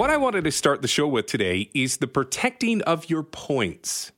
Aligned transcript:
what 0.00 0.08
I 0.08 0.16
wanted 0.16 0.44
to 0.44 0.50
start 0.50 0.80
the 0.80 0.88
show 0.88 1.06
with 1.06 1.26
today 1.26 1.68
is 1.74 1.98
the 1.98 2.06
protecting 2.06 2.80
of 2.84 3.10
your 3.10 3.22
points. 3.22 4.12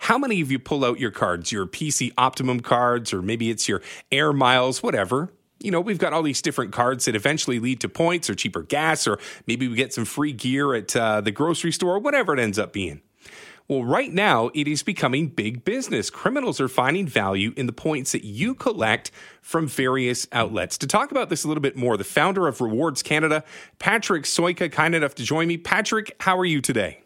How 0.00 0.18
many 0.18 0.42
of 0.42 0.52
you 0.52 0.58
pull 0.58 0.84
out 0.84 1.00
your 1.00 1.10
cards, 1.10 1.50
your 1.50 1.64
PC 1.64 2.12
Optimum 2.18 2.60
cards, 2.60 3.10
or 3.14 3.22
maybe 3.22 3.48
it's 3.48 3.66
your 3.66 3.80
Air 4.12 4.34
Miles, 4.34 4.82
whatever? 4.82 5.32
You 5.60 5.70
know, 5.70 5.80
we've 5.80 5.96
got 5.96 6.12
all 6.12 6.22
these 6.22 6.42
different 6.42 6.72
cards 6.72 7.06
that 7.06 7.16
eventually 7.16 7.58
lead 7.58 7.80
to 7.80 7.88
points 7.88 8.28
or 8.28 8.34
cheaper 8.34 8.64
gas, 8.64 9.06
or 9.06 9.18
maybe 9.46 9.66
we 9.66 9.76
get 9.76 9.94
some 9.94 10.04
free 10.04 10.34
gear 10.34 10.74
at 10.74 10.94
uh, 10.94 11.22
the 11.22 11.30
grocery 11.30 11.72
store, 11.72 11.98
whatever 11.98 12.34
it 12.34 12.38
ends 12.38 12.58
up 12.58 12.74
being. 12.74 13.00
Well, 13.66 13.82
right 13.82 14.12
now, 14.12 14.50
it 14.52 14.68
is 14.68 14.82
becoming 14.82 15.28
big 15.28 15.64
business. 15.64 16.10
Criminals 16.10 16.60
are 16.60 16.68
finding 16.68 17.06
value 17.06 17.54
in 17.56 17.64
the 17.64 17.72
points 17.72 18.12
that 18.12 18.22
you 18.22 18.54
collect 18.54 19.10
from 19.40 19.68
various 19.68 20.28
outlets. 20.32 20.76
To 20.78 20.86
talk 20.86 21.10
about 21.10 21.30
this 21.30 21.44
a 21.44 21.48
little 21.48 21.62
bit 21.62 21.74
more, 21.74 21.96
the 21.96 22.04
founder 22.04 22.46
of 22.46 22.60
Rewards 22.60 23.02
Canada, 23.02 23.42
Patrick 23.78 24.24
Sojka, 24.24 24.70
kind 24.70 24.94
enough 24.94 25.14
to 25.14 25.22
join 25.22 25.48
me. 25.48 25.56
Patrick, 25.56 26.14
how 26.20 26.38
are 26.38 26.44
you 26.44 26.60
today? 26.60 27.03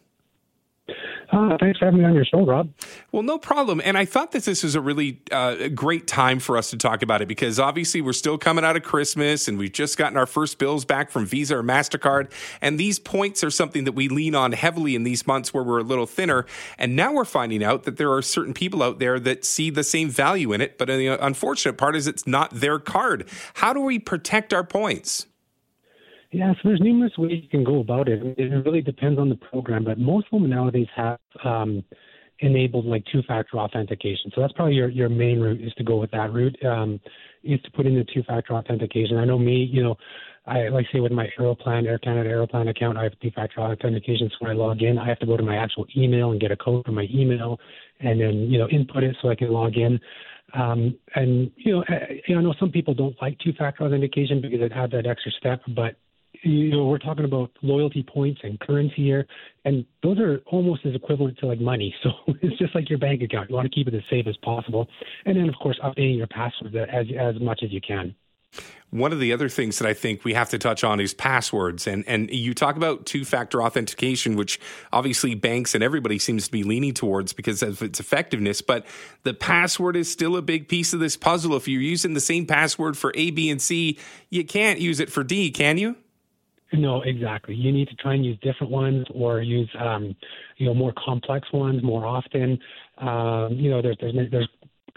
Uh, 1.30 1.56
thanks 1.60 1.78
for 1.78 1.84
having 1.84 2.00
me 2.00 2.06
on 2.06 2.14
your 2.14 2.24
show, 2.24 2.44
Rob. 2.44 2.70
Well, 3.12 3.22
no 3.22 3.36
problem. 3.36 3.82
And 3.84 3.98
I 3.98 4.06
thought 4.06 4.32
that 4.32 4.44
this 4.44 4.62
was 4.62 4.74
a 4.74 4.80
really 4.80 5.20
uh, 5.30 5.68
great 5.68 6.06
time 6.06 6.38
for 6.38 6.56
us 6.56 6.70
to 6.70 6.78
talk 6.78 7.02
about 7.02 7.20
it 7.20 7.28
because 7.28 7.60
obviously 7.60 8.00
we're 8.00 8.14
still 8.14 8.38
coming 8.38 8.64
out 8.64 8.76
of 8.76 8.82
Christmas 8.82 9.46
and 9.46 9.58
we've 9.58 9.72
just 9.72 9.98
gotten 9.98 10.16
our 10.16 10.26
first 10.26 10.58
bills 10.58 10.86
back 10.86 11.10
from 11.10 11.26
Visa 11.26 11.58
or 11.58 11.62
MasterCard. 11.62 12.32
And 12.62 12.80
these 12.80 12.98
points 12.98 13.44
are 13.44 13.50
something 13.50 13.84
that 13.84 13.92
we 13.92 14.08
lean 14.08 14.34
on 14.34 14.52
heavily 14.52 14.94
in 14.94 15.02
these 15.02 15.26
months 15.26 15.52
where 15.52 15.62
we're 15.62 15.80
a 15.80 15.84
little 15.84 16.06
thinner. 16.06 16.46
And 16.78 16.96
now 16.96 17.12
we're 17.12 17.26
finding 17.26 17.62
out 17.62 17.82
that 17.82 17.98
there 17.98 18.12
are 18.12 18.22
certain 18.22 18.54
people 18.54 18.82
out 18.82 18.98
there 18.98 19.20
that 19.20 19.44
see 19.44 19.68
the 19.68 19.84
same 19.84 20.08
value 20.08 20.52
in 20.54 20.62
it. 20.62 20.78
But 20.78 20.88
the 20.88 21.08
unfortunate 21.08 21.76
part 21.76 21.94
is 21.94 22.06
it's 22.06 22.26
not 22.26 22.50
their 22.52 22.78
card. 22.78 23.28
How 23.54 23.74
do 23.74 23.80
we 23.80 23.98
protect 23.98 24.54
our 24.54 24.64
points? 24.64 25.26
Yeah, 26.30 26.52
so 26.54 26.60
there's 26.64 26.80
numerous 26.80 27.16
ways 27.16 27.40
you 27.42 27.48
can 27.48 27.64
go 27.64 27.80
about 27.80 28.08
it. 28.08 28.22
It 28.38 28.66
really 28.66 28.82
depends 28.82 29.18
on 29.18 29.30
the 29.30 29.36
program, 29.36 29.84
but 29.84 29.98
most 29.98 30.26
of 30.30 30.40
them 30.40 30.50
nowadays 30.50 30.86
have 30.94 31.18
um, 31.42 31.82
enabled 32.40 32.84
like 32.84 33.02
two-factor 33.10 33.56
authentication. 33.56 34.30
So 34.34 34.42
that's 34.42 34.52
probably 34.52 34.74
your, 34.74 34.90
your 34.90 35.08
main 35.08 35.40
route 35.40 35.62
is 35.62 35.72
to 35.74 35.84
go 35.84 35.96
with 35.96 36.10
that 36.10 36.32
route. 36.32 36.56
Um, 36.64 37.00
is 37.44 37.60
to 37.62 37.70
put 37.70 37.86
in 37.86 37.94
the 37.94 38.04
two-factor 38.12 38.52
authentication. 38.52 39.16
I 39.16 39.24
know 39.24 39.38
me, 39.38 39.68
you 39.72 39.82
know, 39.82 39.96
I 40.46 40.68
like 40.68 40.86
say 40.92 41.00
with 41.00 41.12
my 41.12 41.28
Aeroplan, 41.38 41.86
Air 41.86 41.98
Canada 41.98 42.30
Aeroplan 42.30 42.68
account, 42.68 42.98
I 42.98 43.04
have 43.04 43.12
two-factor 43.20 43.60
authentication. 43.60 44.30
So 44.30 44.36
when 44.40 44.50
I 44.50 44.54
log 44.54 44.82
in, 44.82 44.98
I 44.98 45.06
have 45.06 45.18
to 45.20 45.26
go 45.26 45.36
to 45.36 45.42
my 45.42 45.56
actual 45.56 45.86
email 45.96 46.30
and 46.30 46.40
get 46.40 46.50
a 46.50 46.56
code 46.56 46.84
from 46.84 46.94
my 46.94 47.06
email, 47.12 47.58
and 48.00 48.20
then 48.20 48.48
you 48.50 48.58
know 48.58 48.66
input 48.68 49.02
it 49.04 49.16
so 49.20 49.28
I 49.28 49.34
can 49.34 49.50
log 49.50 49.76
in. 49.76 50.00
Um, 50.54 50.98
and 51.14 51.50
you 51.56 51.76
know, 51.76 51.84
I, 51.88 52.20
I 52.32 52.40
know 52.40 52.54
some 52.58 52.70
people 52.70 52.94
don't 52.94 53.14
like 53.20 53.38
two-factor 53.40 53.84
authentication 53.84 54.40
because 54.40 54.60
it 54.62 54.72
adds 54.72 54.92
that 54.92 55.06
extra 55.06 55.30
step, 55.32 55.60
but 55.76 55.96
you 56.42 56.70
know, 56.70 56.86
we're 56.86 56.98
talking 56.98 57.24
about 57.24 57.50
loyalty 57.62 58.02
points 58.02 58.40
and 58.42 58.58
currency 58.60 58.96
here, 58.96 59.26
and 59.64 59.84
those 60.02 60.18
are 60.18 60.40
almost 60.46 60.86
as 60.86 60.94
equivalent 60.94 61.38
to 61.38 61.46
like 61.46 61.60
money. 61.60 61.94
So 62.02 62.10
it's 62.42 62.56
just 62.58 62.74
like 62.74 62.88
your 62.88 62.98
bank 62.98 63.22
account. 63.22 63.50
You 63.50 63.56
want 63.56 63.70
to 63.70 63.74
keep 63.74 63.88
it 63.88 63.94
as 63.94 64.02
safe 64.08 64.26
as 64.26 64.36
possible, 64.38 64.88
and 65.26 65.36
then 65.36 65.48
of 65.48 65.54
course 65.56 65.78
updating 65.82 66.16
your 66.16 66.26
passwords 66.28 66.74
as 66.76 67.06
as 67.18 67.40
much 67.40 67.60
as 67.62 67.72
you 67.72 67.80
can. 67.80 68.14
One 68.90 69.12
of 69.12 69.20
the 69.20 69.34
other 69.34 69.50
things 69.50 69.78
that 69.78 69.86
I 69.86 69.92
think 69.92 70.24
we 70.24 70.32
have 70.32 70.48
to 70.50 70.58
touch 70.58 70.82
on 70.82 70.98
is 70.98 71.12
passwords. 71.12 71.86
And, 71.86 72.04
and 72.08 72.30
you 72.30 72.54
talk 72.54 72.76
about 72.76 73.04
two 73.04 73.26
factor 73.26 73.62
authentication, 73.62 74.34
which 74.34 74.58
obviously 74.90 75.34
banks 75.34 75.74
and 75.74 75.84
everybody 75.84 76.18
seems 76.18 76.46
to 76.46 76.50
be 76.50 76.62
leaning 76.62 76.94
towards 76.94 77.34
because 77.34 77.62
of 77.62 77.82
its 77.82 78.00
effectiveness. 78.00 78.62
But 78.62 78.86
the 79.24 79.34
password 79.34 79.94
is 79.94 80.10
still 80.10 80.36
a 80.36 80.42
big 80.42 80.68
piece 80.68 80.94
of 80.94 81.00
this 81.00 81.18
puzzle. 81.18 81.54
If 81.54 81.68
you're 81.68 81.82
using 81.82 82.14
the 82.14 82.20
same 82.20 82.46
password 82.46 82.96
for 82.96 83.12
A, 83.14 83.30
B, 83.30 83.50
and 83.50 83.60
C, 83.60 83.98
you 84.30 84.44
can't 84.44 84.80
use 84.80 85.00
it 85.00 85.12
for 85.12 85.22
D, 85.22 85.50
can 85.50 85.76
you? 85.76 85.96
No, 86.72 87.02
exactly. 87.02 87.54
You 87.54 87.72
need 87.72 87.88
to 87.88 87.94
try 87.96 88.14
and 88.14 88.24
use 88.24 88.38
different 88.42 88.70
ones 88.70 89.06
or 89.14 89.40
use, 89.40 89.70
um, 89.78 90.14
you 90.58 90.66
know, 90.66 90.74
more 90.74 90.92
complex 91.02 91.50
ones 91.52 91.82
more 91.82 92.04
often. 92.04 92.58
Um, 92.98 93.52
you 93.52 93.70
know, 93.70 93.80
there's, 93.80 93.96
there's 94.00 94.30
there's 94.30 94.48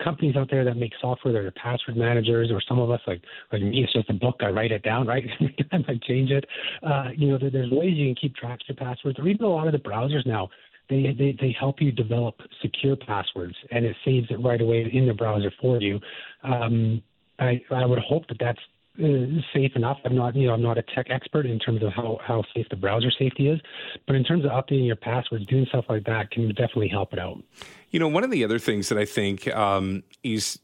companies 0.04 0.36
out 0.36 0.50
there 0.50 0.66
that 0.66 0.76
make 0.76 0.92
software 1.00 1.34
that 1.34 1.40
are 1.40 1.52
password 1.52 1.96
managers, 1.96 2.50
or 2.52 2.62
some 2.68 2.80
of 2.80 2.92
us 2.92 3.00
like 3.08 3.22
like 3.54 3.62
me, 3.62 3.84
it's 3.84 3.94
just 3.94 4.10
a 4.10 4.14
book. 4.14 4.38
I 4.42 4.50
write 4.50 4.72
it 4.72 4.84
down, 4.84 5.08
right? 5.08 5.24
Every 5.40 5.56
time 5.70 5.86
I 5.88 6.00
change 6.06 6.32
it. 6.32 6.46
Uh, 6.84 7.10
you 7.16 7.30
know, 7.30 7.38
there, 7.38 7.50
there's 7.50 7.72
ways 7.72 7.94
you 7.96 8.08
can 8.08 8.16
keep 8.16 8.36
track 8.36 8.60
of 8.68 8.76
your 8.76 8.88
passwords, 8.88 9.18
or 9.20 9.28
even 9.28 9.46
a 9.46 9.50
lot 9.50 9.68
of 9.68 9.74
the 9.74 9.80
browsers 9.80 10.26
now. 10.26 10.50
They, 10.90 11.16
they, 11.18 11.38
they 11.40 11.56
help 11.58 11.80
you 11.80 11.94
develop 11.94 12.36
secure 12.62 12.98
passwords 12.98 13.56
and 13.72 13.86
it 13.86 13.96
saves 14.04 14.28
it 14.30 14.44
right 14.44 14.60
away 14.60 14.90
in 14.92 15.08
the 15.08 15.14
browser 15.14 15.50
for 15.62 15.80
you. 15.80 16.02
Um, 16.44 17.02
I, 17.40 17.62
I 17.72 17.86
would 17.86 18.00
hope 18.00 18.28
that 18.28 18.38
that's 18.42 18.60
safe 18.98 19.72
enough. 19.76 19.98
I'm 20.04 20.16
not, 20.16 20.36
you 20.36 20.48
know, 20.48 20.54
I'm 20.54 20.62
not 20.62 20.78
a 20.78 20.84
tech 20.84 21.08
expert 21.10 21.46
in 21.46 21.60
terms 21.60 21.82
of 21.82 21.94
how, 21.94 22.20
how 22.26 22.44
safe 22.54 22.68
the 22.70 22.76
browser 22.76 23.12
safety 23.12 23.48
is, 23.48 23.60
but 24.06 24.16
in 24.16 24.24
terms 24.24 24.46
of 24.46 24.52
updating 24.52 24.86
your 24.86 24.96
passwords, 24.96 25.46
doing 25.46 25.66
stuff 25.70 25.86
like 25.90 26.06
that 26.06 26.32
can 26.32 26.50
definitely 26.50 26.90
help 26.90 27.14
it 27.14 27.20
out. 27.20 27.42
You 27.90 28.00
know, 28.00 28.08
one 28.08 28.24
of 28.24 28.32
the 28.32 28.44
other 28.44 28.60
things 28.60 28.90
that 28.90 28.98
I 28.98 29.06
think 29.06 29.48
um, 29.56 30.04
is 30.24 30.60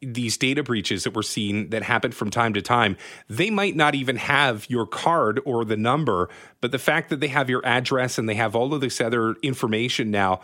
these 0.00 0.36
data 0.36 0.62
breaches 0.62 1.04
that 1.04 1.14
we're 1.14 1.22
seeing 1.22 1.70
that 1.70 1.82
happen 1.82 2.12
from 2.12 2.30
time 2.30 2.54
to 2.54 2.62
time, 2.62 2.96
they 3.28 3.50
might 3.50 3.74
not 3.74 3.94
even 3.94 4.16
have 4.16 4.68
your 4.68 4.86
card 4.86 5.40
or 5.44 5.64
the 5.64 5.76
number, 5.76 6.28
but 6.60 6.72
the 6.72 6.78
fact 6.78 7.10
that 7.10 7.20
they 7.20 7.28
have 7.28 7.50
your 7.50 7.64
address 7.66 8.18
and 8.18 8.28
they 8.28 8.34
have 8.34 8.54
all 8.54 8.74
of 8.74 8.80
this 8.80 9.00
other 9.00 9.34
information 9.42 10.10
now 10.10 10.40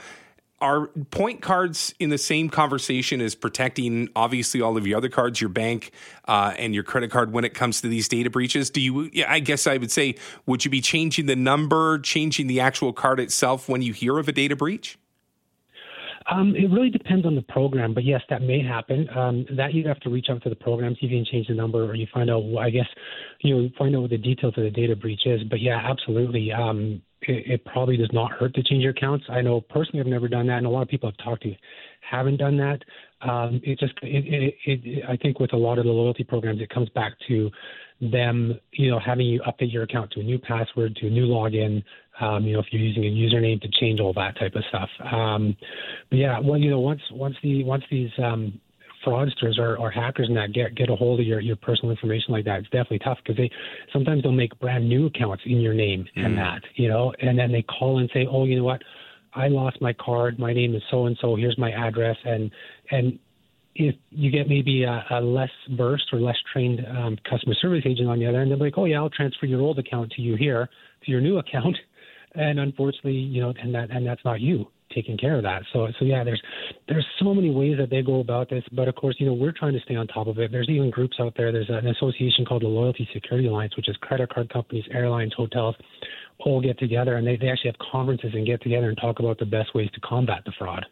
are 0.61 0.87
point 1.11 1.43
cards 1.43 1.95
in 1.99 2.11
the 2.11 2.19
same 2.19 2.49
conversation 2.49 3.21
as 3.21 3.35
protecting 3.35 4.09
obviously 4.17 4.61
all 4.61 4.77
of 4.77 4.87
your 4.87 4.97
other 4.97 5.09
cards 5.09 5.41
your 5.41 5.51
bank 5.51 5.91
uh, 6.27 6.55
and 6.59 6.75
your 6.75 6.85
credit 6.85 7.11
card 7.11 7.33
when 7.33 7.45
it 7.45 7.55
comes 7.55 7.81
to 7.81 7.89
these 7.89 8.09
data 8.09 8.31
breaches 8.31 8.71
do 8.71 8.81
you 8.81 9.11
i 9.27 9.41
guess 9.41 9.67
i 9.67 9.77
would 9.77 9.91
say 9.91 10.15
would 10.47 10.65
you 10.65 10.71
be 10.71 10.81
changing 10.81 11.27
the 11.27 11.37
number 11.37 11.99
changing 11.99 12.47
the 12.47 12.61
actual 12.61 12.93
card 12.93 13.21
itself 13.21 13.69
when 13.69 13.83
you 13.83 13.93
hear 13.93 14.19
of 14.19 14.29
a 14.29 14.33
data 14.33 14.57
breach 14.57 14.97
um, 16.31 16.55
it 16.57 16.71
really 16.71 16.91
depends 16.91 17.27
on 17.27 17.35
the 17.35 17.43
program, 17.43 17.93
but 17.93 18.05
yes, 18.05 18.23
that 18.31 18.41
may 18.41 18.63
happen. 18.63 19.09
Um, 19.15 19.45
that 19.57 19.75
you 19.75 19.87
have 19.87 20.01
to 20.01 20.11
reach 20.11 20.27
out 20.31 20.43
to 20.45 20.49
the 20.49 20.57
program, 20.57 20.95
see 20.95 21.07
if 21.07 21.13
you 21.13 21.19
can 21.19 21.27
change 21.31 21.49
the 21.49 21.55
number, 21.55 21.85
or 21.85 21.95
you 21.95 22.07
find 22.15 22.31
out. 22.31 22.43
I 22.59 22.71
guess 22.71 22.87
you 23.41 23.55
know 23.55 23.69
find 23.77 23.95
out 23.95 24.03
what 24.03 24.11
the 24.11 24.19
details 24.19 24.55
of 24.57 24.65
the 24.65 24.71
data 24.71 24.97
breach 24.97 25.27
is. 25.27 25.43
But 25.45 25.61
yeah, 25.61 25.81
absolutely. 25.85 26.51
Um, 26.51 27.03
it, 27.29 27.47
it, 27.47 27.65
probably 27.65 27.97
does 27.97 28.11
not 28.13 28.33
hurt 28.33 28.55
to 28.55 28.63
change 28.63 28.83
your 28.83 28.93
accounts. 28.93 29.25
I 29.29 29.41
know 29.41 29.61
personally, 29.61 30.01
I've 30.01 30.07
never 30.07 30.29
done 30.29 30.47
that, 30.49 30.59
and 30.59 30.67
a 30.67 30.71
lot 30.71 30.83
of 30.83 30.89
people 30.89 31.09
I've 31.09 31.25
talked 31.25 31.43
to 31.43 31.55
haven't 32.09 32.37
done 32.37 32.57
that. 32.59 32.81
Um, 33.29 33.61
it 33.65 33.79
just, 33.79 33.95
it, 34.03 34.55
it, 34.65 35.05
I 35.09 35.17
think, 35.17 35.41
with 35.41 35.53
a 35.53 35.57
lot 35.57 35.79
of 35.79 35.85
the 35.85 35.91
loyalty 35.91 36.25
programs, 36.25 36.61
it 36.61 36.71
comes 36.71 36.89
back 36.91 37.15
to 37.29 37.51
them, 38.01 38.59
you 38.73 38.91
know, 38.91 38.99
having 38.99 39.27
you 39.27 39.41
update 39.43 39.73
your 39.73 39.85
account 39.85 40.11
to 40.13 40.21
a 40.21 40.23
new 40.23 40.39
password, 40.39 40.97
to 40.97 41.07
a 41.07 41.11
new 41.11 41.27
login. 41.27 41.83
Um, 42.21 42.45
you 42.45 42.53
know, 42.53 42.61
if 42.61 42.67
you're 42.71 42.83
using 42.83 43.05
a 43.05 43.09
username 43.09 43.61
to 43.63 43.69
change 43.81 43.99
all 43.99 44.13
that 44.13 44.39
type 44.39 44.55
of 44.55 44.63
stuff. 44.69 44.89
Um, 45.13 45.57
but 46.11 46.17
yeah, 46.17 46.39
well, 46.39 46.59
you 46.59 46.71
know, 46.71 46.79
once 46.79 47.01
once 47.11 47.35
the 47.43 47.65
once 47.65 47.83
these 47.91 48.11
um, 48.23 48.61
fraudsters 49.05 49.59
or, 49.59 49.77
or 49.77 49.91
hackers 49.91 50.29
and 50.29 50.37
that 50.37 50.53
get 50.53 50.75
get 50.75 50.91
a 50.91 50.97
hold 50.97 51.21
of 51.21 51.27
your, 51.27 51.41
your 51.41 51.57
personal 51.57 51.91
information 51.91 52.33
like 52.33 52.45
that, 52.45 52.61
it's 52.61 52.71
definitely 52.71 53.01
tough 53.01 53.19
because 53.23 53.37
they 53.37 53.51
sometimes 53.93 54.23
they'll 54.23 54.33
make 54.33 54.59
brand 54.59 54.89
new 54.89 55.07
accounts 55.07 55.43
in 55.47 55.61
your 55.61 55.75
name 55.75 56.07
mm. 56.17 56.25
and 56.25 56.39
that, 56.39 56.63
you 56.75 56.89
know, 56.89 57.13
and 57.21 57.39
then 57.39 57.53
they 57.53 57.63
call 57.63 57.99
and 57.99 58.11
say, 58.13 58.27
oh, 58.31 58.45
you 58.45 58.57
know 58.57 58.65
what, 58.65 58.83
I 59.35 59.49
lost 59.49 59.81
my 59.81 59.93
card, 59.93 60.39
my 60.39 60.53
name 60.53 60.75
is 60.75 60.83
so 60.91 61.07
and 61.07 61.17
so, 61.21 61.37
here's 61.37 61.59
my 61.59 61.71
address, 61.73 62.17
and 62.25 62.51
and 62.91 63.19
if 63.77 63.97
you 64.11 64.31
get 64.31 64.49
maybe 64.49 64.85
a, 64.85 65.05
a 65.11 65.21
less 65.21 65.51
versed 65.73 66.13
or 66.13 66.21
less 66.21 66.37
trained 66.53 66.81
um, 66.87 67.19
customer 67.29 67.55
service 67.61 67.83
agent 67.85 68.09
on 68.09 68.21
the 68.21 68.27
other 68.27 68.41
end, 68.41 68.51
they're 68.51 68.59
like, 68.59 68.75
oh 68.77 68.85
yeah, 68.85 68.99
I'll 68.99 69.11
transfer 69.11 69.47
your 69.47 69.61
old 69.61 69.79
account 69.79 70.13
to 70.13 70.23
you 70.23 70.37
here 70.37 70.69
to 71.05 71.11
your 71.11 71.21
new 71.21 71.39
account, 71.39 71.77
and 72.35 72.61
unfortunately, 72.61 73.13
you 73.13 73.41
know, 73.41 73.53
and 73.61 73.75
that 73.75 73.91
and 73.91 74.07
that's 74.07 74.25
not 74.25 74.41
you 74.41 74.69
taking 74.93 75.17
care 75.17 75.37
of 75.37 75.43
that. 75.43 75.63
So 75.73 75.89
so 75.99 76.05
yeah, 76.05 76.25
there's 76.25 76.43
there's 76.89 77.07
so 77.19 77.35
many 77.35 77.51
ways 77.51 77.77
that 77.79 77.91
they 77.91 78.03
go 78.03 78.21
about 78.21 78.51
this, 78.51 78.65
but 78.73 78.89
of 78.89 78.95
course, 78.95 79.17
you 79.19 79.27
know, 79.27 79.35
we're 79.35 79.53
trying 79.53 79.73
to 79.75 79.81
stay 79.81 79.97
on 79.97 80.07
top 80.07 80.27
of 80.27 80.39
it. 80.39 80.51
There's 80.51 80.69
even 80.69 80.91
groups 80.91 81.17
out 81.21 81.35
there. 81.37 81.53
There's 81.53 81.71
an 81.71 81.87
association 81.87 82.45
called 82.45 82.63
the 82.63 82.69
Loyalty 82.69 83.09
Security 83.13 83.49
Alliance, 83.49 83.77
which 83.77 83.89
is 83.89 83.97
credit 83.99 84.33
card 84.33 84.53
companies, 84.53 84.85
airlines, 84.91 85.33
hotels, 85.37 85.75
all 86.41 86.61
get 86.61 86.79
together 86.79 87.17
and 87.17 87.27
they, 87.27 87.37
they 87.37 87.49
actually 87.49 87.71
have 87.71 87.91
conferences 87.91 88.31
and 88.35 88.47
get 88.47 88.63
together 88.63 88.89
and 88.89 88.99
talk 88.99 89.19
about 89.19 89.39
the 89.39 89.47
best 89.47 89.75
ways 89.75 89.89
to 89.95 90.01
combat 90.01 90.43
the 90.45 90.53
fraud. 90.59 90.85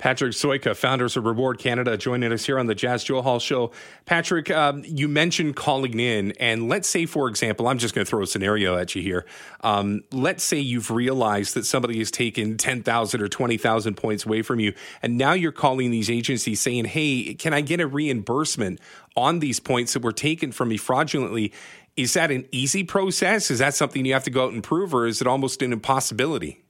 Patrick 0.00 0.32
Sojka, 0.32 0.74
founders 0.74 1.14
of 1.18 1.26
Reward 1.26 1.58
Canada, 1.58 1.94
joining 1.98 2.32
us 2.32 2.46
here 2.46 2.58
on 2.58 2.64
the 2.66 2.74
Jas 2.74 3.04
Johal 3.04 3.38
Show. 3.38 3.70
Patrick, 4.06 4.50
um, 4.50 4.82
you 4.86 5.08
mentioned 5.08 5.56
calling 5.56 6.00
in, 6.00 6.32
and 6.40 6.70
let's 6.70 6.88
say, 6.88 7.04
for 7.04 7.28
example, 7.28 7.68
I'm 7.68 7.76
just 7.76 7.94
going 7.94 8.06
to 8.06 8.08
throw 8.08 8.22
a 8.22 8.26
scenario 8.26 8.78
at 8.78 8.94
you 8.94 9.02
here. 9.02 9.26
Um, 9.60 10.02
let's 10.10 10.42
say 10.42 10.58
you've 10.58 10.90
realized 10.90 11.52
that 11.52 11.66
somebody 11.66 11.98
has 11.98 12.10
taken 12.10 12.56
10,000 12.56 13.20
or 13.20 13.28
20,000 13.28 13.94
points 13.94 14.24
away 14.24 14.40
from 14.40 14.58
you, 14.58 14.72
and 15.02 15.18
now 15.18 15.34
you're 15.34 15.52
calling 15.52 15.90
these 15.90 16.08
agencies 16.08 16.62
saying, 16.62 16.86
hey, 16.86 17.34
can 17.34 17.52
I 17.52 17.60
get 17.60 17.78
a 17.78 17.86
reimbursement 17.86 18.80
on 19.16 19.40
these 19.40 19.60
points 19.60 19.92
that 19.92 20.02
were 20.02 20.12
taken 20.12 20.50
from 20.50 20.70
me 20.70 20.78
fraudulently? 20.78 21.52
Is 21.98 22.14
that 22.14 22.30
an 22.30 22.46
easy 22.52 22.84
process? 22.84 23.50
Is 23.50 23.58
that 23.58 23.74
something 23.74 24.06
you 24.06 24.14
have 24.14 24.24
to 24.24 24.30
go 24.30 24.46
out 24.46 24.54
and 24.54 24.64
prove, 24.64 24.94
or 24.94 25.06
is 25.06 25.20
it 25.20 25.26
almost 25.26 25.60
an 25.60 25.74
impossibility? 25.74 26.64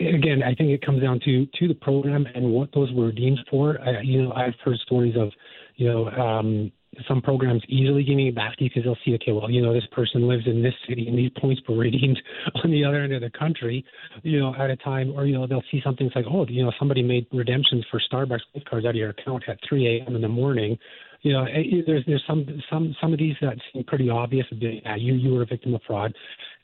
Again, 0.00 0.42
I 0.42 0.54
think 0.54 0.70
it 0.70 0.84
comes 0.84 1.02
down 1.02 1.20
to 1.24 1.46
to 1.46 1.68
the 1.68 1.74
program 1.74 2.26
and 2.34 2.50
what 2.50 2.70
those 2.74 2.92
were 2.92 3.12
deemed 3.12 3.40
for. 3.50 3.80
Uh, 3.80 4.00
you 4.02 4.22
know, 4.22 4.32
I've 4.32 4.54
heard 4.64 4.76
stories 4.78 5.14
of, 5.16 5.30
you 5.76 5.88
know, 5.88 6.08
um, 6.08 6.72
some 7.08 7.20
programs 7.20 7.62
easily 7.68 8.04
giving 8.04 8.26
it 8.26 8.34
back 8.34 8.56
because 8.58 8.84
they'll 8.84 8.96
see, 9.04 9.14
okay, 9.14 9.32
well, 9.32 9.50
you 9.50 9.60
know, 9.62 9.72
this 9.72 9.86
person 9.92 10.28
lives 10.28 10.44
in 10.46 10.62
this 10.62 10.74
city 10.88 11.08
and 11.08 11.18
these 11.18 11.30
points 11.40 11.60
were 11.68 11.76
redeemed 11.76 12.18
on 12.64 12.70
the 12.70 12.84
other 12.84 13.02
end 13.02 13.12
of 13.12 13.20
the 13.20 13.30
country, 13.30 13.84
you 14.22 14.40
know, 14.40 14.54
at 14.58 14.70
a 14.70 14.76
time, 14.76 15.12
or, 15.14 15.26
you 15.26 15.34
know, 15.34 15.46
they'll 15.46 15.62
see 15.70 15.80
something 15.84 16.10
like, 16.14 16.24
oh, 16.30 16.46
you 16.48 16.64
know, 16.64 16.72
somebody 16.78 17.02
made 17.02 17.26
redemptions 17.32 17.84
for 17.90 18.00
Starbucks 18.10 18.40
gift 18.54 18.68
cards 18.68 18.86
out 18.86 18.90
of 18.90 18.96
your 18.96 19.10
account 19.10 19.44
at 19.48 19.58
3 19.68 19.98
a.m. 19.98 20.16
in 20.16 20.22
the 20.22 20.28
morning. 20.28 20.78
You 21.22 21.32
know, 21.32 21.44
eh, 21.44 21.82
there's 21.86 22.04
there's 22.06 22.22
some 22.26 22.46
some 22.70 22.94
some 23.00 23.12
of 23.12 23.18
these 23.18 23.34
that 23.40 23.56
seem 23.72 23.82
pretty 23.84 24.08
obvious. 24.10 24.46
Yeah, 24.52 24.96
you 24.96 25.14
you 25.14 25.32
were 25.32 25.42
a 25.42 25.46
victim 25.46 25.74
of 25.74 25.80
fraud, 25.86 26.14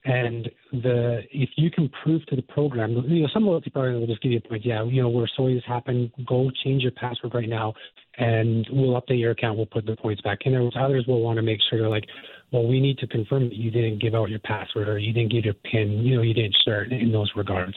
and 0.05 0.51
the 0.73 1.21
if 1.31 1.51
you 1.57 1.71
can 1.71 1.91
prove 2.03 2.25
to 2.27 2.37
the 2.37 2.43
program, 2.43 2.93
you 3.07 3.23
know, 3.23 3.29
some 3.33 3.45
loyalty 3.45 3.71
programs 3.71 4.01
will 4.01 4.07
just 4.09 4.23
give 4.23 4.33
you 4.33 4.39
a 4.45 4.49
point. 4.49 4.65
Yeah, 4.65 4.83
you 4.85 5.01
know, 5.01 5.09
we're 5.09 5.29
sorry 5.37 5.55
this 5.55 5.65
happened. 5.67 6.11
Go 6.27 6.51
change 6.65 6.83
your 6.83 6.93
password 6.93 7.35
right 7.35 7.49
now 7.49 7.73
and 8.19 8.67
we'll 8.71 9.01
update 9.01 9.21
your 9.21 9.31
account. 9.31 9.57
We'll 9.57 9.67
put 9.67 9.87
the 9.87 9.97
points 9.97 10.21
back 10.23 10.41
in 10.43 10.53
there. 10.53 10.85
Others 10.85 11.07
will 11.07 11.23
want 11.23 11.37
to 11.37 11.43
make 11.43 11.61
sure 11.71 11.79
they're 11.79 11.89
like, 11.89 12.07
well, 12.53 12.67
we 12.67 12.81
need 12.81 12.99
to 12.99 13.07
confirm 13.07 13.49
that 13.49 13.55
you 13.55 13.71
didn't 13.71 14.03
give 14.03 14.15
out 14.15 14.29
your 14.29 14.41
password 14.41 14.89
or 14.89 14.99
you 14.99 15.13
didn't 15.13 15.33
give 15.33 15.45
your 15.45 15.55
PIN. 15.55 16.01
You 16.03 16.17
know, 16.17 16.23
you 16.23 16.35
didn't 16.35 16.55
share 16.65 16.83
in 16.83 17.11
those 17.11 17.31
regards. 17.35 17.75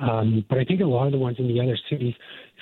Um, 0.00 0.44
but 0.48 0.58
I 0.58 0.64
think 0.64 0.80
a 0.80 0.84
lot 0.84 1.06
of 1.06 1.12
the 1.12 1.18
ones 1.18 1.36
in 1.38 1.48
the 1.48 1.60
other 1.60 1.76
cities, 1.90 2.14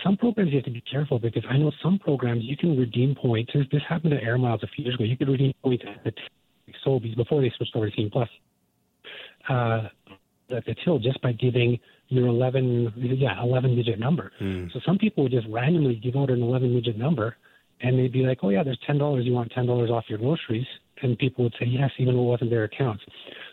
some 0.02 0.16
programs 0.16 0.50
you 0.50 0.56
have 0.56 0.64
to 0.64 0.72
be 0.72 0.82
careful 0.90 1.18
because 1.20 1.44
I 1.48 1.56
know 1.56 1.70
some 1.82 1.98
programs 1.98 2.42
you 2.44 2.56
can 2.56 2.76
redeem 2.76 3.14
points. 3.14 3.52
This 3.54 3.82
happened 3.88 4.14
at 4.14 4.22
Air 4.22 4.38
Miles 4.38 4.62
a 4.64 4.66
few 4.68 4.84
years 4.84 4.96
ago. 4.96 5.04
You 5.04 5.16
could 5.16 5.28
redeem 5.28 5.52
points 5.62 5.84
at 5.86 6.02
the 6.04 6.12
Sobeys 6.84 7.16
before 7.16 7.40
they 7.40 7.52
switched 7.56 7.76
over 7.76 7.88
to 7.88 7.94
Scene 7.94 8.10
Plus. 8.10 8.28
Uh, 9.48 9.88
the 10.48 10.74
till 10.84 10.98
just 10.98 11.20
by 11.22 11.32
giving 11.32 11.78
your 12.08 12.26
11, 12.26 12.92
yeah, 12.96 13.42
11 13.42 13.76
digit 13.76 13.98
number. 13.98 14.30
Mm. 14.40 14.72
So 14.72 14.80
some 14.84 14.98
people 14.98 15.24
would 15.24 15.32
just 15.32 15.46
randomly 15.48 15.96
give 15.96 16.16
out 16.16 16.30
an 16.30 16.42
11 16.42 16.72
digit 16.74 16.98
number 16.98 17.36
and 17.80 17.98
they'd 17.98 18.12
be 18.12 18.22
like, 18.22 18.38
oh, 18.42 18.50
yeah, 18.50 18.62
there's 18.62 18.78
$10. 18.88 19.24
You 19.24 19.32
want 19.32 19.52
$10 19.52 19.90
off 19.90 20.04
your 20.08 20.18
groceries? 20.18 20.66
And 21.02 21.18
people 21.18 21.44
would 21.44 21.54
say 21.58 21.66
yes, 21.66 21.90
even 21.98 22.14
though 22.14 22.22
it 22.22 22.26
wasn't 22.26 22.50
their 22.50 22.64
accounts. 22.64 23.04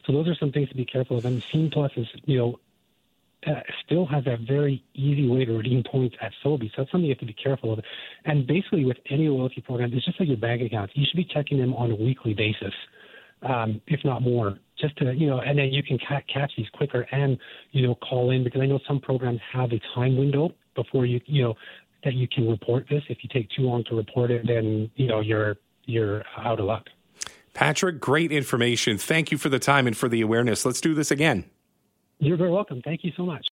So 0.06 0.14
those 0.14 0.28
are 0.28 0.36
some 0.36 0.52
things 0.52 0.70
to 0.70 0.76
be 0.76 0.86
careful 0.86 1.18
of. 1.18 1.26
And 1.26 1.44
Scene 1.52 1.70
Plus 1.72 1.92
is, 1.98 2.08
you 2.26 2.38
know, 2.38 2.60
uh, 3.48 3.62
still 3.84 4.06
has 4.06 4.26
a 4.28 4.38
very 4.38 4.84
easy 4.94 5.28
way 5.28 5.44
to 5.46 5.54
redeem 5.54 5.84
points 5.84 6.16
at 6.22 6.32
Sobeys. 6.44 6.70
So 6.76 6.84
that's 6.84 6.92
something 6.92 7.06
you 7.06 7.12
have 7.12 7.20
to 7.20 7.26
be 7.26 7.34
careful 7.34 7.74
of. 7.74 7.80
And 8.26 8.46
basically, 8.46 8.86
with 8.86 8.98
any 9.10 9.28
loyalty 9.28 9.62
program, 9.62 9.92
it's 9.94 10.06
just 10.06 10.20
like 10.20 10.30
your 10.30 10.38
bank 10.38 10.62
accounts. 10.62 10.94
You 10.96 11.06
should 11.10 11.18
be 11.18 11.26
checking 11.26 11.58
them 11.58 11.74
on 11.74 11.92
a 11.92 11.96
weekly 11.96 12.36
basis, 12.36 12.74
um, 13.44 13.82
if 13.88 14.00
not 14.04 14.22
more 14.22 14.58
just 14.80 14.98
to 14.98 15.14
you 15.14 15.28
know, 15.28 15.40
and 15.40 15.58
then 15.58 15.68
you 15.68 15.84
can 15.84 15.98
ca- 16.00 16.22
catch 16.32 16.52
these 16.58 16.68
quicker 16.74 17.02
and 17.12 17.38
you 17.72 17.86
know 17.86 17.96
call 17.96 18.32
in 18.32 18.44
because 18.44 18.62
I 18.62 18.66
know 18.66 18.80
some 18.88 19.00
programs 19.00 19.40
have 19.54 19.72
a 19.72 19.80
time 19.96 20.18
window 20.18 20.52
before 20.76 21.06
you 21.06 21.22
you 21.26 21.44
know 21.44 21.54
that 22.04 22.14
you 22.14 22.28
can 22.28 22.50
report 22.50 22.86
this. 22.90 23.04
If 23.10 23.20
you 23.22 23.30
take 23.32 23.50
too 23.52 23.64
long 23.64 23.84
to 23.86 23.96
report 23.96 24.32
it, 24.32 24.46
then 24.48 24.90
you 24.96 25.08
know 25.08 25.22
you're 25.22 25.58
you're 25.86 26.24
out 26.38 26.60
of 26.60 26.66
luck. 26.66 26.88
Patrick, 27.54 28.00
great 28.00 28.32
information. 28.32 28.98
Thank 28.98 29.32
you 29.32 29.38
for 29.38 29.50
the 29.50 29.60
time 29.60 29.86
and 29.86 29.96
for 29.96 30.08
the 30.08 30.22
awareness. 30.22 30.66
Let's 30.66 30.82
do 30.82 30.94
this 30.94 31.12
again. 31.12 31.46
You're 32.20 32.38
very 32.38 32.52
welcome. 32.52 32.82
Thank 32.84 33.04
you 33.04 33.12
so 33.18 33.26
much. 33.26 33.46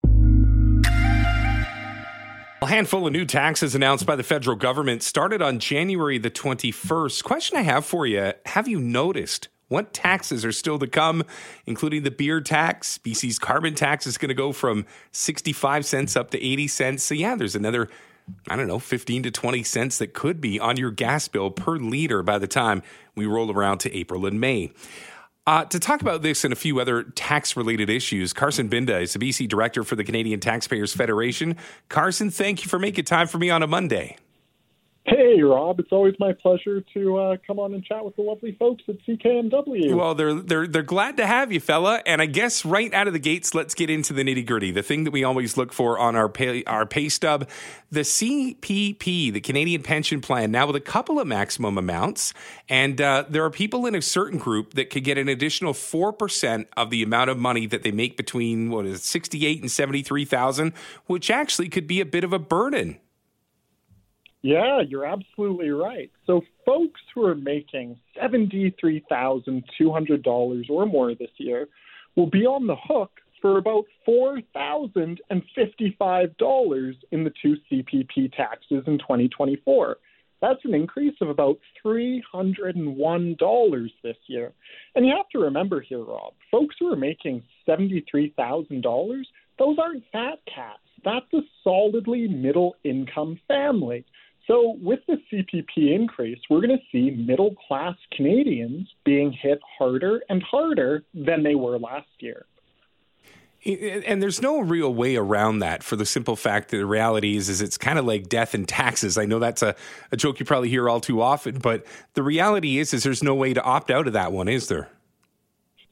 A 2.62 2.68
handful 2.68 3.08
of 3.08 3.14
new 3.14 3.26
taxes 3.26 3.74
announced 3.74 4.06
by 4.06 4.16
the 4.16 4.24
federal 4.24 4.56
government 4.56 5.02
started 5.02 5.42
on 5.42 5.60
January 5.60 6.18
the 6.18 6.30
21st. 6.30 7.24
Question 7.24 7.58
I 7.58 7.62
have 7.62 7.86
for 7.86 8.06
you 8.06 8.34
Have 8.46 8.68
you 8.68 8.80
noticed 8.80 9.50
what 9.70 9.94
taxes 9.94 10.44
are 10.44 10.52
still 10.52 10.78
to 10.80 10.88
come, 10.88 11.24
including 11.66 12.04
the 12.04 12.12
beer 12.12 12.42
tax? 12.42 12.98
BC's 12.98 13.40
carbon 13.40 13.76
tax 13.76 14.06
is 14.06 14.18
going 14.18 14.30
to 14.30 14.36
go 14.36 14.52
from 14.52 14.86
65 15.12 15.86
cents 15.86 16.16
up 16.16 16.32
to 16.32 16.44
80 16.44 16.68
cents. 16.68 17.04
So, 17.04 17.14
yeah, 17.14 17.36
there's 17.36 17.56
another, 17.56 17.88
I 18.50 18.56
don't 18.56 18.68
know, 18.68 18.80
15 18.80 19.24
to 19.24 19.32
20 19.32 19.64
cents 19.64 19.98
that 20.00 20.14
could 20.14 20.42
be 20.42 20.60
on 20.60 20.78
your 20.78 20.92
gas 20.92 21.28
bill 21.28 21.52
per 21.52 21.78
liter 21.78 22.22
by 22.24 22.38
the 22.38 22.48
time 22.48 22.84
we 23.16 23.26
roll 23.26 23.52
around 23.52 23.78
to 23.80 23.96
April 23.96 24.26
and 24.26 24.42
May. 24.42 24.72
Uh, 25.48 25.66
to 25.66 25.80
talk 25.80 26.02
about 26.02 26.22
this 26.22 26.44
and 26.44 26.54
a 26.54 26.56
few 26.56 26.80
other 26.80 27.04
tax 27.04 27.58
related 27.58 27.90
issues, 27.90 28.34
Carson 28.34 28.70
Binda 28.70 29.02
is 29.02 29.14
the 29.14 29.20
BC 29.20 29.48
director 29.48 29.84
for 29.84 29.96
the 29.96 30.04
Canadian 30.04 30.40
Taxpayers 30.40 30.94
Federation. 30.94 31.56
Carson, 31.90 32.30
thank 32.30 32.64
you 32.64 32.70
for 32.70 32.78
making 32.78 33.06
time 33.06 33.26
for 33.26 33.40
me 33.40 33.50
on 33.50 33.64
a 33.64 33.68
Monday. 33.68 34.18
Hey, 35.10 35.42
Rob, 35.42 35.80
it's 35.80 35.92
always 35.92 36.14
my 36.20 36.34
pleasure 36.34 36.82
to 36.94 37.18
uh, 37.18 37.38
come 37.48 37.58
on 37.58 37.74
and 37.74 37.84
chat 37.84 38.06
with 38.06 38.16
the 38.16 38.22
lovely 38.22 38.56
folks 38.60 38.84
at 38.88 38.96
CKNW. 39.08 39.96
Well, 39.96 40.14
they're 40.14 40.36
they're 40.36 40.68
they're 40.68 40.84
glad 40.84 41.18
to 41.18 41.26
have 41.26 41.52
you, 41.52 41.60
fella. 41.60 42.04
And 42.06 42.22
I 42.22 42.28
guess 42.28 42.64
right 42.64 42.94
out 42.94 43.08
of 43.08 43.14
the 43.14 43.20
gates, 43.20 43.56
let's 43.56 43.74
get 43.74 43.90
into 43.90 44.14
the 44.14 44.24
nitty 44.24 44.46
gritty. 44.46 44.70
The 44.70 44.84
thing 44.84 45.06
that 45.06 45.12
we 45.12 45.24
always 45.24 45.58
look 45.58 45.74
for 45.74 45.98
on 45.98 46.16
our 46.16 46.30
pay 46.30 46.64
our 46.66 46.86
pay 46.86 47.10
stub, 47.10 47.50
the 47.90 48.02
CPP, 48.02 49.34
the 49.34 49.42
Canadian 49.42 49.82
Pension 49.82 50.22
Plan, 50.22 50.52
now 50.52 50.68
with 50.68 50.76
a 50.76 50.82
couple 50.82 51.20
of 51.20 51.26
maximum 51.26 51.80
amounts, 51.80 52.32
and 52.68 53.02
uh, 53.02 53.26
there 53.28 53.44
are 53.44 53.50
people 53.50 53.88
in 53.88 53.96
a 53.96 54.04
certain 54.04 54.38
group 54.38 54.76
that 54.76 54.92
could 54.92 55.04
get 55.04 55.18
an 55.18 55.28
additional 55.28 55.74
four 55.74 56.14
percent 56.14 56.68
of 56.78 56.92
the 56.92 57.02
amount 57.02 57.32
of 57.32 57.38
money 57.40 57.66
that 57.66 57.82
they 57.82 57.92
make 57.92 58.16
between 58.16 58.70
what 58.70 58.86
is 58.86 59.02
sixty 59.02 59.48
eight 59.48 59.60
and 59.60 59.72
seventy 59.72 60.04
three 60.04 60.26
thousand, 60.26 60.72
which 61.08 61.32
actually 61.32 61.68
could 61.68 61.88
be 61.88 62.00
a 62.00 62.06
bit 62.06 62.24
of 62.24 62.32
a 62.32 62.40
burden. 62.40 63.00
Yeah, 64.42 64.82
you're 64.88 65.06
absolutely 65.06 65.70
right. 65.70 66.10
So, 66.26 66.42
folks 66.66 67.02
who 67.14 67.26
are 67.26 67.36
making 67.36 68.00
$73,200 68.22 70.70
or 70.70 70.86
more 70.86 71.14
this 71.14 71.32
year 71.38 71.68
will 72.16 72.30
be 72.30 72.46
on 72.46 72.66
the 72.66 72.78
hook 72.82 73.12
for 73.42 73.58
about 73.58 73.84
$4,055 74.08 76.96
in 77.12 77.24
the 77.24 77.34
two 77.42 77.56
CPP 77.70 78.32
taxes 78.34 78.84
in 78.88 78.98
2024. 79.00 79.98
That's 80.42 80.64
an 80.64 80.74
increase 80.74 81.16
of 81.22 81.28
about 81.30 81.60
$301 81.86 83.92
this 84.04 84.16
year. 84.28 84.54
And 84.96 85.06
you 85.06 85.14
have 85.16 85.30
to 85.34 85.40
remember 85.40 85.82
here, 85.82 86.04
Rob, 86.04 86.34
folks 86.50 86.76
who 86.80 86.92
are 86.92 86.96
making 86.96 87.44
$73,000, 87.68 89.24
those 89.58 89.78
aren't 89.78 90.04
fat 90.14 90.40
cats. 90.54 90.80
That's 91.04 91.34
a 91.34 91.42
solidly 91.64 92.28
middle 92.28 92.76
income 92.84 93.40
family. 93.48 94.06
So, 94.50 94.78
with 94.82 95.02
the 95.08 95.18
CPP 95.32 95.94
increase, 95.94 96.40
we're 96.50 96.62
going 96.62 96.76
to 96.76 96.84
see 96.92 97.12
middle 97.12 97.54
class 97.68 97.96
Canadians 98.12 98.90
being 99.06 99.32
hit 99.32 99.60
harder 99.78 100.24
and 100.28 100.42
harder 100.42 101.04
than 101.14 101.44
they 101.44 101.54
were 101.54 101.78
last 101.78 102.08
year. 102.20 102.48
And 103.64 104.24
there's 104.24 104.42
no 104.42 104.60
real 104.62 104.92
way 104.92 105.18
around 105.18 105.60
that 105.60 105.84
for 105.84 105.96
the 105.96 106.06
simple 106.06 106.36
fact 106.36 106.72
that 106.72 106.78
the 106.78 106.86
reality 106.86 107.36
is, 107.36 107.48
is 107.48 107.62
it's 107.62 107.78
kind 107.78 108.00
of 108.00 108.06
like 108.06 108.28
death 108.28 108.56
and 108.56 108.68
taxes. 108.68 109.20
I 109.20 109.26
know 109.26 109.38
that's 109.38 109.62
a, 109.62 109.76
a 110.12 110.18
joke 110.18 110.40
you 110.40 110.46
probably 110.46 110.70
hear 110.70 110.90
all 110.90 111.02
too 111.02 111.22
often, 111.22 111.60
but 111.60 111.86
the 112.14 112.24
reality 112.24 112.80
is, 112.80 112.92
is 112.92 113.04
there's 113.04 113.22
no 113.22 113.36
way 113.36 113.54
to 113.54 113.62
opt 113.62 113.92
out 113.92 114.08
of 114.08 114.14
that 114.14 114.32
one, 114.32 114.48
is 114.48 114.68
there? 114.68 114.90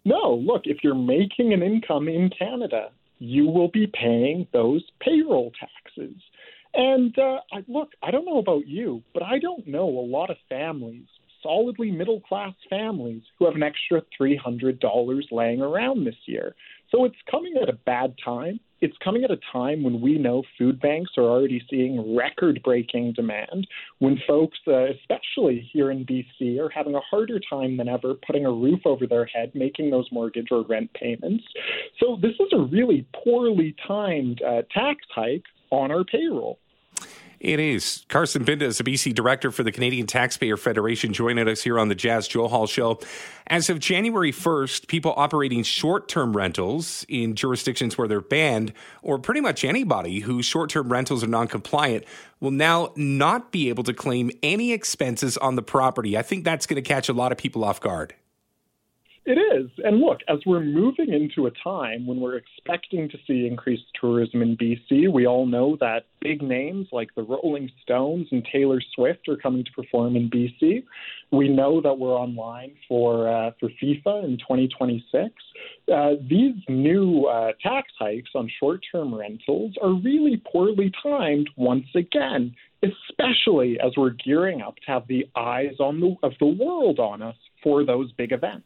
No. 0.04 0.42
Look, 0.44 0.64
if 0.66 0.78
you're 0.82 0.96
making 0.96 1.54
an 1.54 1.62
income 1.62 2.08
in 2.08 2.32
Canada, 2.32 2.90
you 3.20 3.48
will 3.48 3.68
be 3.68 3.86
paying 3.86 4.48
those 4.52 4.84
payroll 5.00 5.52
taxes. 5.60 6.16
And 6.78 7.18
uh, 7.18 7.40
I, 7.52 7.64
look, 7.68 7.90
I 8.04 8.12
don't 8.12 8.26
know 8.26 8.38
about 8.38 8.68
you, 8.68 9.02
but 9.12 9.24
I 9.24 9.40
don't 9.40 9.66
know 9.68 9.90
a 9.90 10.06
lot 10.06 10.30
of 10.30 10.38
families, 10.48 11.08
solidly 11.42 11.90
middle 11.90 12.22
class 12.22 12.54
families, 12.70 13.24
who 13.38 13.46
have 13.46 13.56
an 13.56 13.64
extra 13.64 14.04
$300 14.22 15.24
laying 15.32 15.62
around 15.62 16.06
this 16.06 16.16
year. 16.28 16.54
So 16.92 17.06
it's 17.06 17.16
coming 17.32 17.56
at 17.60 17.68
a 17.68 17.74
bad 17.74 18.14
time. 18.24 18.60
It's 18.80 18.96
coming 19.04 19.24
at 19.24 19.32
a 19.32 19.40
time 19.52 19.82
when 19.82 20.02
we 20.02 20.20
know 20.20 20.44
food 20.56 20.80
banks 20.80 21.14
are 21.18 21.24
already 21.24 21.64
seeing 21.68 22.16
record 22.16 22.62
breaking 22.64 23.14
demand, 23.14 23.66
when 23.98 24.20
folks, 24.28 24.60
uh, 24.68 24.92
especially 24.92 25.68
here 25.74 25.90
in 25.90 26.06
BC, 26.06 26.60
are 26.60 26.70
having 26.70 26.94
a 26.94 27.02
harder 27.10 27.40
time 27.50 27.78
than 27.78 27.90
ever 27.90 28.14
putting 28.14 28.46
a 28.46 28.52
roof 28.52 28.82
over 28.86 29.08
their 29.08 29.26
head, 29.26 29.52
making 29.56 29.90
those 29.90 30.08
mortgage 30.12 30.50
or 30.52 30.62
rent 30.62 30.94
payments. 30.94 31.44
So 32.00 32.20
this 32.22 32.36
is 32.40 32.50
a 32.54 32.62
really 32.62 33.08
poorly 33.24 33.76
timed 33.88 34.44
uh, 34.44 34.62
tax 34.72 35.00
hike 35.16 35.46
on 35.72 35.90
our 35.90 36.04
payroll. 36.04 36.60
It 37.40 37.60
is. 37.60 38.04
Carson 38.10 38.44
Binda 38.44 38.64
is 38.64 38.80
the 38.80 38.84
BC 38.84 39.14
director 39.14 39.52
for 39.52 39.62
the 39.62 39.72
Canadian 39.72 40.08
Taxpayer 40.08 40.58
Federation, 40.58 41.14
joining 41.14 41.48
us 41.48 41.62
here 41.62 41.78
on 41.78 41.88
the 41.88 41.94
Jas 41.94 42.28
Johal 42.28 42.68
Show. 42.68 43.00
As 43.46 43.70
of 43.70 43.78
January 43.78 44.32
1st, 44.32 44.88
people 44.88 45.14
operating 45.16 45.62
short 45.62 46.08
term 46.08 46.36
rentals 46.36 47.06
in 47.08 47.36
jurisdictions 47.36 47.96
where 47.96 48.08
they're 48.08 48.22
banned, 48.22 48.74
or 49.04 49.20
pretty 49.20 49.42
much 49.42 49.64
anybody 49.64 50.22
whose 50.22 50.46
short 50.46 50.72
term 50.72 50.92
rentals 50.92 51.24
are 51.24 51.28
non 51.28 51.48
compliant, 51.48 52.06
will 52.40 52.52
now 52.52 52.92
not 52.96 53.52
be 53.52 53.70
able 53.70 53.84
to 53.84 53.94
claim 53.94 54.32
any 54.42 54.72
expenses 54.72 55.38
on 55.38 55.56
the 55.56 55.64
property. 55.64 56.18
I 56.18 56.24
think 56.24 56.44
that's 56.44 56.66
going 56.66 56.82
to 56.82 56.88
catch 56.88 57.08
a 57.08 57.14
lot 57.14 57.32
of 57.32 57.38
people 57.38 57.64
off 57.64 57.80
guard. 57.80 58.16
It 59.28 59.38
is. 59.38 59.70
And 59.84 60.00
look, 60.00 60.20
as 60.30 60.38
we're 60.46 60.62
moving 60.62 61.12
into 61.12 61.48
a 61.48 61.52
time 61.62 62.08
when 62.08 62.22
we're 62.22 62.38
expecting 62.38 63.10
to 63.10 63.18
see 63.28 63.46
increased 63.46 63.84
tourism 64.00 64.42
in 64.42 64.56
BC, 64.56 65.12
we 65.12 65.28
all 65.28 65.46
know 65.46 65.76
that 65.82 66.06
big 66.22 66.42
names 66.42 66.88
like 66.94 67.14
the 67.14 67.24
Rolling 67.24 67.70
Stones 67.84 68.30
and 68.32 68.48
Taylor 68.50 68.82
Swift 68.96 69.28
are 69.28 69.36
coming 69.36 69.66
to 69.66 69.72
perform 69.74 70.16
in 70.16 70.30
BC. 70.30 70.82
We 71.32 71.50
know 71.50 71.82
that 71.82 72.00
we're 72.00 72.16
online 72.16 72.76
for 72.88 73.28
uh, 73.28 73.52
for 73.60 73.68
FIFA 73.68 74.24
in 74.24 74.38
2026. 74.38 75.34
Uh, 75.94 76.12
these 76.30 76.56
new 76.70 77.26
uh, 77.26 77.52
tax 77.62 77.92
hikes 78.00 78.30
on 78.34 78.50
short-term 78.62 79.14
rentals 79.14 79.74
are 79.82 79.94
really 79.94 80.42
poorly 80.50 80.90
timed 81.04 81.50
once 81.58 81.88
again, 81.96 82.56
especially 82.82 83.78
as 83.86 83.92
we're 83.98 84.12
gearing 84.26 84.62
up 84.62 84.78
to 84.78 84.84
have 84.94 85.06
the 85.10 85.28
eyes 85.36 85.76
on 85.82 86.00
the 86.00 86.16
of 86.24 86.32
the 86.40 86.46
world 86.46 86.98
on 86.98 87.22
us 87.22 87.36
for 87.62 87.84
those 87.84 88.10
big 88.14 88.32
events. 88.32 88.64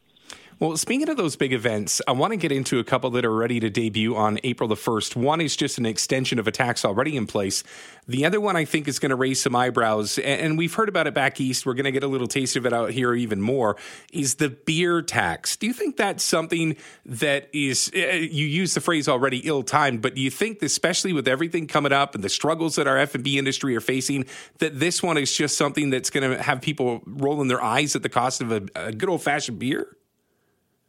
Well, 0.62 0.76
speaking 0.76 1.08
of 1.08 1.16
those 1.16 1.34
big 1.34 1.52
events, 1.52 2.00
I 2.06 2.12
want 2.12 2.30
to 2.34 2.36
get 2.36 2.52
into 2.52 2.78
a 2.78 2.84
couple 2.84 3.10
that 3.10 3.24
are 3.24 3.34
ready 3.34 3.58
to 3.58 3.68
debut 3.68 4.14
on 4.14 4.38
April 4.44 4.68
the 4.68 4.76
1st. 4.76 5.16
One 5.16 5.40
is 5.40 5.56
just 5.56 5.76
an 5.76 5.86
extension 5.86 6.38
of 6.38 6.46
a 6.46 6.52
tax 6.52 6.84
already 6.84 7.16
in 7.16 7.26
place. 7.26 7.64
The 8.06 8.24
other 8.24 8.40
one 8.40 8.54
I 8.54 8.64
think 8.64 8.86
is 8.86 9.00
going 9.00 9.10
to 9.10 9.16
raise 9.16 9.42
some 9.42 9.56
eyebrows, 9.56 10.18
and 10.20 10.56
we've 10.56 10.72
heard 10.72 10.88
about 10.88 11.08
it 11.08 11.14
back 11.14 11.40
east. 11.40 11.66
We're 11.66 11.74
going 11.74 11.86
to 11.86 11.90
get 11.90 12.04
a 12.04 12.06
little 12.06 12.28
taste 12.28 12.54
of 12.54 12.64
it 12.64 12.72
out 12.72 12.92
here 12.92 13.12
even 13.12 13.40
more. 13.40 13.76
Is 14.12 14.36
the 14.36 14.50
beer 14.50 15.02
tax? 15.02 15.56
Do 15.56 15.66
you 15.66 15.72
think 15.72 15.96
that's 15.96 16.22
something 16.22 16.76
that 17.06 17.48
is, 17.52 17.90
eh, 17.92 18.28
you 18.30 18.46
use 18.46 18.74
the 18.74 18.80
phrase 18.80 19.08
already 19.08 19.38
ill 19.38 19.64
timed, 19.64 20.00
but 20.00 20.14
do 20.14 20.20
you 20.20 20.30
think, 20.30 20.62
especially 20.62 21.12
with 21.12 21.26
everything 21.26 21.66
coming 21.66 21.92
up 21.92 22.14
and 22.14 22.22
the 22.22 22.28
struggles 22.28 22.76
that 22.76 22.86
our 22.86 22.98
F&B 22.98 23.36
industry 23.36 23.74
are 23.74 23.80
facing, 23.80 24.26
that 24.58 24.78
this 24.78 25.02
one 25.02 25.18
is 25.18 25.34
just 25.36 25.58
something 25.58 25.90
that's 25.90 26.10
going 26.10 26.30
to 26.30 26.40
have 26.40 26.62
people 26.62 27.02
rolling 27.04 27.48
their 27.48 27.60
eyes 27.60 27.96
at 27.96 28.04
the 28.04 28.08
cost 28.08 28.40
of 28.40 28.52
a, 28.52 28.62
a 28.76 28.92
good 28.92 29.08
old 29.08 29.24
fashioned 29.24 29.58
beer? 29.58 29.96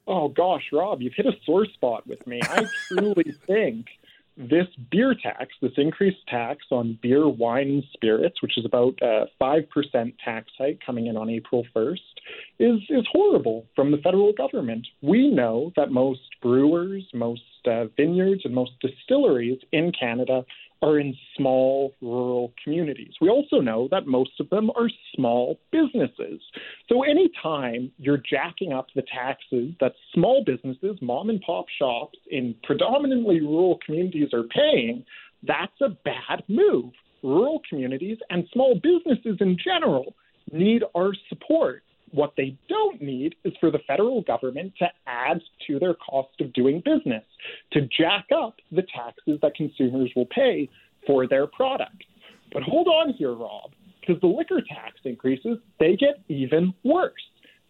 Oh 0.07 0.27
gosh, 0.27 0.63
Rob, 0.72 1.01
you've 1.01 1.13
hit 1.15 1.25
a 1.25 1.33
sore 1.45 1.65
spot 1.65 2.05
with 2.07 2.25
me. 2.27 2.41
I 2.43 2.65
truly 2.88 3.33
think 3.48 3.88
this 4.36 4.67
beer 4.91 5.15
tax, 5.22 5.53
this 5.62 5.74
increased 5.77 6.25
tax 6.27 6.65
on 6.72 6.98
beer, 7.01 7.27
wine, 7.27 7.67
and 7.67 7.83
spirits, 7.93 8.41
which 8.41 8.57
is 8.57 8.65
about 8.65 8.95
a 9.01 9.25
five 9.38 9.69
percent 9.69 10.15
tax 10.24 10.51
hike 10.57 10.79
coming 10.86 11.07
in 11.07 11.15
on 11.15 11.29
April 11.29 11.65
first, 11.74 12.22
is 12.60 12.79
is 12.89 13.05
horrible 13.12 13.65
from 13.75 13.91
the 13.91 13.98
federal 13.98 14.33
government. 14.33 14.88
We 15.01 15.29
know 15.29 15.72
that 15.75 15.91
most 15.91 16.22
brewers, 16.41 17.05
most 17.13 17.41
uh, 17.65 17.86
vineyards, 17.95 18.41
and 18.43 18.53
most 18.53 18.72
distilleries 18.81 19.60
in 19.72 19.91
Canada 19.98 20.45
are 20.84 21.00
in 21.00 21.16
small 21.38 21.94
rural 22.02 22.54
communities. 22.62 23.13
We 23.22 23.30
also 23.30 23.60
know 23.60 23.88
that 23.92 24.06
most 24.06 24.32
of 24.40 24.50
them 24.50 24.70
are 24.75 24.90
small 25.16 25.58
businesses. 25.72 26.42
So 26.90 27.04
anytime 27.04 27.92
you're 27.98 28.22
jacking 28.30 28.74
up 28.74 28.88
the 28.94 29.04
taxes 29.04 29.74
that 29.80 29.94
small 30.13 30.44
businesses, 30.46 30.98
mom 31.02 31.30
and 31.30 31.42
pop 31.42 31.66
shops 31.80 32.20
in 32.30 32.54
predominantly 32.63 33.40
rural 33.40 33.80
communities 33.86 34.30
are 34.34 34.44
paying, 34.44 35.06
that's 35.48 35.80
a 35.82 35.90
bad 35.90 36.44
move. 36.50 36.92
Rural 37.24 37.62
communities 37.70 38.18
and 38.30 38.46
small 38.52 38.75
businesses 38.75 39.38
in 39.40 39.58
general 39.63 40.16
need 40.52 40.84
our 40.96 41.13
support. 41.30 41.83
What 42.13 42.34
they 42.38 42.55
don't 42.70 43.01
need 43.01 43.36
is 43.43 43.53
for 43.60 43.72
the 43.72 43.79
federal 43.88 44.22
government 44.22 44.74
to 44.77 44.86
add 45.08 45.41
to 45.67 45.79
their 45.79 45.96
cost 45.96 46.39
of 46.39 46.53
doing 46.53 46.82
business, 46.86 47.24
to 47.72 47.82
jack 47.98 48.27
up 48.36 48.55
the 48.72 48.84
taxes 48.96 49.39
that 49.41 49.55
consumers 49.55 50.12
will 50.15 50.27
pay 50.27 50.70
for 51.08 51.27
their 51.27 51.48
product. 51.48 52.03
But 52.51 52.62
hold 52.62 52.88
on 52.88 53.13
here, 53.13 53.34
Rob, 53.34 53.72
because 54.00 54.22
the 54.22 54.27
liquor 54.27 54.62
tax 54.62 54.98
increases, 55.05 55.58
they 55.79 55.96
get 55.96 56.22
even 56.27 56.74
worse. 56.84 57.13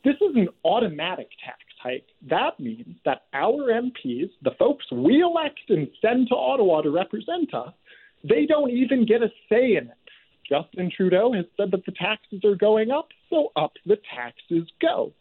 This 0.03 0.15
is 0.15 0.35
an 0.35 0.49
automatic 0.65 1.29
tax 1.45 1.59
hike. 1.81 2.07
That 2.29 2.59
means 2.59 2.97
that 3.05 3.23
our 3.33 3.71
MPs, 3.71 4.29
the 4.41 4.51
folks 4.59 4.85
we 4.91 5.21
elect 5.21 5.59
and 5.69 5.87
send 6.01 6.27
to 6.27 6.35
Ottawa 6.35 6.81
to 6.81 6.89
represent 6.89 7.53
us, 7.53 7.73
they 8.23 8.45
don't 8.45 8.71
even 8.71 9.05
get 9.05 9.23
a 9.23 9.29
say 9.47 9.77
in 9.77 9.87
it. 9.87 10.02
Justin 10.53 10.91
Trudeau 10.95 11.33
has 11.33 11.45
said 11.57 11.71
that 11.71 11.85
the 11.85 11.93
taxes 11.93 12.41
are 12.45 12.55
going 12.55 12.91
up, 12.91 13.07
so 13.29 13.51
up 13.55 13.73
the 13.85 13.97
taxes 14.15 14.69
go. 14.79 15.11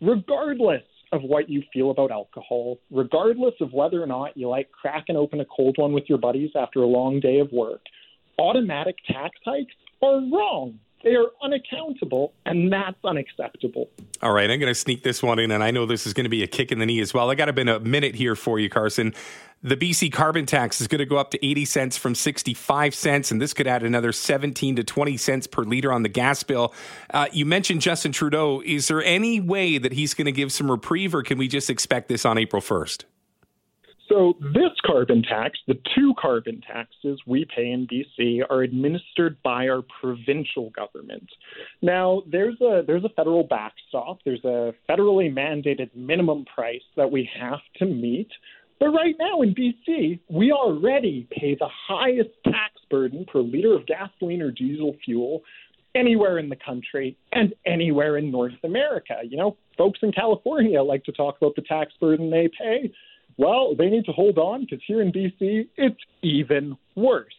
Regardless 0.00 0.82
of 1.12 1.22
what 1.22 1.50
you 1.50 1.62
feel 1.72 1.90
about 1.90 2.10
alcohol, 2.10 2.78
regardless 2.90 3.54
of 3.60 3.72
whether 3.72 4.02
or 4.02 4.06
not 4.06 4.36
you 4.36 4.48
like 4.48 4.70
cracking 4.72 5.16
open 5.16 5.40
a 5.40 5.44
cold 5.44 5.76
one 5.78 5.92
with 5.92 6.04
your 6.08 6.18
buddies 6.18 6.50
after 6.54 6.80
a 6.80 6.86
long 6.86 7.20
day 7.20 7.38
of 7.38 7.52
work, 7.52 7.82
automatic 8.38 8.96
tax 9.06 9.38
hikes 9.44 9.74
are 10.02 10.20
wrong. 10.32 10.78
They 11.04 11.14
are 11.14 11.28
unaccountable, 11.42 12.32
and 12.44 12.72
that's 12.72 12.98
unacceptable. 13.04 13.88
All 14.20 14.32
right, 14.32 14.50
I'm 14.50 14.58
going 14.58 14.70
to 14.70 14.74
sneak 14.74 15.04
this 15.04 15.22
one 15.22 15.38
in, 15.38 15.52
and 15.52 15.62
I 15.62 15.70
know 15.70 15.86
this 15.86 16.06
is 16.06 16.12
going 16.12 16.24
to 16.24 16.30
be 16.30 16.42
a 16.42 16.46
kick 16.46 16.72
in 16.72 16.80
the 16.80 16.86
knee 16.86 17.00
as 17.00 17.14
well. 17.14 17.30
I 17.30 17.36
got 17.36 17.44
to 17.44 17.50
about 17.50 17.68
a 17.68 17.80
minute 17.80 18.16
here 18.16 18.34
for 18.34 18.58
you, 18.58 18.68
Carson. 18.68 19.14
The 19.62 19.76
BC 19.76 20.12
carbon 20.12 20.46
tax 20.46 20.80
is 20.80 20.88
going 20.88 21.00
to 21.00 21.06
go 21.06 21.16
up 21.16 21.30
to 21.32 21.44
80 21.44 21.64
cents 21.64 21.96
from 21.96 22.14
65 22.14 22.94
cents, 22.94 23.30
and 23.30 23.40
this 23.40 23.54
could 23.54 23.66
add 23.66 23.82
another 23.82 24.12
17 24.12 24.76
to 24.76 24.84
20 24.84 25.16
cents 25.16 25.46
per 25.46 25.62
liter 25.62 25.92
on 25.92 26.02
the 26.02 26.08
gas 26.08 26.42
bill. 26.42 26.72
Uh, 27.10 27.26
you 27.32 27.46
mentioned 27.46 27.80
Justin 27.80 28.12
Trudeau. 28.12 28.60
Is 28.64 28.88
there 28.88 29.02
any 29.02 29.40
way 29.40 29.78
that 29.78 29.92
he's 29.92 30.14
going 30.14 30.26
to 30.26 30.32
give 30.32 30.52
some 30.52 30.70
reprieve, 30.70 31.14
or 31.14 31.22
can 31.22 31.38
we 31.38 31.48
just 31.48 31.70
expect 31.70 32.08
this 32.08 32.24
on 32.24 32.38
April 32.38 32.62
1st? 32.62 33.04
So, 34.08 34.34
this 34.40 34.72
carbon 34.86 35.22
tax, 35.22 35.58
the 35.66 35.78
two 35.94 36.14
carbon 36.18 36.62
taxes 36.62 37.20
we 37.26 37.44
pay 37.44 37.70
in 37.70 37.86
BC, 37.86 38.40
are 38.48 38.62
administered 38.62 39.36
by 39.42 39.68
our 39.68 39.82
provincial 40.00 40.70
government. 40.70 41.28
Now, 41.82 42.22
there's 42.30 42.58
a 42.60 42.82
there's 42.86 43.04
a 43.04 43.10
federal 43.10 43.44
backstop. 43.44 44.18
There's 44.24 44.44
a 44.44 44.72
federally 44.88 45.32
mandated 45.32 45.90
minimum 45.94 46.46
price 46.46 46.82
that 46.96 47.10
we 47.10 47.28
have 47.38 47.60
to 47.76 47.84
meet. 47.84 48.30
But 48.80 48.90
right 48.90 49.16
now 49.18 49.42
in 49.42 49.54
BC, 49.54 50.20
we 50.30 50.52
already 50.52 51.26
pay 51.30 51.56
the 51.56 51.68
highest 51.88 52.30
tax 52.44 52.74
burden 52.88 53.26
per 53.30 53.40
liter 53.40 53.74
of 53.74 53.86
gasoline 53.86 54.40
or 54.40 54.52
diesel 54.52 54.94
fuel 55.04 55.42
anywhere 55.94 56.38
in 56.38 56.48
the 56.48 56.56
country 56.56 57.16
and 57.32 57.54
anywhere 57.66 58.16
in 58.16 58.30
North 58.30 58.52
America. 58.62 59.16
You 59.24 59.36
know, 59.36 59.56
folks 59.76 59.98
in 60.02 60.12
California 60.12 60.82
like 60.82 61.04
to 61.04 61.12
talk 61.12 61.36
about 61.38 61.56
the 61.56 61.62
tax 61.62 61.92
burden 62.00 62.30
they 62.30 62.48
pay. 62.48 62.92
Well, 63.38 63.76
they 63.76 63.88
need 63.88 64.04
to 64.06 64.12
hold 64.12 64.36
on 64.36 64.62
because 64.62 64.80
here 64.86 65.00
in 65.00 65.12
BC, 65.12 65.68
it's 65.76 66.00
even 66.22 66.76
worse. 66.96 67.32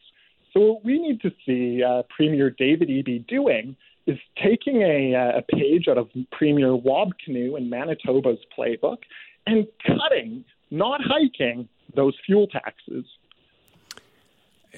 So, 0.54 0.62
what 0.62 0.86
we 0.86 0.98
need 0.98 1.22
to 1.22 1.32
see 1.46 1.84
uh, 1.84 2.04
Premier 2.10 2.50
David 2.50 2.88
Eby 2.88 3.28
doing 3.28 3.76
is 4.08 4.18
taking 4.42 4.82
a, 4.82 5.14
uh, 5.14 5.40
a 5.40 5.42
page 5.42 5.88
out 5.88 5.98
of 5.98 6.10
Premier 6.32 6.76
Wab 6.76 7.10
Kinew 7.20 7.58
in 7.58 7.70
Manitoba's 7.70 8.40
playbook 8.58 9.00
and 9.46 9.68
cutting, 9.86 10.46
not 10.72 11.02
hiking, 11.04 11.68
those 11.96 12.16
fuel 12.26 12.48
taxes. 12.48 13.06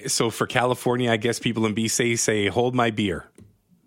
So, 0.08 0.28
for 0.28 0.46
California, 0.46 1.10
I 1.10 1.16
guess 1.18 1.38
people 1.38 1.64
in 1.66 1.74
BC 1.74 2.18
say, 2.18 2.48
hold 2.48 2.74
my 2.74 2.90
beer. 2.90 3.26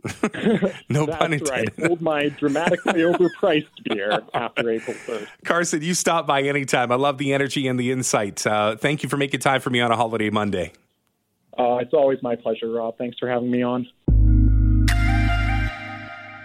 no 0.89 1.05
That's 1.05 1.17
pun 1.17 1.33
intended. 1.33 1.73
Right. 1.77 1.87
Hold 1.87 2.01
my 2.01 2.29
dramatically 2.29 3.01
overpriced 3.01 3.67
beer 3.83 4.21
after 4.33 4.69
April 4.69 4.95
1st. 4.95 5.27
Carson, 5.45 5.81
you 5.81 5.93
stop 5.93 6.27
by 6.27 6.43
anytime. 6.43 6.91
I 6.91 6.95
love 6.95 7.17
the 7.17 7.33
energy 7.33 7.67
and 7.67 7.79
the 7.79 7.91
insight. 7.91 8.45
Uh, 8.45 8.75
thank 8.75 9.03
you 9.03 9.09
for 9.09 9.17
making 9.17 9.39
time 9.39 9.61
for 9.61 9.69
me 9.69 9.81
on 9.81 9.91
a 9.91 9.95
holiday 9.95 10.29
Monday. 10.29 10.73
Uh, 11.57 11.77
it's 11.77 11.93
always 11.93 12.21
my 12.21 12.35
pleasure, 12.35 12.69
Rob. 12.69 12.97
Thanks 12.97 13.17
for 13.17 13.29
having 13.29 13.49
me 13.49 13.63
on. 13.63 13.87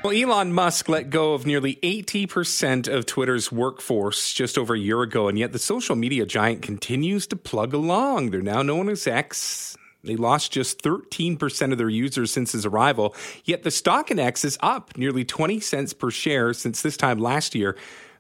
Well, 0.03 0.15
Elon 0.15 0.55
Musk 0.55 0.89
let 0.89 1.11
go 1.11 1.35
of 1.35 1.45
nearly 1.45 1.77
80% 1.83 2.89
of 2.89 3.05
Twitter's 3.05 3.53
workforce 3.53 4.33
just 4.33 4.57
over 4.57 4.75
a 4.75 4.79
year 4.79 5.03
ago, 5.03 5.29
and 5.29 5.39
yet 5.39 5.53
the 5.53 5.59
social 5.59 5.95
media 5.95 6.25
giant 6.25 6.63
continues 6.63 7.27
to 7.27 7.37
plug 7.37 7.75
along. 7.75 8.31
They're 8.31 8.41
now 8.41 8.63
known 8.63 8.89
as 8.89 9.07
X. 9.07 9.77
They 10.03 10.17
lost 10.17 10.53
just 10.53 10.83
13% 10.83 11.73
of 11.73 11.79
their 11.79 11.89
users 11.89 12.33
since 12.33 12.53
his 12.53 12.65
arrival, 12.65 13.15
yet 13.45 13.63
the 13.63 13.71
stock 13.71 14.11
in 14.11 14.19
X 14.19 14.45
is 14.45 14.59
up 14.61 14.97
nearly 14.97 15.25
20 15.25 15.61
cents 15.61 15.93
per 15.93 16.11
share 16.11 16.53
since 16.53 16.83
this 16.83 16.97
time 16.97 17.19
last 17.19 17.55
year. 17.55 17.77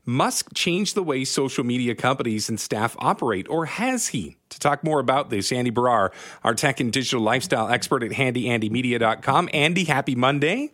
Musk 0.06 0.48
changed 0.54 0.94
the 0.94 1.02
way 1.02 1.24
social 1.24 1.62
media 1.62 1.94
companies 1.94 2.48
and 2.48 2.58
staff 2.58 2.96
operate, 2.98 3.46
or 3.48 3.66
has 3.66 4.08
he? 4.08 4.36
To 4.48 4.58
talk 4.58 4.82
more 4.82 4.98
about 4.98 5.30
this, 5.30 5.52
Andy 5.52 5.70
Baryer, 5.70 6.10
our 6.42 6.54
tech 6.54 6.80
and 6.80 6.92
digital 6.92 7.20
lifestyle 7.20 7.68
expert 7.68 8.02
at 8.02 8.12
handyandymedia.com. 8.12 9.50
Andy, 9.52 9.84
happy 9.84 10.14
Monday. 10.14 10.72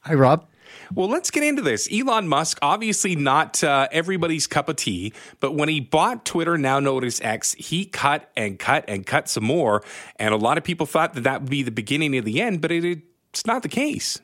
Hi, 0.00 0.14
Rob. 0.14 0.49
Well, 0.94 1.08
let's 1.08 1.30
get 1.30 1.42
into 1.42 1.62
this. 1.62 1.88
Elon 1.92 2.28
Musk, 2.28 2.58
obviously 2.62 3.16
not 3.16 3.62
uh, 3.62 3.88
everybody's 3.92 4.46
cup 4.46 4.68
of 4.68 4.76
tea, 4.76 5.12
but 5.40 5.54
when 5.54 5.68
he 5.68 5.80
bought 5.80 6.24
Twitter, 6.24 6.58
now 6.58 6.80
known 6.80 7.04
as 7.04 7.20
X, 7.20 7.54
he 7.54 7.84
cut 7.84 8.30
and 8.36 8.58
cut 8.58 8.84
and 8.88 9.06
cut 9.06 9.28
some 9.28 9.44
more. 9.44 9.82
And 10.16 10.34
a 10.34 10.36
lot 10.36 10.58
of 10.58 10.64
people 10.64 10.86
thought 10.86 11.14
that 11.14 11.22
that 11.22 11.42
would 11.42 11.50
be 11.50 11.62
the 11.62 11.70
beginning 11.70 12.16
of 12.16 12.24
the 12.24 12.40
end, 12.40 12.60
but 12.60 12.72
it, 12.72 13.02
it's 13.30 13.46
not 13.46 13.62
the 13.62 13.68
case. 13.68 14.20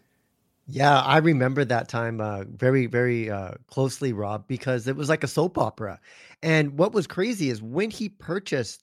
Yeah, 0.68 1.00
I 1.00 1.18
remember 1.18 1.64
that 1.64 1.88
time 1.88 2.20
uh, 2.20 2.42
very, 2.44 2.86
very 2.86 3.30
uh, 3.30 3.52
closely, 3.68 4.12
Rob, 4.12 4.48
because 4.48 4.88
it 4.88 4.96
was 4.96 5.08
like 5.08 5.22
a 5.22 5.28
soap 5.28 5.58
opera. 5.58 6.00
And 6.42 6.76
what 6.76 6.92
was 6.92 7.06
crazy 7.06 7.50
is 7.50 7.62
when 7.62 7.90
he 7.90 8.08
purchased 8.08 8.82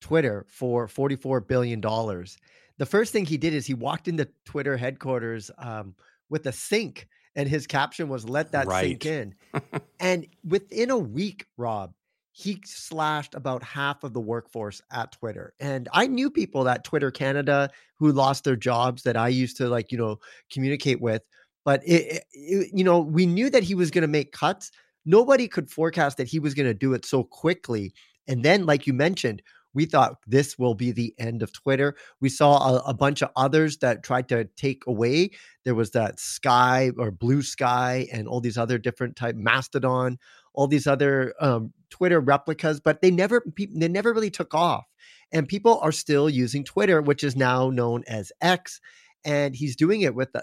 Twitter 0.00 0.44
for 0.48 0.86
$44 0.86 1.46
billion, 1.46 1.80
the 1.80 2.86
first 2.86 3.12
thing 3.12 3.24
he 3.24 3.38
did 3.38 3.54
is 3.54 3.66
he 3.66 3.74
walked 3.74 4.08
into 4.08 4.28
Twitter 4.44 4.76
headquarters 4.76 5.50
um, 5.56 5.94
with 6.32 6.46
a 6.46 6.52
sink 6.52 7.06
and 7.36 7.48
his 7.48 7.66
caption 7.68 8.08
was 8.08 8.28
"Let 8.28 8.50
that 8.52 8.66
Right. 8.66 8.88
sink 8.88 9.06
in." 9.06 9.34
and 10.00 10.26
within 10.44 10.90
a 10.90 10.98
week, 10.98 11.46
Rob, 11.56 11.94
he 12.32 12.60
slashed 12.64 13.34
about 13.34 13.62
half 13.62 14.02
of 14.04 14.12
the 14.14 14.20
workforce 14.20 14.80
at 14.90 15.12
Twitter. 15.12 15.54
And 15.60 15.88
I 15.92 16.06
knew 16.08 16.30
people 16.30 16.68
at 16.68 16.82
Twitter 16.84 17.10
Canada 17.10 17.70
who 17.98 18.10
lost 18.10 18.44
their 18.44 18.56
jobs 18.56 19.02
that 19.04 19.16
I 19.16 19.28
used 19.28 19.56
to 19.58 19.68
like, 19.68 19.92
you 19.92 19.98
know, 19.98 20.18
communicate 20.50 21.00
with. 21.00 21.22
But 21.64 21.82
it, 21.86 22.02
it- 22.16 22.24
it- 22.32 22.70
you 22.74 22.82
know, 22.84 23.00
we 23.00 23.26
knew 23.26 23.48
that 23.50 23.62
he 23.62 23.74
was 23.74 23.90
going 23.90 24.02
to 24.02 24.08
make 24.08 24.32
cuts. 24.32 24.72
Nobody 25.04 25.46
could 25.46 25.70
forecast 25.70 26.16
that 26.16 26.26
he 26.28 26.38
was 26.38 26.54
going 26.54 26.66
to 26.68 26.74
do 26.74 26.94
it 26.94 27.04
so 27.04 27.22
quickly. 27.24 27.92
And 28.28 28.44
then, 28.44 28.66
like 28.66 28.86
you 28.86 28.92
mentioned, 28.92 29.42
we 29.74 29.86
thought 29.86 30.16
this 30.26 30.58
will 30.58 30.74
be 30.74 30.92
the 30.92 31.14
end 31.18 31.42
of 31.42 31.52
Twitter. 31.52 31.96
We 32.20 32.28
saw 32.28 32.76
a, 32.76 32.76
a 32.88 32.94
bunch 32.94 33.22
of 33.22 33.30
others 33.36 33.78
that 33.78 34.02
tried 34.02 34.28
to 34.28 34.44
take 34.56 34.82
away. 34.86 35.30
There 35.64 35.74
was 35.74 35.92
that 35.92 36.20
Sky 36.20 36.90
or 36.98 37.10
Blue 37.10 37.42
Sky 37.42 38.08
and 38.12 38.28
all 38.28 38.40
these 38.40 38.58
other 38.58 38.78
different 38.78 39.16
type 39.16 39.36
Mastodon, 39.36 40.18
all 40.54 40.66
these 40.66 40.86
other 40.86 41.34
um, 41.40 41.72
Twitter 41.90 42.20
replicas, 42.20 42.80
but 42.80 43.00
they 43.00 43.10
never 43.10 43.44
they 43.56 43.88
never 43.88 44.12
really 44.12 44.30
took 44.30 44.54
off. 44.54 44.86
And 45.32 45.48
people 45.48 45.78
are 45.80 45.92
still 45.92 46.28
using 46.28 46.64
Twitter, 46.64 47.00
which 47.00 47.24
is 47.24 47.36
now 47.36 47.70
known 47.70 48.04
as 48.06 48.32
X, 48.40 48.80
and 49.24 49.54
he's 49.56 49.76
doing 49.76 50.02
it 50.02 50.14
with 50.14 50.34
a, 50.34 50.42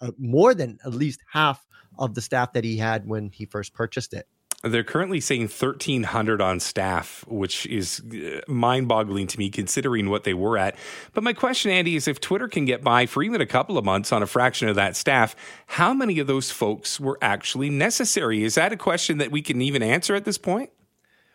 a, 0.00 0.12
more 0.18 0.54
than 0.54 0.78
at 0.84 0.94
least 0.94 1.20
half 1.32 1.66
of 1.98 2.14
the 2.14 2.20
staff 2.20 2.52
that 2.52 2.64
he 2.64 2.76
had 2.76 3.06
when 3.06 3.30
he 3.30 3.46
first 3.46 3.74
purchased 3.74 4.14
it. 4.14 4.26
They're 4.64 4.82
currently 4.82 5.20
saying 5.20 5.42
1,300 5.42 6.40
on 6.40 6.58
staff, 6.58 7.24
which 7.28 7.66
is 7.66 8.02
mind 8.48 8.88
boggling 8.88 9.26
to 9.26 9.38
me 9.38 9.50
considering 9.50 10.08
what 10.08 10.24
they 10.24 10.32
were 10.32 10.56
at. 10.56 10.76
But 11.12 11.22
my 11.22 11.34
question, 11.34 11.70
Andy, 11.70 11.96
is 11.96 12.08
if 12.08 12.18
Twitter 12.18 12.48
can 12.48 12.64
get 12.64 12.82
by 12.82 13.04
for 13.04 13.22
even 13.22 13.42
a 13.42 13.46
couple 13.46 13.76
of 13.76 13.84
months 13.84 14.10
on 14.10 14.22
a 14.22 14.26
fraction 14.26 14.68
of 14.68 14.76
that 14.76 14.96
staff, 14.96 15.36
how 15.66 15.92
many 15.92 16.18
of 16.18 16.26
those 16.26 16.50
folks 16.50 16.98
were 16.98 17.18
actually 17.20 17.68
necessary? 17.68 18.42
Is 18.42 18.54
that 18.54 18.72
a 18.72 18.76
question 18.76 19.18
that 19.18 19.30
we 19.30 19.42
can 19.42 19.60
even 19.60 19.82
answer 19.82 20.14
at 20.14 20.24
this 20.24 20.38
point? 20.38 20.70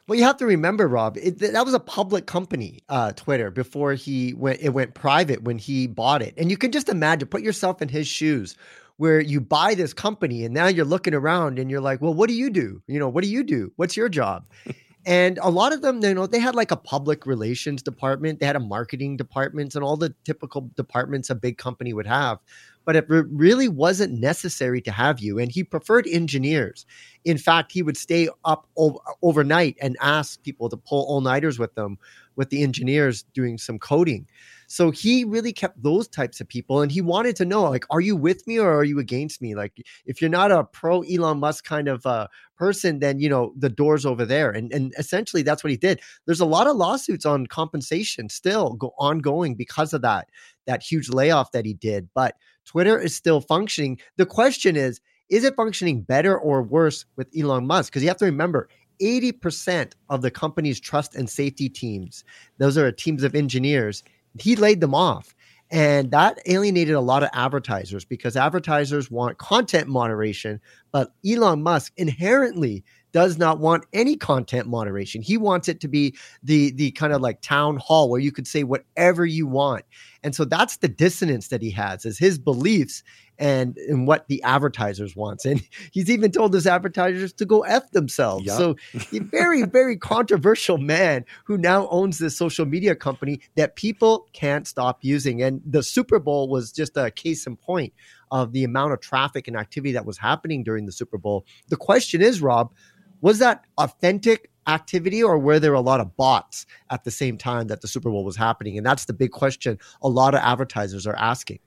Well, 0.09 0.17
you 0.17 0.25
have 0.25 0.37
to 0.37 0.47
remember, 0.47 0.87
Rob, 0.87 1.17
it, 1.17 1.37
that 1.37 1.65
was 1.65 1.75
a 1.75 1.79
public 1.79 2.25
company, 2.25 2.79
uh, 2.89 3.11
Twitter, 3.11 3.51
before 3.51 3.93
he 3.93 4.33
went. 4.33 4.59
It 4.59 4.69
went 4.69 4.95
private 4.95 5.43
when 5.43 5.59
he 5.59 5.85
bought 5.85 6.23
it, 6.23 6.33
and 6.35 6.49
you 6.49 6.57
can 6.57 6.71
just 6.71 6.89
imagine, 6.89 7.27
put 7.27 7.43
yourself 7.43 7.79
in 7.79 7.89
his 7.89 8.07
shoes, 8.07 8.55
where 8.99 9.21
you 9.21 9.39
buy 9.39 9.75
this 9.75 9.93
company, 9.93 10.43
and 10.43 10.53
now 10.53 10.67
you're 10.67 10.83
looking 10.83 11.13
around, 11.13 11.57
and 11.57 11.71
you're 11.71 11.79
like, 11.79 12.01
"Well, 12.01 12.13
what 12.13 12.27
do 12.27 12.35
you 12.35 12.49
do? 12.49 12.81
You 12.85 12.99
know, 12.99 13.07
what 13.07 13.23
do 13.23 13.29
you 13.29 13.45
do? 13.45 13.71
What's 13.77 13.95
your 13.95 14.09
job?" 14.09 14.43
and 15.05 15.39
a 15.41 15.49
lot 15.49 15.71
of 15.71 15.81
them, 15.81 16.03
you 16.03 16.13
know, 16.13 16.27
they 16.27 16.39
had 16.39 16.53
like 16.53 16.71
a 16.71 16.75
public 16.75 17.25
relations 17.25 17.81
department, 17.81 18.41
they 18.41 18.45
had 18.45 18.57
a 18.57 18.59
marketing 18.59 19.15
department, 19.15 19.73
and 19.73 19.85
all 19.85 19.95
the 19.95 20.13
typical 20.25 20.69
departments 20.75 21.29
a 21.29 21.35
big 21.35 21.57
company 21.57 21.93
would 21.93 22.07
have. 22.07 22.39
But 22.83 22.97
it 22.97 23.05
re- 23.07 23.23
really 23.31 23.69
wasn't 23.69 24.19
necessary 24.19 24.81
to 24.81 24.91
have 24.91 25.21
you, 25.21 25.39
and 25.39 25.49
he 25.49 25.63
preferred 25.63 26.05
engineers. 26.05 26.85
In 27.23 27.37
fact, 27.37 27.71
he 27.71 27.81
would 27.81 27.95
stay 27.95 28.27
up 28.43 28.67
o- 28.77 28.99
overnight 29.21 29.77
and 29.81 29.95
ask 30.01 30.43
people 30.43 30.67
to 30.67 30.75
pull 30.75 31.05
all 31.05 31.21
nighters 31.21 31.57
with 31.57 31.73
them, 31.75 31.97
with 32.35 32.49
the 32.49 32.63
engineers 32.63 33.23
doing 33.33 33.57
some 33.57 33.79
coding. 33.79 34.27
So 34.71 34.91
he 34.91 35.23
really 35.23 35.51
kept 35.51 35.81
those 35.81 36.07
types 36.07 36.39
of 36.39 36.47
people, 36.47 36.81
and 36.81 36.91
he 36.91 37.01
wanted 37.01 37.35
to 37.37 37.45
know, 37.45 37.63
like, 37.63 37.85
are 37.89 37.99
you 37.99 38.15
with 38.15 38.45
me 38.45 38.59
or 38.59 38.71
are 38.71 38.83
you 38.83 38.99
against 38.99 39.41
me? 39.41 39.55
Like, 39.55 39.81
if 40.05 40.21
you're 40.21 40.29
not 40.29 40.51
a 40.51 40.63
pro 40.63 41.01
Elon 41.01 41.39
Musk 41.39 41.65
kind 41.65 41.87
of 41.87 42.05
uh, 42.05 42.27
person, 42.55 42.99
then 42.99 43.19
you 43.19 43.29
know 43.29 43.51
the 43.57 43.69
door's 43.69 44.05
over 44.05 44.25
there. 44.25 44.51
And 44.51 44.71
and 44.71 44.93
essentially, 44.99 45.41
that's 45.41 45.63
what 45.63 45.71
he 45.71 45.77
did. 45.77 46.01
There's 46.27 46.39
a 46.39 46.45
lot 46.45 46.67
of 46.67 46.75
lawsuits 46.75 47.25
on 47.25 47.47
compensation 47.47 48.29
still 48.29 48.73
go 48.75 48.93
ongoing 48.99 49.55
because 49.55 49.91
of 49.91 50.03
that 50.03 50.29
that 50.67 50.83
huge 50.83 51.09
layoff 51.09 51.51
that 51.51 51.65
he 51.65 51.73
did. 51.73 52.07
But 52.13 52.35
Twitter 52.65 52.99
is 52.99 53.15
still 53.15 53.41
functioning. 53.41 53.99
The 54.17 54.27
question 54.27 54.75
is, 54.75 55.01
is 55.29 55.43
it 55.43 55.55
functioning 55.55 56.03
better 56.03 56.37
or 56.37 56.61
worse 56.61 57.05
with 57.15 57.27
Elon 57.35 57.65
Musk? 57.65 57.91
Because 57.91 58.03
you 58.03 58.09
have 58.09 58.17
to 58.17 58.25
remember, 58.25 58.69
80% 59.01 59.93
of 60.09 60.21
the 60.21 60.29
company's 60.29 60.79
trust 60.79 61.15
and 61.15 61.29
safety 61.29 61.69
teams, 61.69 62.23
those 62.57 62.77
are 62.77 62.91
teams 62.91 63.23
of 63.23 63.33
engineers, 63.33 64.03
he 64.39 64.55
laid 64.55 64.81
them 64.81 64.93
off. 64.95 65.35
And 65.71 66.09
that 66.11 66.39
alienated 66.47 66.95
a 66.95 67.01
lot 67.01 67.21
of 67.21 67.29
advertisers 67.33 68.03
because 68.03 68.35
advertisers 68.35 69.11
want 69.11 69.37
content 69.37 69.87
moderation, 69.87 70.59
but 70.91 71.13
Elon 71.23 71.61
Musk 71.61 71.93
inherently 71.95 72.83
does 73.11 73.37
not 73.37 73.59
want 73.59 73.85
any 73.93 74.15
content 74.15 74.67
moderation. 74.67 75.21
He 75.21 75.37
wants 75.37 75.67
it 75.67 75.79
to 75.81 75.87
be 75.87 76.15
the 76.43 76.71
the 76.71 76.91
kind 76.91 77.13
of 77.13 77.21
like 77.21 77.41
town 77.41 77.77
hall 77.77 78.09
where 78.09 78.19
you 78.19 78.31
could 78.31 78.47
say 78.47 78.63
whatever 78.63 79.25
you 79.25 79.47
want. 79.47 79.85
And 80.23 80.35
so 80.35 80.45
that's 80.45 80.77
the 80.77 80.87
dissonance 80.87 81.47
that 81.49 81.61
he 81.61 81.71
has 81.71 82.05
is 82.05 82.17
his 82.17 82.37
beliefs 82.39 83.03
and, 83.39 83.77
and 83.77 84.05
what 84.05 84.27
the 84.27 84.43
advertisers 84.43 85.15
wants. 85.15 85.45
And 85.45 85.63
he's 85.91 86.09
even 86.09 86.31
told 86.31 86.53
his 86.53 86.67
advertisers 86.67 87.33
to 87.33 87.45
go 87.45 87.61
F 87.61 87.89
themselves. 87.91 88.45
Yep. 88.45 88.57
So 88.57 88.75
a 89.13 89.19
very, 89.19 89.63
very 89.79 89.97
controversial 89.97 90.77
man 90.77 91.25
who 91.45 91.57
now 91.57 91.87
owns 91.87 92.19
this 92.19 92.37
social 92.37 92.65
media 92.65 92.95
company 92.95 93.39
that 93.55 93.75
people 93.75 94.27
can't 94.33 94.67
stop 94.67 94.99
using. 95.01 95.41
And 95.41 95.61
the 95.65 95.81
Super 95.81 96.19
Bowl 96.19 96.49
was 96.49 96.71
just 96.71 96.97
a 96.97 97.09
case 97.09 97.47
in 97.47 97.55
point 97.55 97.93
of 98.29 98.51
the 98.51 98.63
amount 98.63 98.93
of 98.93 98.99
traffic 98.99 99.47
and 99.47 99.55
activity 99.55 99.93
that 99.93 100.05
was 100.05 100.17
happening 100.17 100.63
during 100.63 100.85
the 100.85 100.91
Super 100.91 101.17
Bowl. 101.17 101.45
The 101.69 101.77
question 101.77 102.21
is, 102.21 102.41
Rob, 102.41 102.73
was 103.21 103.39
that 103.39 103.65
authentic 103.77 104.51
activity 104.67 105.23
or 105.23 105.39
were 105.39 105.59
there 105.59 105.73
a 105.73 105.81
lot 105.81 105.99
of 105.99 106.15
bots 106.15 106.65
at 106.91 107.03
the 107.03 107.11
same 107.11 107.37
time 107.37 107.67
that 107.67 107.81
the 107.81 107.87
Super 107.87 108.09
Bowl 108.09 108.23
was 108.23 108.35
happening? 108.35 108.77
And 108.77 108.85
that's 108.85 109.05
the 109.05 109.13
big 109.13 109.31
question 109.31 109.79
a 110.01 110.09
lot 110.09 110.35
of 110.35 110.41
advertisers 110.41 111.07
are 111.07 111.15
asking. 111.15 111.59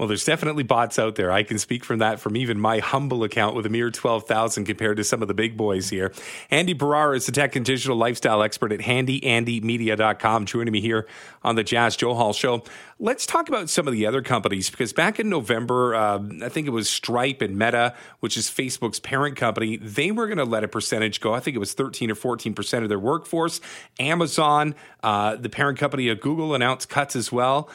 Well, 0.00 0.08
there's 0.08 0.24
definitely 0.24 0.62
bots 0.62 0.98
out 0.98 1.16
there. 1.16 1.30
I 1.30 1.42
can 1.42 1.58
speak 1.58 1.84
from 1.84 1.98
that 1.98 2.20
from 2.20 2.34
even 2.34 2.58
my 2.58 2.78
humble 2.78 3.22
account 3.22 3.54
with 3.54 3.66
a 3.66 3.68
mere 3.68 3.90
12,000 3.90 4.64
compared 4.64 4.96
to 4.96 5.04
some 5.04 5.20
of 5.20 5.28
the 5.28 5.34
big 5.34 5.58
boys 5.58 5.90
here. 5.90 6.10
Andy 6.50 6.74
Baryer 6.74 7.14
is 7.14 7.26
the 7.26 7.32
tech 7.32 7.54
and 7.54 7.66
digital 7.66 7.96
lifestyle 7.96 8.42
expert 8.42 8.72
at 8.72 8.80
handyandymedia.com, 8.80 10.46
joining 10.46 10.72
me 10.72 10.80
here 10.80 11.06
on 11.42 11.56
the 11.56 11.62
Jas 11.62 11.98
Johal 11.98 12.34
Show. 12.34 12.64
Let's 12.98 13.26
talk 13.26 13.50
about 13.50 13.68
some 13.68 13.86
of 13.86 13.92
the 13.92 14.06
other 14.06 14.22
companies 14.22 14.70
because 14.70 14.94
back 14.94 15.20
in 15.20 15.28
November, 15.28 15.94
uh, 15.94 16.20
I 16.42 16.48
think 16.48 16.66
it 16.66 16.70
was 16.70 16.88
Stripe 16.88 17.42
and 17.42 17.58
Meta, 17.58 17.94
which 18.20 18.38
is 18.38 18.48
Facebook's 18.48 19.00
parent 19.00 19.36
company, 19.36 19.76
they 19.76 20.10
were 20.12 20.26
going 20.26 20.38
to 20.38 20.44
let 20.44 20.64
a 20.64 20.68
percentage 20.68 21.20
go. 21.20 21.34
I 21.34 21.40
think 21.40 21.56
it 21.56 21.60
was 21.60 21.74
13 21.74 22.10
or 22.10 22.14
14% 22.14 22.82
of 22.82 22.88
their 22.88 22.98
workforce. 22.98 23.60
Amazon, 23.98 24.74
uh, 25.02 25.36
the 25.36 25.50
parent 25.50 25.78
company 25.78 26.08
of 26.08 26.20
Google, 26.22 26.54
announced 26.54 26.88
cuts 26.88 27.16
as 27.16 27.30
well 27.30 27.68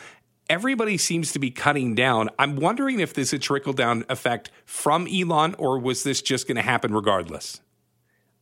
everybody 0.49 0.97
seems 0.97 1.31
to 1.34 1.39
be 1.39 1.51
cutting 1.51 1.95
down. 1.95 2.29
I'm 2.38 2.55
wondering 2.55 2.99
if 2.99 3.13
this 3.13 3.29
is 3.29 3.34
a 3.34 3.39
trickle 3.39 3.73
down 3.73 4.05
effect 4.10 4.51
from 4.65 5.08
Elon 5.08 5.55
or 5.55 5.79
was 5.79 6.03
this 6.03 6.21
just 6.21 6.47
going 6.47 6.58
to 6.58 6.62
happen 6.62 6.93
regardless? 6.93 7.62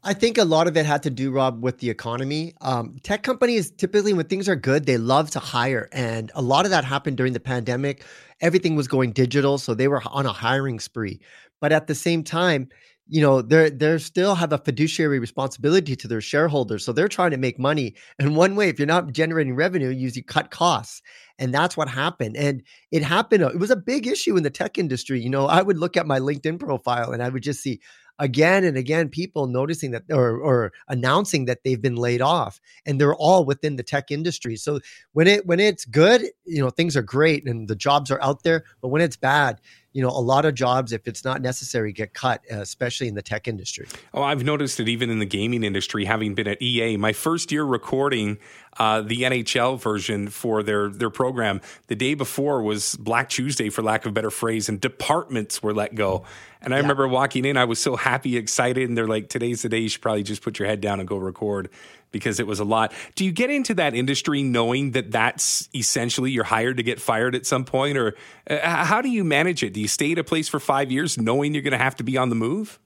I 0.05 0.13
think 0.13 0.37
a 0.37 0.43
lot 0.43 0.67
of 0.67 0.75
it 0.75 0.85
had 0.85 1.03
to 1.03 1.09
do, 1.09 1.31
Rob, 1.31 1.63
with 1.63 1.77
the 1.77 1.89
economy. 1.89 2.55
Um, 2.59 2.97
tech 3.03 3.23
companies 3.23 3.71
typically, 3.71 4.11
when 4.11 4.25
things 4.25 4.49
are 4.49 4.55
good, 4.55 4.85
they 4.85 4.97
love 4.97 5.31
to 5.31 5.39
hire. 5.39 5.87
And 5.93 6.29
a 6.35 6.41
lot 6.41 6.65
of 6.65 6.71
that 6.71 6.83
happened 6.83 7.15
during 7.15 7.31
the 7.31 7.39
pandemic. 7.39 8.03
Everything 8.41 8.75
was 8.75 8.89
going 8.89 9.13
digital. 9.13 9.57
So 9.57 9.73
they 9.73 9.87
were 9.87 10.03
on 10.05 10.25
a 10.25 10.33
hiring 10.33 10.81
spree. 10.81 11.21
But 11.61 11.71
at 11.71 11.87
the 11.87 11.95
same 11.95 12.21
time, 12.21 12.67
you 13.07 13.21
know 13.21 13.41
they're 13.41 13.69
they 13.69 13.97
still 13.97 14.35
have 14.35 14.53
a 14.53 14.57
fiduciary 14.57 15.19
responsibility 15.19 15.95
to 15.95 16.07
their 16.07 16.21
shareholders 16.21 16.85
so 16.85 16.93
they're 16.93 17.07
trying 17.07 17.31
to 17.31 17.37
make 17.37 17.59
money. 17.59 17.95
And 18.19 18.35
one 18.35 18.55
way 18.55 18.69
if 18.69 18.79
you're 18.79 18.85
not 18.87 19.11
generating 19.11 19.55
revenue 19.55 19.89
you 19.89 20.09
you 20.13 20.23
cut 20.23 20.51
costs 20.51 21.01
and 21.39 21.53
that's 21.53 21.75
what 21.75 21.89
happened. 21.89 22.37
And 22.37 22.63
it 22.91 23.03
happened 23.03 23.43
uh, 23.43 23.49
it 23.49 23.59
was 23.59 23.71
a 23.71 23.75
big 23.75 24.07
issue 24.07 24.37
in 24.37 24.43
the 24.43 24.49
tech 24.49 24.77
industry 24.77 25.19
you 25.19 25.29
know 25.29 25.47
i 25.47 25.61
would 25.61 25.77
look 25.77 25.97
at 25.97 26.07
my 26.07 26.19
linkedin 26.19 26.59
profile 26.59 27.11
and 27.11 27.21
i 27.23 27.29
would 27.29 27.43
just 27.43 27.61
see 27.61 27.81
again 28.19 28.63
and 28.63 28.77
again 28.77 29.09
people 29.09 29.47
noticing 29.47 29.91
that 29.91 30.03
or, 30.11 30.37
or 30.37 30.71
announcing 30.87 31.45
that 31.45 31.63
they've 31.63 31.81
been 31.81 31.95
laid 31.95 32.21
off 32.21 32.59
and 32.85 32.99
they're 32.99 33.15
all 33.15 33.43
within 33.43 33.75
the 33.75 33.83
tech 33.83 34.11
industry 34.11 34.55
so 34.55 34.79
when 35.13 35.27
it 35.27 35.45
when 35.45 35.59
it's 35.59 35.85
good 35.85 36.23
you 36.45 36.61
know 36.61 36.69
things 36.69 36.95
are 36.95 37.01
great 37.01 37.47
and 37.47 37.67
the 37.67 37.75
jobs 37.75 38.11
are 38.11 38.21
out 38.21 38.43
there 38.43 38.63
but 38.81 38.89
when 38.89 39.01
it's 39.01 39.17
bad 39.17 39.59
you 39.93 40.01
know, 40.01 40.09
a 40.09 40.19
lot 40.19 40.43
of 40.45 40.55
jobs, 40.55 40.91
if 40.91 41.07
it's 41.07 41.23
not 41.23 41.41
necessary, 41.41 41.93
get 41.93 42.13
cut, 42.13 42.41
especially 42.49 43.07
in 43.07 43.13
the 43.13 43.21
tech 43.21 43.47
industry. 43.47 43.87
Oh, 44.13 44.23
I've 44.23 44.43
noticed 44.43 44.79
it 44.79 44.89
even 44.89 45.09
in 45.09 45.19
the 45.19 45.25
gaming 45.25 45.63
industry, 45.63 46.03
having 46.03 46.33
been 46.33 46.47
at 46.47 46.61
EA. 46.61 46.97
My 46.97 47.13
first 47.13 47.51
year 47.51 47.63
recording 47.63 48.39
uh, 48.77 49.01
the 49.01 49.21
NHL 49.21 49.79
version 49.79 50.27
for 50.29 50.63
their 50.63 50.89
their 50.89 51.09
program, 51.09 51.61
the 51.87 51.95
day 51.95 52.13
before 52.13 52.61
was 52.61 52.95
Black 52.95 53.29
Tuesday, 53.29 53.69
for 53.69 53.81
lack 53.81 54.05
of 54.05 54.11
a 54.11 54.13
better 54.13 54.31
phrase, 54.31 54.69
and 54.69 54.79
departments 54.81 55.61
were 55.61 55.73
let 55.73 55.95
go. 55.95 56.25
And 56.61 56.73
I 56.73 56.77
yeah. 56.77 56.81
remember 56.81 57.07
walking 57.07 57.45
in, 57.45 57.57
I 57.57 57.65
was 57.65 57.79
so 57.79 57.95
happy, 57.95 58.37
excited, 58.37 58.87
and 58.87 58.97
they're 58.97 59.07
like, 59.07 59.29
"Today's 59.29 59.61
the 59.61 59.69
day. 59.69 59.79
You 59.79 59.89
should 59.89 60.01
probably 60.01 60.23
just 60.23 60.41
put 60.41 60.59
your 60.59 60.67
head 60.67 60.81
down 60.81 60.99
and 60.99 61.07
go 61.07 61.17
record." 61.17 61.69
Because 62.11 62.39
it 62.39 62.45
was 62.45 62.59
a 62.59 62.63
lot. 62.63 62.93
Do 63.15 63.25
you 63.25 63.31
get 63.31 63.49
into 63.49 63.73
that 63.73 63.95
industry 63.95 64.43
knowing 64.43 64.91
that 64.91 65.11
that's 65.11 65.67
essentially 65.73 66.29
you're 66.29 66.43
hired 66.43 66.77
to 66.77 66.83
get 66.83 67.01
fired 67.01 67.33
at 67.33 67.47
some 67.47 67.65
point, 67.65 67.97
or 67.97 68.15
uh, 68.47 68.85
how 68.85 69.01
do 69.01 69.09
you 69.09 69.23
manage 69.23 69.63
it? 69.63 69.73
Do 69.73 69.81
you 69.81 69.87
stay 69.87 70.11
at 70.11 70.19
a 70.19 70.23
place 70.23 70.47
for 70.47 70.59
five 70.59 70.91
years 70.91 71.17
knowing 71.17 71.55
you're 71.55 71.63
going 71.63 71.71
to 71.71 71.79
have 71.79 71.95
to 71.95 72.03
be 72.03 72.15
on 72.15 72.29
the 72.29 72.35
move? 72.35 72.79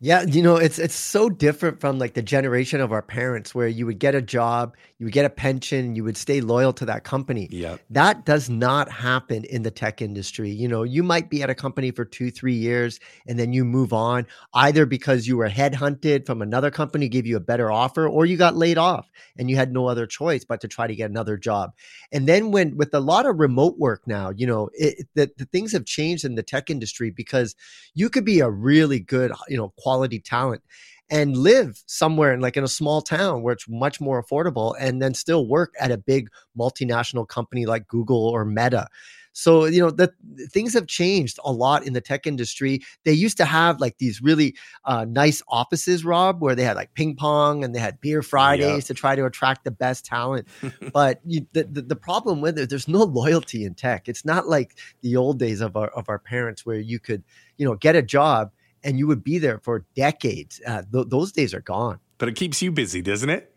Yeah, 0.00 0.22
you 0.22 0.42
know, 0.42 0.56
it's 0.56 0.78
it's 0.78 0.94
so 0.94 1.30
different 1.30 1.80
from 1.80 1.98
like 1.98 2.14
the 2.14 2.22
generation 2.22 2.80
of 2.80 2.92
our 2.92 3.00
parents 3.00 3.54
where 3.54 3.68
you 3.68 3.86
would 3.86 3.98
get 3.98 4.14
a 4.14 4.20
job, 4.20 4.76
you 4.98 5.06
would 5.06 5.12
get 5.12 5.24
a 5.24 5.30
pension, 5.30 5.94
you 5.94 6.04
would 6.04 6.16
stay 6.16 6.40
loyal 6.40 6.72
to 6.74 6.84
that 6.86 7.04
company. 7.04 7.48
Yeah. 7.50 7.76
That 7.90 8.26
does 8.26 8.50
not 8.50 8.90
happen 8.90 9.44
in 9.44 9.62
the 9.62 9.70
tech 9.70 10.02
industry. 10.02 10.50
You 10.50 10.68
know, 10.68 10.82
you 10.82 11.02
might 11.02 11.30
be 11.30 11.42
at 11.42 11.48
a 11.48 11.54
company 11.54 11.90
for 11.90 12.04
2-3 12.04 12.58
years 12.58 13.00
and 13.26 13.38
then 13.38 13.52
you 13.52 13.64
move 13.64 13.92
on 13.92 14.26
either 14.52 14.84
because 14.84 15.26
you 15.26 15.36
were 15.36 15.48
headhunted 15.48 16.26
from 16.26 16.42
another 16.42 16.70
company 16.70 17.08
gave 17.08 17.26
you 17.26 17.36
a 17.36 17.40
better 17.40 17.70
offer 17.70 18.06
or 18.06 18.26
you 18.26 18.36
got 18.36 18.56
laid 18.56 18.78
off 18.78 19.10
and 19.38 19.48
you 19.48 19.56
had 19.56 19.72
no 19.72 19.86
other 19.86 20.06
choice 20.06 20.44
but 20.44 20.60
to 20.60 20.68
try 20.68 20.86
to 20.86 20.94
get 20.94 21.08
another 21.08 21.36
job. 21.36 21.72
And 22.12 22.26
then 22.28 22.50
when 22.50 22.76
with 22.76 22.92
a 22.94 23.00
lot 23.00 23.26
of 23.26 23.38
remote 23.38 23.78
work 23.78 24.02
now, 24.06 24.30
you 24.30 24.46
know, 24.46 24.68
it, 24.74 25.06
the, 25.14 25.30
the 25.38 25.46
things 25.46 25.72
have 25.72 25.86
changed 25.86 26.24
in 26.24 26.34
the 26.34 26.42
tech 26.42 26.68
industry 26.68 27.10
because 27.10 27.54
you 27.94 28.10
could 28.10 28.24
be 28.24 28.40
a 28.40 28.50
really 28.50 29.00
good, 29.00 29.32
you 29.48 29.56
know, 29.56 29.72
quality 29.84 30.18
talent 30.18 30.62
and 31.10 31.36
live 31.36 31.82
somewhere 31.86 32.32
in 32.32 32.40
like 32.40 32.56
in 32.56 32.64
a 32.64 32.68
small 32.68 33.02
town 33.02 33.42
where 33.42 33.52
it's 33.52 33.68
much 33.68 34.00
more 34.00 34.22
affordable 34.22 34.74
and 34.80 35.02
then 35.02 35.12
still 35.12 35.46
work 35.46 35.74
at 35.78 35.90
a 35.90 35.98
big 35.98 36.30
multinational 36.58 37.28
company 37.28 37.66
like 37.66 37.86
Google 37.88 38.26
or 38.28 38.44
Meta. 38.44 38.88
So, 39.36 39.64
you 39.64 39.80
know, 39.80 39.90
the 39.90 40.12
things 40.50 40.72
have 40.74 40.86
changed 40.86 41.40
a 41.44 41.50
lot 41.50 41.84
in 41.84 41.92
the 41.92 42.00
tech 42.00 42.24
industry. 42.24 42.80
They 43.04 43.12
used 43.12 43.36
to 43.38 43.44
have 43.44 43.80
like 43.80 43.98
these 43.98 44.22
really 44.22 44.54
uh, 44.84 45.06
nice 45.06 45.42
offices, 45.48 46.04
Rob, 46.04 46.40
where 46.40 46.54
they 46.54 46.62
had 46.62 46.76
like 46.76 46.94
ping 46.94 47.16
pong 47.16 47.64
and 47.64 47.74
they 47.74 47.80
had 47.80 48.00
beer 48.00 48.22
Fridays 48.22 48.84
to 48.86 48.94
try 48.94 49.16
to 49.16 49.26
attract 49.26 49.64
the 49.64 49.72
best 49.72 50.04
talent. 50.04 50.46
but 50.92 51.20
you, 51.26 51.46
the, 51.52 51.64
the, 51.64 51.82
the 51.82 51.96
problem 51.96 52.40
with 52.40 52.56
it, 52.58 52.70
there's 52.70 52.86
no 52.86 53.02
loyalty 53.02 53.64
in 53.64 53.74
tech. 53.74 54.08
It's 54.08 54.24
not 54.24 54.46
like 54.48 54.76
the 55.02 55.16
old 55.16 55.40
days 55.40 55.60
of 55.60 55.76
our 55.76 55.88
of 55.88 56.08
our 56.08 56.20
parents 56.20 56.64
where 56.64 56.78
you 56.78 57.00
could, 57.00 57.24
you 57.58 57.66
know, 57.66 57.74
get 57.74 57.96
a 57.96 58.02
job 58.02 58.52
and 58.84 58.98
you 58.98 59.06
would 59.06 59.24
be 59.24 59.38
there 59.38 59.58
for 59.58 59.84
decades. 59.96 60.60
Uh, 60.66 60.82
th- 60.92 61.06
those 61.08 61.32
days 61.32 61.54
are 61.54 61.60
gone. 61.60 61.98
But 62.18 62.28
it 62.28 62.36
keeps 62.36 62.62
you 62.62 62.70
busy, 62.70 63.02
doesn't 63.02 63.30
it? 63.30 63.50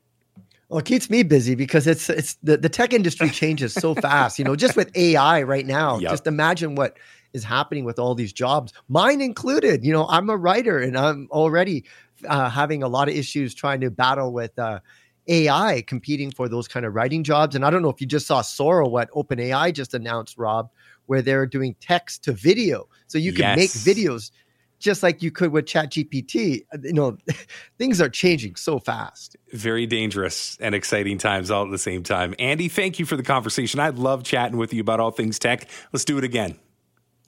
Well, 0.69 0.79
it 0.79 0.85
keeps 0.85 1.09
me 1.09 1.23
busy 1.23 1.55
because 1.55 1.87
it's 1.87 2.09
it's 2.09 2.35
the, 2.43 2.57
the 2.57 2.69
tech 2.69 2.93
industry 2.93 3.29
changes 3.41 3.73
so 3.73 3.93
fast. 3.93 4.39
You 4.39 4.45
know, 4.45 4.55
just 4.55 4.75
with 4.75 4.95
AI 4.97 5.43
right 5.43 5.65
now, 5.65 5.99
yep. 5.99 6.11
just 6.11 6.27
imagine 6.27 6.75
what 6.75 6.97
is 7.33 7.43
happening 7.43 7.85
with 7.85 7.99
all 7.99 8.15
these 8.15 8.33
jobs, 8.33 8.73
mine 8.87 9.21
included. 9.21 9.85
You 9.85 9.93
know, 9.93 10.07
I'm 10.09 10.29
a 10.29 10.37
writer 10.37 10.79
and 10.79 10.97
I'm 10.97 11.27
already 11.31 11.85
uh, 12.27 12.49
having 12.49 12.83
a 12.83 12.87
lot 12.87 13.07
of 13.07 13.15
issues 13.15 13.53
trying 13.53 13.81
to 13.81 13.91
battle 13.91 14.33
with 14.33 14.57
uh, 14.57 14.79
AI 15.27 15.83
competing 15.87 16.31
for 16.31 16.49
those 16.49 16.67
kind 16.67 16.85
of 16.85 16.95
writing 16.95 17.23
jobs. 17.23 17.55
And 17.55 17.65
I 17.65 17.69
don't 17.69 17.81
know 17.81 17.89
if 17.89 18.01
you 18.01 18.07
just 18.07 18.27
saw 18.27 18.41
Sora, 18.41 18.87
what 18.87 19.11
OpenAI 19.11 19.73
just 19.73 19.93
announced, 19.93 20.37
Rob, 20.37 20.69
where 21.05 21.21
they're 21.21 21.45
doing 21.45 21.75
text 21.79 22.23
to 22.25 22.33
video, 22.33 22.89
so 23.07 23.17
you 23.17 23.31
can 23.31 23.57
yes. 23.57 23.57
make 23.57 23.69
videos 23.95 24.31
just 24.79 25.03
like 25.03 25.21
you 25.21 25.31
could 25.31 25.51
with 25.51 25.65
ChatGPT. 25.65 26.65
Uh, 26.73 26.77
you 26.83 26.93
know, 26.93 27.17
things 27.77 28.01
are 28.01 28.09
changing 28.09 28.55
so 28.55 28.79
fast. 28.79 29.35
Very 29.53 29.85
dangerous 29.85 30.57
and 30.59 30.75
exciting 30.75 31.17
times 31.17 31.51
all 31.51 31.65
at 31.65 31.71
the 31.71 31.77
same 31.77 32.03
time. 32.03 32.35
Andy, 32.39 32.67
thank 32.67 32.99
you 32.99 33.05
for 33.05 33.15
the 33.15 33.23
conversation. 33.23 33.79
I 33.79 33.89
love 33.89 34.23
chatting 34.23 34.57
with 34.57 34.73
you 34.73 34.81
about 34.81 34.99
all 34.99 35.11
things 35.11 35.39
tech. 35.39 35.67
Let's 35.91 36.05
do 36.05 36.17
it 36.17 36.23
again. 36.23 36.57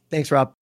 Thanks, 0.10 0.32
Rob. 0.32 0.54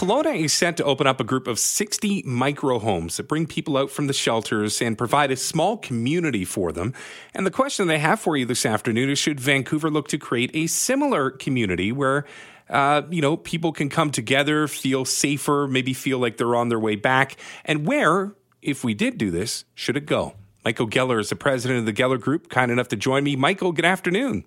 Kelowna 0.00 0.34
is 0.34 0.54
set 0.54 0.78
to 0.78 0.84
open 0.84 1.06
up 1.06 1.20
a 1.20 1.24
group 1.24 1.46
of 1.46 1.58
60 1.58 2.22
micro 2.22 2.78
homes 2.78 3.18
that 3.18 3.28
bring 3.28 3.46
people 3.46 3.76
out 3.76 3.90
from 3.90 4.06
the 4.06 4.14
shelters 4.14 4.80
and 4.80 4.96
provide 4.96 5.30
a 5.30 5.36
small 5.36 5.76
community 5.76 6.42
for 6.42 6.72
them. 6.72 6.94
And 7.34 7.44
the 7.44 7.50
question 7.50 7.90
I 7.90 7.98
have 7.98 8.18
for 8.18 8.34
you 8.34 8.46
this 8.46 8.64
afternoon 8.64 9.10
is 9.10 9.18
should 9.18 9.38
Vancouver 9.38 9.90
look 9.90 10.08
to 10.08 10.16
create 10.16 10.52
a 10.54 10.68
similar 10.68 11.30
community 11.30 11.92
where 11.92 12.24
uh, 12.70 13.02
you 13.10 13.20
know, 13.20 13.36
people 13.36 13.72
can 13.72 13.90
come 13.90 14.10
together, 14.10 14.66
feel 14.66 15.04
safer, 15.04 15.68
maybe 15.68 15.92
feel 15.92 16.18
like 16.18 16.38
they're 16.38 16.56
on 16.56 16.70
their 16.70 16.80
way 16.80 16.96
back. 16.96 17.36
And 17.66 17.86
where, 17.86 18.32
if 18.62 18.82
we 18.82 18.94
did 18.94 19.18
do 19.18 19.30
this, 19.30 19.66
should 19.74 19.98
it 19.98 20.06
go? 20.06 20.32
Michael 20.64 20.88
Geller 20.88 21.20
is 21.20 21.28
the 21.28 21.36
president 21.36 21.80
of 21.80 21.84
the 21.84 21.92
Geller 21.92 22.18
Group, 22.18 22.48
kind 22.48 22.72
enough 22.72 22.88
to 22.88 22.96
join 22.96 23.22
me. 23.22 23.36
Michael, 23.36 23.72
good 23.72 23.84
afternoon. 23.84 24.46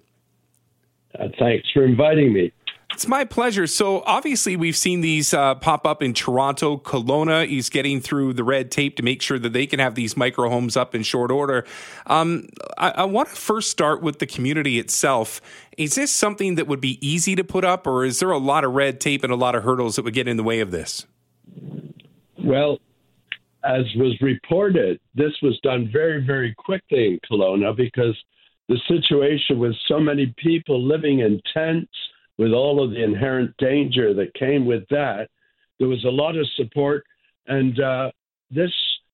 Uh, 1.14 1.28
thanks 1.38 1.70
for 1.72 1.86
inviting 1.86 2.34
me. 2.34 2.52
It's 2.94 3.08
my 3.08 3.26
pleasure. 3.26 3.66
So 3.66 4.04
obviously, 4.06 4.56
we've 4.56 4.78
seen 4.78 5.02
these 5.02 5.34
uh, 5.34 5.56
pop 5.56 5.88
up 5.88 6.04
in 6.04 6.14
Toronto. 6.14 6.78
Kelowna 6.78 7.46
is 7.46 7.70
getting 7.70 8.00
through 8.00 8.34
the 8.34 8.44
red 8.44 8.70
tape 8.70 8.98
to 8.98 9.04
make 9.04 9.22
sure 9.24 9.40
that 9.40 9.52
they 9.52 9.66
can 9.66 9.80
have 9.80 9.96
these 9.96 10.16
micro 10.16 10.48
homes 10.48 10.78
up 10.78 10.94
in 10.94 11.02
short 11.02 11.32
order. 11.32 11.66
Um, 12.06 12.48
I, 12.78 12.92
I 12.92 13.04
want 13.06 13.30
to 13.30 13.36
first 13.36 13.72
start 13.72 14.04
with 14.04 14.20
the 14.20 14.28
community 14.28 14.78
itself. 14.78 15.42
Is 15.76 15.96
this 15.96 16.12
something 16.12 16.54
that 16.56 16.68
would 16.68 16.82
be 16.82 17.06
easy 17.06 17.36
to 17.36 17.44
put 17.44 17.66
up, 17.66 17.88
or 17.88 18.06
is 18.06 18.20
there 18.20 18.30
a 18.30 18.38
lot 18.38 18.64
of 18.64 18.74
red 18.74 19.02
tape 19.02 19.24
and 19.24 19.34
a 19.34 19.36
lot 19.36 19.56
of 19.56 19.64
hurdles 19.64 19.96
that 19.96 20.06
would 20.06 20.14
get 20.14 20.28
in 20.28 20.38
the 20.38 20.44
way 20.44 20.60
of 20.60 20.70
this? 20.70 21.08
Well, 22.38 22.78
as 23.64 23.86
was 23.96 24.16
reported, 24.22 25.00
this 25.16 25.34
was 25.42 25.60
done 25.64 25.90
very, 25.92 26.24
very 26.24 26.54
quickly 26.60 27.08
in 27.08 27.20
Kelowna 27.30 27.76
because 27.76 28.16
the 28.70 28.78
situation 28.88 29.58
with 29.58 29.74
so 29.88 30.00
many 30.00 30.34
people 30.38 30.80
living 30.80 31.20
in 31.20 31.42
tents 31.56 31.90
with 32.38 32.52
all 32.52 32.84
of 32.84 32.92
the 32.92 33.04
inherent 33.04 33.56
danger 33.58 34.14
that 34.14 34.34
came 34.34 34.66
with 34.66 34.88
that, 34.90 35.30
there 35.80 35.88
was 35.88 36.04
a 36.06 36.10
lot 36.10 36.38
of 36.38 36.48
support, 36.56 37.04
and 37.48 37.80
uh, 37.80 38.12
this 38.52 38.72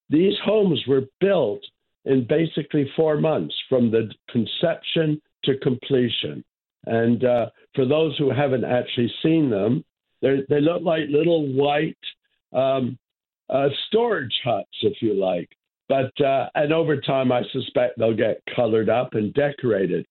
these 0.10 0.36
homes 0.44 0.82
were 0.88 1.04
built 1.20 1.62
in 2.06 2.26
basically 2.28 2.90
four 2.96 3.18
months 3.18 3.56
from 3.68 3.92
the 3.92 4.12
conception 4.30 5.22
to 5.44 5.58
completion. 5.58 6.44
And 6.86 7.24
uh, 7.24 7.50
for 7.76 7.86
those 7.86 8.18
who 8.18 8.32
haven't 8.32 8.64
actually 8.64 9.12
seen 9.22 9.50
them, 9.50 9.84
they 10.22 10.62
look 10.62 10.82
like 10.82 11.04
little 11.10 11.48
white 11.54 11.98
um, 12.54 12.98
uh, 13.50 13.70
storage 13.88 14.34
huts, 14.44 14.70
if 14.82 15.02
you 15.02 15.14
like. 15.14 15.50
But 15.88 16.12
uh, 16.22 16.50
and 16.56 16.72
over 16.72 17.00
time, 17.02 17.32
I 17.32 17.42
suspect 17.52 17.98
they'll 17.98 18.16
get 18.16 18.42
colored 18.56 18.90
up 18.90 19.14
and 19.14 19.34
decorated. 19.34 20.06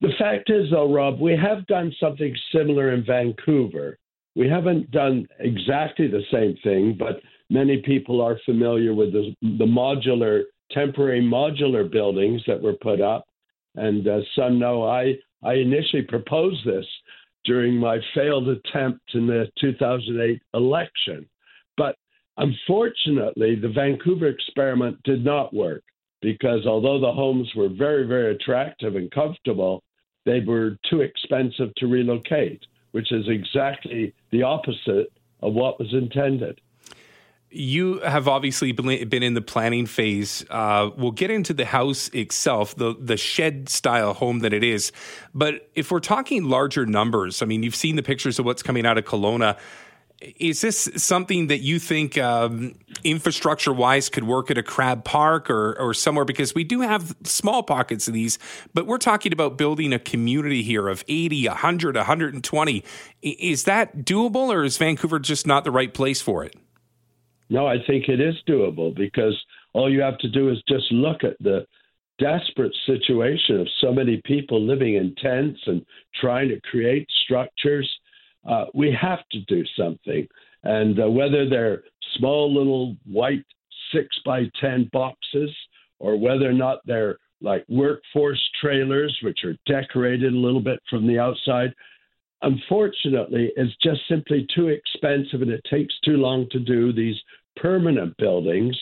The 0.00 0.12
fact 0.18 0.50
is, 0.50 0.70
though, 0.70 0.92
Rob, 0.92 1.20
we 1.20 1.36
have 1.36 1.66
done 1.66 1.92
something 1.98 2.34
similar 2.52 2.92
in 2.92 3.04
Vancouver. 3.04 3.98
We 4.36 4.48
haven't 4.48 4.90
done 4.92 5.26
exactly 5.40 6.06
the 6.06 6.22
same 6.30 6.56
thing, 6.62 6.96
but 6.96 7.20
many 7.50 7.78
people 7.78 8.20
are 8.20 8.38
familiar 8.44 8.94
with 8.94 9.12
the, 9.12 9.34
the 9.42 9.64
modular, 9.64 10.42
temporary 10.70 11.20
modular 11.20 11.90
buildings 11.90 12.42
that 12.46 12.62
were 12.62 12.74
put 12.74 13.00
up. 13.00 13.26
And 13.74 14.06
uh, 14.06 14.20
some 14.36 14.58
know 14.58 14.84
I, 14.84 15.14
I 15.42 15.54
initially 15.54 16.02
proposed 16.02 16.64
this 16.64 16.86
during 17.44 17.74
my 17.74 17.98
failed 18.14 18.48
attempt 18.48 19.14
in 19.14 19.26
the 19.26 19.50
2008 19.60 20.40
election. 20.54 21.28
But 21.76 21.96
unfortunately, 22.36 23.56
the 23.56 23.68
Vancouver 23.68 24.28
experiment 24.28 25.02
did 25.02 25.24
not 25.24 25.52
work 25.52 25.82
because 26.20 26.66
although 26.66 27.00
the 27.00 27.12
homes 27.12 27.50
were 27.56 27.68
very, 27.68 28.06
very 28.06 28.34
attractive 28.34 28.96
and 28.96 29.10
comfortable, 29.10 29.82
they 30.28 30.40
were 30.40 30.76
too 30.88 31.00
expensive 31.00 31.74
to 31.76 31.86
relocate, 31.86 32.66
which 32.92 33.10
is 33.12 33.26
exactly 33.28 34.12
the 34.30 34.42
opposite 34.42 35.10
of 35.40 35.54
what 35.54 35.78
was 35.78 35.94
intended. 35.94 36.60
You 37.50 38.00
have 38.00 38.28
obviously 38.28 38.72
been 38.72 39.22
in 39.22 39.32
the 39.32 39.40
planning 39.40 39.86
phase. 39.86 40.44
Uh, 40.50 40.90
we'll 40.98 41.12
get 41.12 41.30
into 41.30 41.54
the 41.54 41.64
house 41.64 42.08
itself, 42.08 42.76
the 42.76 42.94
the 43.00 43.16
shed 43.16 43.70
style 43.70 44.12
home 44.12 44.40
that 44.40 44.52
it 44.52 44.62
is. 44.62 44.92
But 45.34 45.70
if 45.74 45.90
we're 45.90 46.00
talking 46.00 46.44
larger 46.44 46.84
numbers, 46.84 47.40
I 47.40 47.46
mean, 47.46 47.62
you've 47.62 47.74
seen 47.74 47.96
the 47.96 48.02
pictures 48.02 48.38
of 48.38 48.44
what's 48.44 48.62
coming 48.62 48.84
out 48.84 48.98
of 48.98 49.06
Kelowna 49.06 49.56
is 50.20 50.60
this 50.60 50.88
something 50.96 51.46
that 51.46 51.58
you 51.58 51.78
think 51.78 52.18
um, 52.18 52.74
infrastructure 53.04 53.72
wise 53.72 54.08
could 54.08 54.24
work 54.24 54.50
at 54.50 54.58
a 54.58 54.62
crab 54.62 55.04
park 55.04 55.48
or, 55.48 55.78
or 55.78 55.94
somewhere? 55.94 56.24
Because 56.24 56.54
we 56.54 56.64
do 56.64 56.80
have 56.80 57.14
small 57.24 57.62
pockets 57.62 58.08
of 58.08 58.14
these 58.14 58.38
but 58.74 58.86
we're 58.86 58.98
talking 58.98 59.32
about 59.32 59.56
building 59.56 59.92
a 59.92 59.98
community 59.98 60.62
here 60.62 60.88
of 60.88 61.04
80 61.08 61.46
100 61.48 61.96
120 61.96 62.84
is 63.22 63.64
that 63.64 63.98
doable 63.98 64.48
or 64.48 64.64
is 64.64 64.76
vancouver 64.76 65.18
just 65.18 65.46
not 65.46 65.64
the 65.64 65.70
right 65.70 65.92
place 65.92 66.20
for 66.20 66.44
it? 66.44 66.54
No 67.48 67.66
i 67.66 67.76
think 67.86 68.08
it 68.08 68.20
is 68.20 68.34
doable 68.48 68.94
because 68.94 69.36
all 69.72 69.90
you 69.90 70.00
have 70.00 70.18
to 70.18 70.28
do 70.28 70.50
is 70.50 70.62
just 70.68 70.90
look 70.90 71.24
at 71.24 71.36
the 71.40 71.66
desperate 72.18 72.74
situation 72.84 73.60
of 73.60 73.68
so 73.80 73.92
many 73.92 74.20
people 74.24 74.60
living 74.60 74.94
in 74.94 75.14
tents 75.14 75.60
and 75.66 75.84
trying 76.20 76.48
to 76.48 76.60
create 76.62 77.06
structures 77.24 77.88
uh, 78.48 78.64
we 78.74 78.96
have 79.00 79.20
to 79.30 79.40
do 79.42 79.62
something. 79.76 80.26
And 80.64 81.00
uh, 81.00 81.08
whether 81.08 81.48
they're 81.48 81.82
small 82.16 82.52
little 82.52 82.96
white 83.04 83.44
six 83.92 84.08
by 84.24 84.44
10 84.60 84.90
boxes 84.92 85.50
or 85.98 86.18
whether 86.18 86.48
or 86.48 86.54
not 86.54 86.78
they're 86.86 87.18
like 87.40 87.64
workforce 87.68 88.42
trailers, 88.60 89.16
which 89.22 89.40
are 89.44 89.56
decorated 89.66 90.32
a 90.32 90.36
little 90.36 90.60
bit 90.60 90.80
from 90.90 91.06
the 91.06 91.18
outside, 91.18 91.72
unfortunately, 92.42 93.52
it's 93.56 93.76
just 93.82 94.00
simply 94.08 94.46
too 94.54 94.68
expensive 94.68 95.42
and 95.42 95.50
it 95.50 95.64
takes 95.70 95.94
too 96.04 96.16
long 96.16 96.46
to 96.50 96.58
do 96.58 96.92
these 96.92 97.16
permanent 97.56 98.16
buildings. 98.16 98.76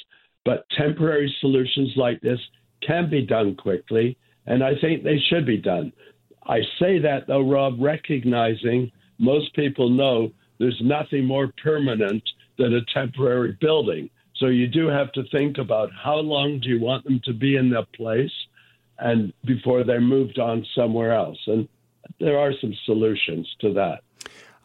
But 0.45 0.65
temporary 0.79 1.35
solutions 1.41 1.93
like 1.97 2.21
this 2.21 2.39
can 2.87 3.11
be 3.11 3.27
done 3.27 3.57
quickly, 3.57 4.17
and 4.47 4.63
I 4.63 4.73
think 4.81 5.03
they 5.03 5.19
should 5.29 5.45
be 5.45 5.57
done. 5.57 5.93
I 6.47 6.61
say 6.79 7.01
that, 7.01 7.27
though, 7.27 7.43
Rob, 7.43 7.81
recognizing 7.81 8.93
most 9.19 9.55
people 9.55 9.89
know 9.89 10.33
there's 10.59 10.81
nothing 10.83 11.25
more 11.25 11.53
permanent 11.63 12.23
than 12.59 12.75
a 12.75 12.85
temporary 12.93 13.57
building. 13.61 14.11
So 14.37 14.47
you 14.47 14.67
do 14.67 14.87
have 14.89 15.13
to 15.13 15.23
think 15.31 15.59
about 15.59 15.91
how 15.93 16.17
long 16.17 16.61
do 16.61 16.69
you 16.69 16.81
want 16.81 17.05
them 17.05 17.21
to 17.25 17.33
be 17.33 17.57
in 17.57 17.71
that 17.71 17.93
place 17.93 18.33
and 18.99 19.33
before 19.45 19.85
they're 19.85 20.01
moved 20.01 20.39
on 20.39 20.65
somewhere 20.75 21.13
else. 21.13 21.39
And 21.47 21.69
there 22.21 22.39
are 22.39 22.53
some 22.61 22.75
solutions 22.85 23.49
to 23.61 23.73
that. 23.75 24.01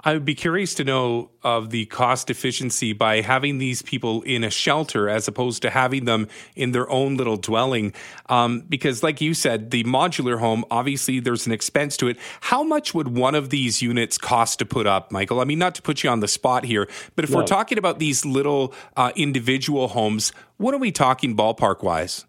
I 0.04 0.14
would 0.14 0.26
be 0.26 0.34
curious 0.34 0.74
to 0.76 0.84
know 0.84 1.30
of 1.44 1.70
the 1.70 1.86
cost 1.86 2.30
efficiency 2.30 2.94
by 2.94 3.22
having 3.22 3.60
these 3.60 3.82
people 3.82 4.24
in 4.24 4.44
a 4.44 4.50
shelter 4.50 5.08
as 5.08 5.28
opposed 5.28 5.62
to 5.62 5.70
having 5.70 6.06
them 6.06 6.28
in 6.56 6.72
their 6.72 6.90
own 6.90 7.18
little 7.18 7.38
dwelling. 7.38 7.94
Um, 8.28 8.62
because, 8.68 9.04
like 9.04 9.22
you 9.22 9.34
said, 9.34 9.70
the 9.70 9.84
modular 9.84 10.40
home, 10.40 10.66
obviously 10.72 11.20
there's 11.20 11.46
an 11.46 11.52
expense 11.52 11.98
to 11.98 12.08
it. 12.08 12.18
How 12.42 12.64
much 12.64 12.94
would 12.96 13.10
one 13.10 13.36
of 13.36 13.52
these 13.52 13.82
units 13.82 14.18
cost 14.18 14.60
to 14.60 14.66
put 14.66 14.88
up, 14.88 15.12
Michael? 15.12 15.40
I 15.40 15.44
mean, 15.44 15.60
not 15.60 15.76
to 15.76 15.82
put 15.84 16.04
you 16.04 16.10
on 16.10 16.20
the 16.20 16.28
spot 16.28 16.66
here, 16.66 16.88
but 17.16 17.24
if 17.24 17.32
no. 17.32 17.38
we're 17.38 17.46
talking 17.46 17.78
about 17.78 18.00
these 18.00 18.26
little 18.26 18.74
uh, 18.98 19.12
individual 19.16 19.90
homes, 19.90 20.34
what 20.58 20.74
are 20.74 20.80
we 20.80 20.92
talking 20.92 21.36
ballpark 21.38 21.84
wise? 21.84 22.26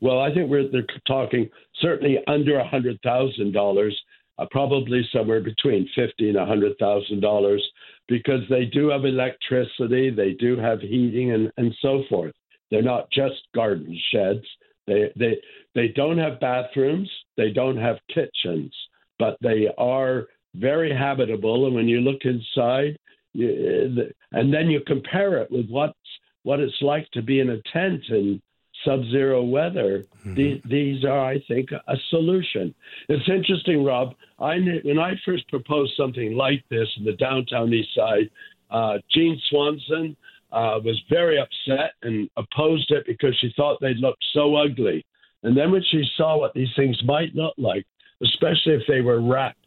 Well, 0.00 0.20
I 0.20 0.32
think 0.32 0.50
we're 0.50 0.70
they're 0.70 0.86
talking 1.06 1.50
certainly 1.80 2.18
under 2.26 2.58
a 2.58 2.66
hundred 2.66 3.00
thousand 3.02 3.52
dollars 3.52 3.98
uh, 4.38 4.46
probably 4.50 5.08
somewhere 5.12 5.40
between 5.40 5.88
fifty 5.94 6.28
and 6.28 6.38
a 6.38 6.46
hundred 6.46 6.76
thousand 6.78 7.20
dollars, 7.20 7.62
because 8.08 8.42
they 8.48 8.64
do 8.66 8.88
have 8.88 9.04
electricity, 9.04 10.10
they 10.10 10.32
do 10.32 10.56
have 10.56 10.80
heating, 10.80 11.32
and 11.32 11.50
and 11.56 11.74
so 11.80 12.02
forth. 12.08 12.34
They're 12.70 12.82
not 12.82 13.10
just 13.10 13.36
garden 13.54 13.98
sheds. 14.10 14.44
They 14.86 15.12
they 15.16 15.38
they 15.74 15.88
don't 15.88 16.18
have 16.18 16.40
bathrooms. 16.40 17.10
They 17.36 17.50
don't 17.50 17.76
have 17.76 17.96
kitchens, 18.12 18.72
but 19.18 19.36
they 19.40 19.68
are 19.78 20.26
very 20.54 20.94
habitable. 20.94 21.66
And 21.66 21.74
when 21.74 21.88
you 21.88 22.00
look 22.00 22.22
inside, 22.24 22.98
you, 23.32 24.10
and 24.32 24.52
then 24.52 24.70
you 24.70 24.80
compare 24.86 25.38
it 25.38 25.50
with 25.50 25.68
what's 25.68 25.94
what 26.42 26.60
it's 26.60 26.80
like 26.80 27.10
to 27.10 27.22
be 27.22 27.40
in 27.40 27.50
a 27.50 27.62
tent 27.72 28.02
and 28.08 28.40
sub-zero 28.84 29.42
weather, 29.42 30.04
mm-hmm. 30.20 30.34
these, 30.34 30.60
these 30.64 31.04
are, 31.04 31.24
I 31.24 31.42
think, 31.48 31.70
a 31.72 31.96
solution. 32.10 32.74
It's 33.08 33.28
interesting, 33.28 33.84
Rob. 33.84 34.14
I 34.38 34.56
when 34.84 34.98
I 34.98 35.14
first 35.24 35.48
proposed 35.48 35.92
something 35.96 36.34
like 36.34 36.62
this 36.70 36.88
in 36.98 37.04
the 37.04 37.12
downtown 37.12 37.72
East 37.72 37.94
Side, 37.94 38.30
uh, 38.70 38.98
Jean 39.12 39.40
Swanson 39.48 40.16
uh, 40.52 40.78
was 40.84 41.00
very 41.10 41.38
upset 41.38 41.92
and 42.02 42.28
opposed 42.36 42.90
it 42.90 43.04
because 43.06 43.36
she 43.40 43.52
thought 43.56 43.78
they'd 43.80 43.98
look 43.98 44.16
so 44.32 44.56
ugly. 44.56 45.04
And 45.42 45.56
then 45.56 45.70
when 45.70 45.82
she 45.90 46.04
saw 46.16 46.38
what 46.38 46.54
these 46.54 46.68
things 46.76 46.98
might 47.04 47.34
look 47.34 47.54
like, 47.56 47.86
especially 48.22 48.74
if 48.74 48.82
they 48.88 49.00
were 49.00 49.20
wrapped 49.20 49.58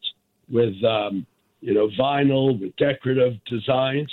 with, 0.52 0.74
um, 0.84 1.26
you 1.62 1.74
know, 1.74 1.90
vinyl 2.00 2.60
with 2.60 2.76
decorative 2.78 3.34
designs, 3.46 4.12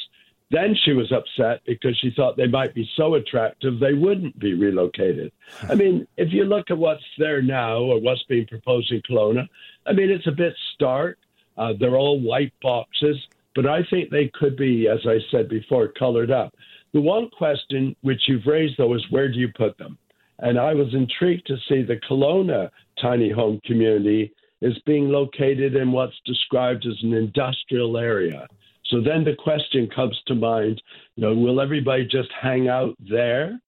then 0.50 0.76
she 0.85 0.92
was 0.92 1.11
upset 1.11 1.61
because 1.66 1.98
she 1.98 2.12
thought 2.14 2.37
they 2.37 2.46
might 2.46 2.74
be 2.74 2.88
so 2.96 3.14
attractive 3.14 3.80
they 3.80 3.94
wouldn't 3.94 4.38
be 4.38 4.54
relocated. 4.54 5.32
I 5.68 5.74
mean, 5.74 6.06
if 6.16 6.32
you 6.32 6.44
look 6.44 6.70
at 6.70 6.78
what's 6.78 7.02
there 7.18 7.42
now 7.42 7.78
or 7.78 8.00
what's 8.00 8.22
being 8.24 8.46
proposed 8.46 8.92
in 8.92 9.02
Kelowna, 9.02 9.48
I 9.87 9.92
mean, 9.92 10.11
it's 10.11 10.26
a 10.28 10.32
bit 10.32 10.54
stark. 10.74 11.18
Uh, 11.56 11.72
they're 11.78 11.96
all 11.96 12.20
white 12.20 12.52
boxes, 12.62 13.16
but 13.54 13.66
I 13.66 13.82
think 13.90 14.11
they 14.11 14.30
could 14.35 14.56
be, 14.56 14.88
as 14.88 15.00
I 15.06 15.18
said 15.30 15.48
before, 15.48 15.88
colored 15.88 16.30
up. 16.30 16.54
The 16.92 17.00
one 17.00 17.28
question 17.30 17.96
which 18.02 18.22
you've 18.28 18.46
raised, 18.46 18.74
though, 18.78 18.94
is 18.94 19.04
where 19.11 19.30
do 19.30 19.38
you 19.38 19.48
put 19.56 19.76
them? 19.78 19.98
And 20.38 20.59
I 20.59 20.74
was 20.74 20.94
intrigued 20.94 21.46
to 21.46 21.56
see 21.68 21.82
the 21.82 22.00
Kelowna 22.09 22.70
tiny 23.00 23.30
home 23.30 23.61
community 23.64 24.32
is 24.61 24.78
being 24.87 25.09
located 25.09 25.74
in 25.74 25.92
what's 25.92 26.18
described 26.24 26.87
as 26.87 26.96
an 27.02 27.14
industrial 27.14 27.96
area. 27.98 28.46
So 28.90 29.01
then 29.01 29.25
the 29.25 29.35
question 29.35 29.88
comes 29.94 30.20
to 30.27 30.35
mind, 30.35 30.81
you 31.16 31.22
know, 31.22 31.35
will 31.35 31.61
everybody 31.61 32.05
just 32.05 32.29
hang 32.40 32.68
out 32.68 32.94
there 32.99 33.61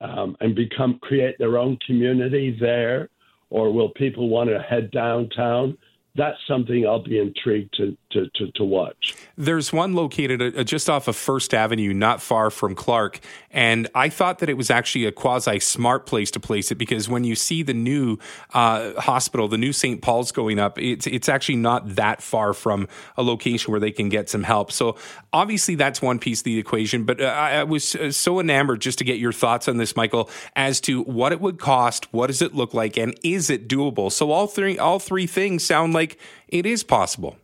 um, 0.00 0.36
and 0.40 0.54
become 0.54 0.98
create 1.00 1.36
their 1.38 1.58
own 1.58 1.78
community 1.86 2.56
there, 2.60 3.08
or 3.48 3.72
will 3.72 3.90
people 3.90 4.28
want 4.28 4.50
to 4.50 4.60
head 4.60 4.90
downtown? 4.90 5.76
that's 6.16 6.38
something 6.48 6.86
I'll 6.86 7.02
be 7.02 7.18
intrigued 7.18 7.74
to, 7.74 7.96
to, 8.16 8.28
to, 8.30 8.52
to 8.52 8.64
watch. 8.64 9.14
There's 9.36 9.72
one 9.72 9.94
located 9.94 10.58
uh, 10.58 10.64
just 10.64 10.88
off 10.88 11.06
of 11.08 11.16
First 11.16 11.52
Avenue, 11.52 11.92
not 11.92 12.22
far 12.22 12.50
from 12.50 12.74
Clark. 12.74 13.20
And 13.50 13.88
I 13.94 14.08
thought 14.08 14.38
that 14.40 14.48
it 14.48 14.56
was 14.56 14.70
actually 14.70 15.04
a 15.04 15.12
quasi 15.12 15.60
smart 15.60 16.06
place 16.06 16.30
to 16.32 16.40
place 16.40 16.70
it 16.72 16.76
because 16.76 17.08
when 17.08 17.24
you 17.24 17.34
see 17.34 17.62
the 17.62 17.74
new 17.74 18.18
uh, 18.54 18.98
hospital, 19.00 19.48
the 19.48 19.58
new 19.58 19.72
St. 19.72 20.00
Paul's 20.00 20.32
going 20.32 20.58
up, 20.58 20.78
it's, 20.78 21.06
it's 21.06 21.28
actually 21.28 21.56
not 21.56 21.96
that 21.96 22.22
far 22.22 22.54
from 22.54 22.88
a 23.16 23.22
location 23.22 23.70
where 23.70 23.80
they 23.80 23.92
can 23.92 24.08
get 24.08 24.30
some 24.30 24.42
help. 24.42 24.72
So 24.72 24.96
obviously, 25.32 25.74
that's 25.74 26.00
one 26.00 26.18
piece 26.18 26.40
of 26.40 26.44
the 26.44 26.58
equation. 26.58 27.04
But 27.04 27.20
uh, 27.20 27.26
I, 27.26 27.50
I 27.56 27.64
was 27.64 27.94
uh, 27.94 28.10
so 28.10 28.40
enamored 28.40 28.80
just 28.80 28.98
to 28.98 29.04
get 29.04 29.18
your 29.18 29.32
thoughts 29.32 29.68
on 29.68 29.76
this, 29.76 29.94
Michael, 29.96 30.30
as 30.54 30.80
to 30.82 31.02
what 31.02 31.32
it 31.32 31.40
would 31.40 31.58
cost, 31.58 32.12
what 32.12 32.28
does 32.28 32.40
it 32.40 32.54
look 32.54 32.72
like, 32.72 32.96
and 32.96 33.18
is 33.22 33.50
it 33.50 33.68
doable? 33.68 34.10
So 34.10 34.30
all 34.30 34.46
three, 34.46 34.78
all 34.78 34.98
three 34.98 35.26
things 35.26 35.62
sound 35.62 35.92
like 35.92 36.06
like 36.06 36.18
it 36.48 36.66
is 36.66 36.82
possible. 36.82 37.36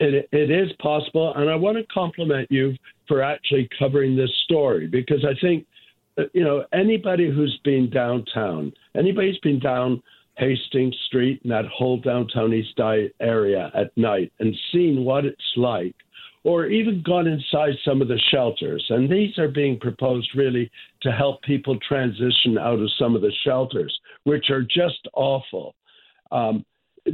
It, 0.00 0.28
it 0.32 0.50
is 0.50 0.70
possible. 0.80 1.34
And 1.34 1.50
I 1.50 1.56
want 1.56 1.76
to 1.78 1.84
compliment 1.92 2.48
you 2.50 2.74
for 3.06 3.22
actually 3.22 3.68
covering 3.78 4.16
this 4.16 4.30
story 4.44 4.86
because 4.86 5.24
I 5.24 5.38
think, 5.40 5.66
uh, 6.18 6.24
you 6.32 6.44
know, 6.44 6.64
anybody 6.72 7.30
who's 7.30 7.58
been 7.64 7.90
downtown, 7.90 8.72
anybody 8.96 9.28
who's 9.28 9.40
been 9.40 9.58
down 9.58 10.02
Hastings 10.36 10.96
Street 11.06 11.40
and 11.42 11.50
that 11.50 11.66
whole 11.66 11.98
downtown 11.98 12.54
East 12.54 12.78
area 13.20 13.70
at 13.74 13.96
night 13.96 14.32
and 14.38 14.54
seen 14.72 15.04
what 15.04 15.24
it's 15.24 15.52
like, 15.56 15.94
or 16.44 16.66
even 16.66 17.02
gone 17.02 17.26
inside 17.26 17.74
some 17.84 18.00
of 18.00 18.08
the 18.08 18.20
shelters. 18.30 18.84
And 18.88 19.10
these 19.10 19.36
are 19.38 19.48
being 19.48 19.78
proposed 19.78 20.30
really 20.36 20.70
to 21.02 21.10
help 21.10 21.42
people 21.42 21.76
transition 21.80 22.56
out 22.58 22.78
of 22.78 22.90
some 22.98 23.16
of 23.16 23.22
the 23.22 23.32
shelters, 23.44 23.98
which 24.24 24.48
are 24.50 24.62
just 24.62 25.08
awful. 25.14 25.74
Um, 26.30 26.64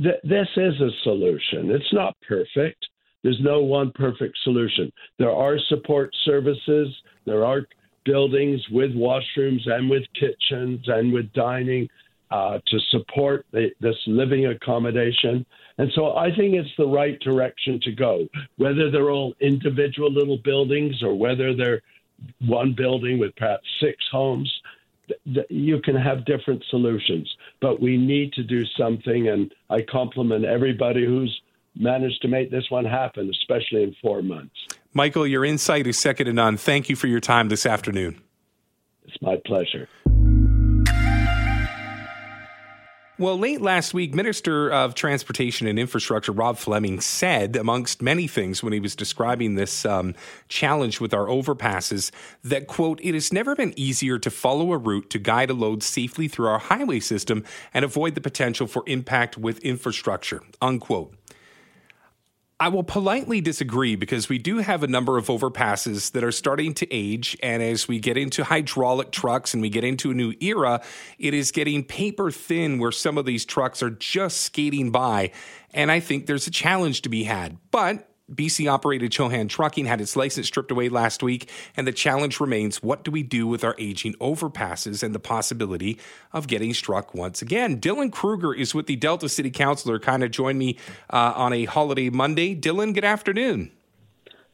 th- 0.02 0.20
this 0.24 0.48
is 0.56 0.80
a 0.80 0.90
solution. 1.02 1.70
It's 1.70 1.92
not 1.92 2.16
perfect. 2.26 2.86
There's 3.22 3.40
no 3.40 3.62
one 3.62 3.90
perfect 3.92 4.36
solution. 4.44 4.92
There 5.18 5.32
are 5.32 5.58
support 5.68 6.14
services. 6.24 6.94
There 7.24 7.44
are 7.44 7.62
buildings 8.04 8.60
with 8.70 8.92
washrooms 8.92 9.66
and 9.66 9.88
with 9.88 10.02
kitchens 10.18 10.80
and 10.86 11.12
with 11.12 11.32
dining 11.32 11.88
uh, 12.30 12.58
to 12.66 12.78
support 12.90 13.46
the, 13.52 13.70
this 13.80 13.96
living 14.06 14.46
accommodation. 14.46 15.46
And 15.78 15.90
so 15.94 16.16
I 16.16 16.34
think 16.34 16.54
it's 16.54 16.68
the 16.76 16.86
right 16.86 17.18
direction 17.20 17.80
to 17.82 17.92
go. 17.92 18.26
Whether 18.56 18.90
they're 18.90 19.10
all 19.10 19.34
individual 19.40 20.12
little 20.12 20.38
buildings 20.38 21.02
or 21.02 21.14
whether 21.14 21.54
they're 21.54 21.82
one 22.40 22.74
building 22.76 23.18
with 23.18 23.34
perhaps 23.36 23.66
six 23.80 23.96
homes, 24.10 24.52
you 25.24 25.80
can 25.80 25.96
have 25.96 26.24
different 26.24 26.64
solutions, 26.70 27.32
but 27.60 27.80
we 27.80 27.96
need 27.96 28.32
to 28.34 28.42
do 28.42 28.64
something. 28.78 29.28
And 29.28 29.52
I 29.70 29.82
compliment 29.82 30.44
everybody 30.44 31.04
who's 31.04 31.40
managed 31.76 32.22
to 32.22 32.28
make 32.28 32.50
this 32.50 32.70
one 32.70 32.84
happen, 32.84 33.30
especially 33.30 33.82
in 33.82 33.94
four 34.00 34.22
months. 34.22 34.54
Michael, 34.92 35.26
your 35.26 35.44
insight 35.44 35.86
is 35.86 35.98
second 35.98 36.26
to 36.26 36.32
none. 36.32 36.56
Thank 36.56 36.88
you 36.88 36.96
for 36.96 37.08
your 37.08 37.20
time 37.20 37.48
this 37.48 37.66
afternoon. 37.66 38.20
It's 39.06 39.20
my 39.20 39.36
pleasure. 39.44 39.88
Well, 43.16 43.38
late 43.38 43.60
last 43.60 43.94
week, 43.94 44.12
Minister 44.12 44.72
of 44.72 44.96
Transportation 44.96 45.68
and 45.68 45.78
Infrastructure 45.78 46.32
Rob 46.32 46.58
Fleming 46.58 47.00
said, 47.00 47.54
amongst 47.54 48.02
many 48.02 48.26
things, 48.26 48.60
when 48.60 48.72
he 48.72 48.80
was 48.80 48.96
describing 48.96 49.54
this 49.54 49.86
um, 49.86 50.16
challenge 50.48 50.98
with 50.98 51.14
our 51.14 51.26
overpasses, 51.26 52.10
that, 52.42 52.66
quote, 52.66 52.98
it 53.04 53.14
has 53.14 53.32
never 53.32 53.54
been 53.54 53.72
easier 53.76 54.18
to 54.18 54.30
follow 54.30 54.72
a 54.72 54.78
route 54.78 55.10
to 55.10 55.20
guide 55.20 55.48
a 55.48 55.54
load 55.54 55.84
safely 55.84 56.26
through 56.26 56.48
our 56.48 56.58
highway 56.58 56.98
system 56.98 57.44
and 57.72 57.84
avoid 57.84 58.16
the 58.16 58.20
potential 58.20 58.66
for 58.66 58.82
impact 58.88 59.38
with 59.38 59.60
infrastructure, 59.60 60.42
unquote. 60.60 61.14
I 62.64 62.68
will 62.68 62.82
politely 62.82 63.42
disagree 63.42 63.94
because 63.94 64.30
we 64.30 64.38
do 64.38 64.56
have 64.56 64.82
a 64.82 64.86
number 64.86 65.18
of 65.18 65.26
overpasses 65.26 66.12
that 66.12 66.24
are 66.24 66.32
starting 66.32 66.72
to 66.76 66.90
age. 66.90 67.36
And 67.42 67.62
as 67.62 67.86
we 67.86 67.98
get 67.98 68.16
into 68.16 68.42
hydraulic 68.42 69.10
trucks 69.10 69.52
and 69.52 69.60
we 69.60 69.68
get 69.68 69.84
into 69.84 70.10
a 70.10 70.14
new 70.14 70.32
era, 70.40 70.80
it 71.18 71.34
is 71.34 71.52
getting 71.52 71.84
paper 71.84 72.30
thin 72.30 72.78
where 72.78 72.90
some 72.90 73.18
of 73.18 73.26
these 73.26 73.44
trucks 73.44 73.82
are 73.82 73.90
just 73.90 74.40
skating 74.40 74.90
by. 74.90 75.32
And 75.74 75.92
I 75.92 76.00
think 76.00 76.24
there's 76.24 76.46
a 76.46 76.50
challenge 76.50 77.02
to 77.02 77.10
be 77.10 77.24
had. 77.24 77.58
But 77.70 78.08
BC 78.32 78.70
operated 78.70 79.12
Chohan 79.12 79.48
Trucking 79.48 79.84
had 79.84 80.00
its 80.00 80.16
license 80.16 80.46
stripped 80.46 80.70
away 80.70 80.88
last 80.88 81.22
week, 81.22 81.50
and 81.76 81.86
the 81.86 81.92
challenge 81.92 82.40
remains 82.40 82.82
what 82.82 83.04
do 83.04 83.10
we 83.10 83.22
do 83.22 83.46
with 83.46 83.62
our 83.64 83.74
aging 83.78 84.14
overpasses 84.14 85.02
and 85.02 85.14
the 85.14 85.20
possibility 85.20 85.98
of 86.32 86.46
getting 86.46 86.72
struck 86.72 87.14
once 87.14 87.42
again? 87.42 87.80
Dylan 87.80 88.10
Kruger 88.10 88.54
is 88.54 88.74
with 88.74 88.86
the 88.86 88.96
Delta 88.96 89.28
City 89.28 89.50
Councilor, 89.50 89.98
kind 89.98 90.24
of 90.24 90.30
joined 90.30 90.58
me 90.58 90.78
uh, 91.10 91.34
on 91.36 91.52
a 91.52 91.66
holiday 91.66 92.08
Monday. 92.08 92.54
Dylan, 92.54 92.94
good 92.94 93.04
afternoon. 93.04 93.70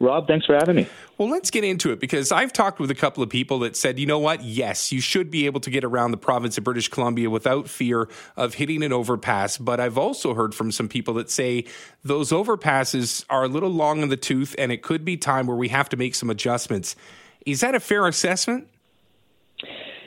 Rob, 0.01 0.27
thanks 0.27 0.47
for 0.47 0.55
having 0.55 0.77
me. 0.77 0.89
Well, 1.19 1.29
let's 1.29 1.51
get 1.51 1.63
into 1.63 1.93
it 1.93 2.01
because 2.01 2.33
I've 2.33 2.55
talked 2.55 2.81
with 2.81 2.91
a 2.91 2.95
couple 2.95 3.23
of 3.23 3.29
people 3.29 3.59
that 3.61 3.77
said, 3.77 3.99
you 3.99 4.07
know 4.07 4.19
what? 4.19 4.43
Yes, 4.43 4.91
you 4.91 5.03
should 5.03 5.31
be 5.31 5.45
able 5.45 5.61
to 5.61 5.69
get 5.69 5.85
around 5.85 6.13
the 6.13 6.17
province 6.17 6.57
of 6.57 6.65
British 6.65 6.89
Columbia 6.89 7.29
without 7.29 7.69
fear 7.69 8.09
of 8.35 8.55
hitting 8.55 8.83
an 8.83 8.95
overpass. 8.95 9.59
But 9.59 9.79
I've 9.79 9.99
also 9.99 10.33
heard 10.33 10.55
from 10.55 10.73
some 10.73 10.89
people 10.89 11.13
that 11.15 11.31
say 11.31 11.67
those 12.03 12.31
overpasses 12.31 13.27
are 13.29 13.45
a 13.45 13.49
little 13.49 13.69
long 13.69 14.01
in 14.01 14.09
the 14.09 14.17
tooth 14.17 14.55
and 14.57 14.73
it 14.73 14.81
could 14.83 15.05
be 15.05 15.19
time 15.19 15.47
where 15.47 15.57
we 15.57 15.69
have 15.69 15.91
to 15.91 15.99
make 15.99 16.15
some 16.15 16.31
adjustments. 16.31 16.97
Is 17.45 17.61
that 17.61 17.75
a 17.75 17.81
fair 17.81 18.07
assessment? 18.07 18.69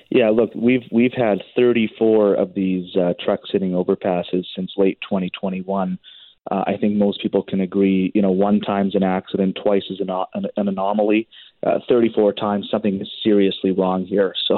Yeah, 0.10 0.30
look, 0.30 0.52
we've 0.56 0.84
we've 0.92 1.14
had 1.14 1.44
34 1.56 2.36
of 2.36 2.54
these 2.56 2.96
uh, 2.96 3.14
trucks 3.24 3.50
hitting 3.52 3.72
overpasses 3.72 4.46
since 4.56 4.72
late 4.78 5.00
2021 5.02 6.00
uh, 6.52 6.64
I 6.68 6.78
think 6.78 6.96
most 6.96 7.22
people 7.22 7.44
can 7.44 7.62
agree, 7.62 8.12
you 8.14 8.22
know, 8.22 8.32
one 8.32 8.60
time's 8.60 8.96
an 8.96 9.04
accident, 9.04 9.58
twice 9.64 9.84
is 9.90 10.02
an, 10.02 10.10
an, 10.10 10.46
an 10.58 10.68
anomaly, 10.68 11.28
uh, 11.66 11.80
34 11.88 12.34
times 12.34 12.68
something 12.70 13.00
is 13.00 13.08
seriously 13.24 13.72
wrong 13.72 14.06
here. 14.06 14.34
So 14.48 14.58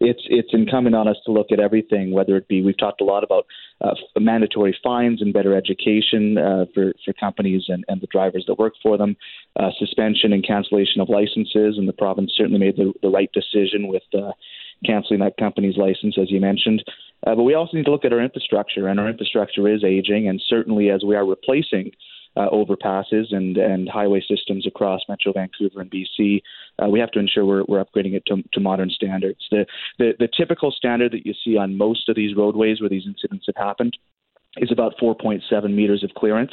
it's 0.00 0.22
it's 0.26 0.48
incumbent 0.52 0.96
on 0.96 1.06
us 1.06 1.16
to 1.26 1.32
look 1.32 1.52
at 1.52 1.60
everything, 1.60 2.12
whether 2.12 2.36
it 2.36 2.48
be 2.48 2.62
we've 2.62 2.78
talked 2.78 3.00
a 3.00 3.04
lot 3.04 3.22
about 3.22 3.46
uh, 3.80 3.94
mandatory 4.18 4.76
fines 4.82 5.20
and 5.20 5.32
better 5.32 5.54
education 5.54 6.38
uh, 6.38 6.64
for 6.74 6.92
for 7.04 7.12
companies 7.12 7.64
and, 7.68 7.84
and 7.88 8.00
the 8.00 8.06
drivers 8.06 8.44
that 8.46 8.58
work 8.58 8.72
for 8.82 8.96
them, 8.96 9.16
uh, 9.60 9.70
suspension 9.78 10.32
and 10.32 10.46
cancellation 10.46 11.00
of 11.00 11.08
licenses, 11.08 11.76
and 11.78 11.86
the 11.86 11.92
province 11.92 12.32
certainly 12.36 12.58
made 12.58 12.76
the, 12.76 12.92
the 13.02 13.10
right 13.10 13.30
decision 13.32 13.86
with 13.86 14.02
uh, 14.14 14.32
canceling 14.84 15.20
that 15.20 15.36
company's 15.38 15.76
license, 15.76 16.16
as 16.20 16.30
you 16.30 16.40
mentioned. 16.40 16.82
Uh, 17.26 17.34
but 17.34 17.42
we 17.42 17.54
also 17.54 17.76
need 17.76 17.84
to 17.84 17.90
look 17.90 18.04
at 18.04 18.12
our 18.12 18.20
infrastructure, 18.20 18.88
and 18.88 19.00
our 19.00 19.08
infrastructure 19.08 19.68
is 19.68 19.82
aging, 19.84 20.28
and 20.28 20.40
certainly 20.48 20.90
as 20.90 21.02
we 21.04 21.16
are 21.16 21.26
replacing 21.26 21.90
uh, 22.36 22.48
overpasses 22.50 23.34
and, 23.34 23.56
and 23.56 23.88
highway 23.88 24.22
systems 24.28 24.66
across 24.66 25.00
Metro 25.08 25.32
Vancouver 25.32 25.80
and 25.80 25.90
BC, 25.90 26.40
uh, 26.80 26.88
we 26.88 27.00
have 27.00 27.10
to 27.10 27.18
ensure 27.18 27.44
we're, 27.44 27.64
we're 27.66 27.84
upgrading 27.84 28.14
it 28.14 28.22
to, 28.26 28.36
to 28.52 28.60
modern 28.60 28.90
standards. 28.90 29.40
The, 29.50 29.66
the, 29.98 30.12
the 30.18 30.28
typical 30.36 30.70
standard 30.70 31.12
that 31.12 31.26
you 31.26 31.34
see 31.44 31.56
on 31.56 31.76
most 31.76 32.08
of 32.08 32.14
these 32.14 32.36
roadways 32.36 32.80
where 32.80 32.90
these 32.90 33.06
incidents 33.06 33.46
have 33.46 33.56
happened 33.56 33.96
is 34.60 34.70
about 34.72 34.94
4.7 35.00 35.74
meters 35.74 36.04
of 36.04 36.10
clearance. 36.14 36.52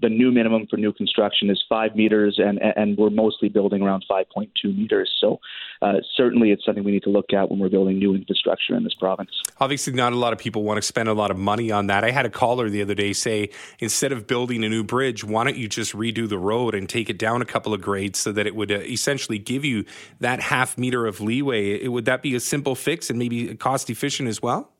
The 0.00 0.08
new 0.08 0.32
minimum 0.32 0.66
for 0.68 0.76
new 0.76 0.92
construction 0.92 1.50
is 1.50 1.62
five 1.68 1.94
meters, 1.94 2.38
and 2.38 2.58
and 2.58 2.96
we're 2.98 3.10
mostly 3.10 3.48
building 3.48 3.82
around 3.82 4.04
5.2 4.10 4.48
meters. 4.76 5.12
So 5.20 5.38
uh, 5.80 5.94
certainly, 6.16 6.50
it's 6.50 6.64
something 6.64 6.82
we 6.82 6.92
need 6.92 7.04
to 7.04 7.10
look 7.10 7.32
at 7.32 7.50
when 7.50 7.60
we're 7.60 7.68
building 7.68 7.98
new 7.98 8.14
infrastructure 8.14 8.74
in 8.74 8.84
this 8.84 8.94
province. 8.94 9.30
Obviously, 9.60 9.92
not 9.92 10.12
a 10.12 10.16
lot 10.16 10.32
of 10.32 10.38
people 10.38 10.64
want 10.64 10.78
to 10.78 10.82
spend 10.82 11.08
a 11.08 11.14
lot 11.14 11.30
of 11.30 11.36
money 11.36 11.70
on 11.70 11.86
that. 11.86 12.04
I 12.04 12.10
had 12.10 12.26
a 12.26 12.30
caller 12.30 12.68
the 12.68 12.82
other 12.82 12.94
day 12.94 13.12
say, 13.12 13.50
instead 13.78 14.12
of 14.12 14.26
building 14.26 14.64
a 14.64 14.68
new 14.68 14.82
bridge, 14.82 15.22
why 15.22 15.44
don't 15.44 15.56
you 15.56 15.68
just 15.68 15.92
redo 15.92 16.28
the 16.28 16.38
road 16.38 16.74
and 16.74 16.88
take 16.88 17.08
it 17.08 17.18
down 17.18 17.42
a 17.42 17.44
couple 17.44 17.72
of 17.72 17.80
grades 17.80 18.18
so 18.18 18.32
that 18.32 18.46
it 18.46 18.56
would 18.56 18.72
uh, 18.72 18.78
essentially 18.80 19.38
give 19.38 19.64
you 19.64 19.84
that 20.20 20.40
half 20.40 20.76
meter 20.76 21.06
of 21.06 21.20
leeway? 21.20 21.80
It, 21.82 21.88
would 21.88 22.06
that 22.06 22.22
be 22.22 22.34
a 22.34 22.40
simple 22.40 22.74
fix 22.74 23.10
and 23.10 23.18
maybe 23.18 23.54
cost 23.54 23.90
efficient 23.90 24.28
as 24.28 24.42
well? 24.42 24.71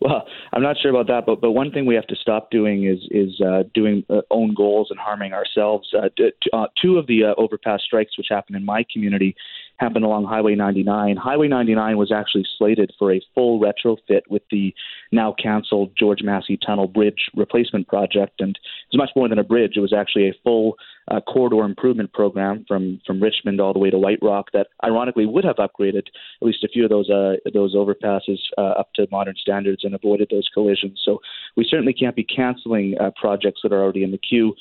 Well, 0.00 0.26
I'm 0.52 0.62
not 0.62 0.76
sure 0.80 0.90
about 0.90 1.06
that, 1.06 1.26
but 1.26 1.40
but 1.40 1.52
one 1.52 1.70
thing 1.70 1.86
we 1.86 1.94
have 1.94 2.06
to 2.08 2.16
stop 2.16 2.50
doing 2.50 2.84
is 2.84 2.98
is 3.10 3.40
uh, 3.40 3.62
doing 3.74 4.04
uh, 4.10 4.22
own 4.30 4.54
goals 4.54 4.88
and 4.90 4.98
harming 4.98 5.32
ourselves. 5.32 5.88
Uh, 5.96 6.08
t- 6.16 6.32
uh, 6.52 6.66
two 6.80 6.98
of 6.98 7.06
the 7.06 7.24
uh, 7.24 7.34
overpass 7.38 7.82
strikes, 7.82 8.18
which 8.18 8.26
happened 8.30 8.56
in 8.56 8.64
my 8.64 8.84
community, 8.92 9.34
happened 9.76 10.04
along 10.04 10.24
Highway 10.24 10.54
99. 10.54 11.16
Highway 11.16 11.48
99 11.48 11.96
was 11.96 12.12
actually 12.12 12.44
slated 12.58 12.92
for 12.98 13.12
a 13.12 13.20
full 13.34 13.60
retrofit 13.60 14.22
with 14.28 14.42
the 14.50 14.74
now 15.12 15.34
canceled 15.40 15.92
George 15.98 16.22
Massey 16.22 16.58
Tunnel 16.64 16.86
Bridge 16.86 17.30
replacement 17.34 17.88
project, 17.88 18.40
and 18.40 18.58
it's 18.86 18.96
much 18.96 19.10
more 19.16 19.28
than 19.28 19.38
a 19.38 19.44
bridge. 19.44 19.72
It 19.76 19.80
was 19.80 19.92
actually 19.92 20.28
a 20.28 20.34
full 20.42 20.76
uh, 21.10 21.20
corridor 21.20 21.64
improvement 21.64 22.12
program 22.12 22.64
from 22.66 23.00
from 23.06 23.22
Richmond 23.22 23.60
all 23.60 23.72
the 23.72 23.78
way 23.78 23.90
to 23.90 23.98
White 23.98 24.20
Rock 24.22 24.50
that 24.52 24.68
ironically 24.82 25.26
would 25.26 25.44
have 25.44 25.56
upgraded 25.56 26.06
at 26.06 26.42
least 26.42 26.64
a 26.64 26.68
few 26.68 26.84
of 26.84 26.90
those 26.90 27.10
uh, 27.10 27.34
those 27.52 27.74
overpasses 27.74 28.38
uh, 28.56 28.62
up 28.78 28.92
to 28.94 29.06
modern 29.10 29.34
standards 29.36 29.84
and 29.84 29.94
avoided 29.94 30.28
those 30.30 30.48
collisions. 30.54 31.00
So 31.04 31.20
we 31.56 31.66
certainly 31.68 31.92
can't 31.92 32.16
be 32.16 32.24
canceling 32.24 32.96
uh, 32.98 33.10
projects 33.16 33.60
that 33.62 33.72
are 33.72 33.82
already 33.82 34.04
in 34.04 34.12
the 34.12 34.18
queue. 34.18 34.54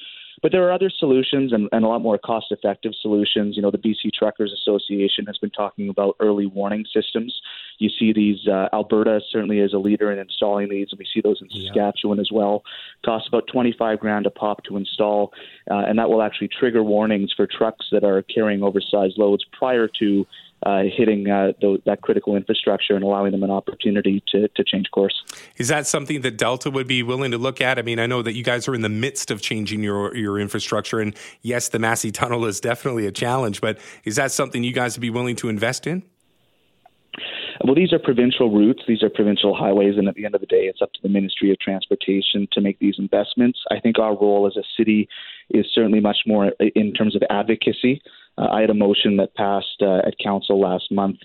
But 0.44 0.52
there 0.52 0.68
are 0.68 0.74
other 0.74 0.92
solutions 0.96 1.54
and, 1.54 1.70
and 1.72 1.86
a 1.86 1.88
lot 1.88 2.02
more 2.02 2.18
cost 2.18 2.48
effective 2.52 2.92
solutions. 3.02 3.56
You 3.56 3.62
know, 3.62 3.72
the 3.72 3.78
BC 3.78 4.12
Truckers 4.14 4.52
Association 4.52 5.26
has 5.26 5.38
been 5.38 5.50
talking 5.50 5.88
about 5.88 6.18
early 6.20 6.46
warning 6.46 6.86
systems. 6.94 7.34
You 7.80 7.90
see 7.98 8.12
these, 8.12 8.46
uh, 8.46 8.68
Alberta 8.74 9.22
certainly 9.32 9.60
is 9.60 9.74
a 9.74 9.78
leader 9.78 10.12
in 10.12 10.20
installing 10.20 10.70
these, 10.70 10.90
and 10.92 11.00
we 11.00 11.08
see 11.12 11.22
those 11.22 11.42
in 11.42 11.50
Saskatchewan 11.50 12.18
yeah. 12.18 12.22
as 12.24 12.30
well. 12.30 12.64
Costs 13.06 13.30
about 13.30 13.48
25 13.48 14.00
grand 14.02 14.26
a 14.26 14.30
pop 14.30 14.66
to 14.66 14.76
install, 14.76 15.32
uh, 15.72 15.86
and 15.88 15.98
that 15.98 16.10
will 16.10 16.22
actually 16.22 16.50
trigger 16.50 16.84
warnings 16.84 17.32
for 17.36 17.48
trucks 17.48 17.86
that 17.94 18.04
are 18.04 18.22
carrying 18.24 18.64
oversized 18.64 19.18
loads 19.18 19.46
prior 19.58 19.90
to 20.00 20.28
uh, 20.66 20.84
hitting 20.96 21.30
uh, 21.30 21.52
the, 21.62 21.82
that 21.86 22.02
critical 22.02 22.36
infrastructure 22.36 22.96
and 22.96 23.04
allowing 23.04 23.32
them 23.32 23.44
an 23.44 23.52
opportunity 23.52 24.24
to, 24.30 24.48
to 24.50 24.64
change 24.64 24.90
course. 24.92 25.24
Is 25.58 25.68
that 25.68 25.88
something 25.88 26.22
that 26.22 26.38
Delta 26.38 26.70
would 26.70 26.88
be 26.88 27.04
willing 27.04 27.32
to 27.32 27.38
look 27.38 27.62
at? 27.62 27.78
I 27.78 27.82
mean, 27.82 28.00
I 28.00 28.06
know 28.06 28.22
that 28.22 28.34
you 28.34 28.44
guys 28.44 28.68
are 28.68 28.76
in 28.76 28.82
the 28.82 28.90
midst 28.90 29.32
of 29.32 29.42
changing 29.42 29.84
your, 29.84 30.16
your 30.16 30.40
infrastructure, 30.40 31.00
and 31.00 31.16
yes, 31.42 31.70
the 31.70 31.80
Massey 31.80 32.12
Tunnel 32.12 32.46
is 32.46 32.60
definitely 32.60 33.08
a 33.08 33.12
challenge, 33.12 33.62
but 33.62 33.78
is 34.04 34.16
that 34.16 34.32
something 34.32 34.64
you 34.64 34.74
guys 34.74 34.96
would 34.96 35.02
be 35.02 35.10
willing 35.10 35.36
to 35.38 35.50
invest 35.50 35.88
in? 35.88 36.04
Well, 37.64 37.76
these 37.76 37.94
are 37.94 38.00
provincial 38.00 38.52
routes, 38.52 38.82
these 38.88 39.04
are 39.04 39.10
provincial 39.10 39.56
highways, 39.56 39.98
and 39.98 40.08
at 40.08 40.16
the 40.16 40.26
end 40.26 40.36
of 40.36 40.42
the 40.42 40.48
day, 40.48 40.64
it's 40.64 40.82
up 40.82 40.92
to 40.94 41.00
the 41.02 41.10
Ministry 41.10 41.52
of 41.52 41.60
Transportation 41.60 42.48
to 42.52 42.62
make 42.62 42.80
these 42.80 42.96
investments. 42.98 43.60
I 43.72 43.80
think 43.80 44.00
our 44.00 44.18
role 44.18 44.48
as 44.48 44.58
a 44.58 44.64
city 44.78 45.08
is 45.50 45.66
certainly 45.74 46.00
much 46.00 46.18
more 46.26 46.52
in 46.76 46.94
terms 46.94 47.16
of 47.16 47.22
advocacy. 47.30 48.02
Uh, 48.38 48.48
I 48.52 48.62
had 48.62 48.70
a 48.70 48.76
motion 48.76 49.18
that 49.18 49.36
passed 49.36 49.82
uh, 49.82 50.00
at 50.08 50.18
council 50.24 50.60
last 50.60 50.92
month 50.92 51.18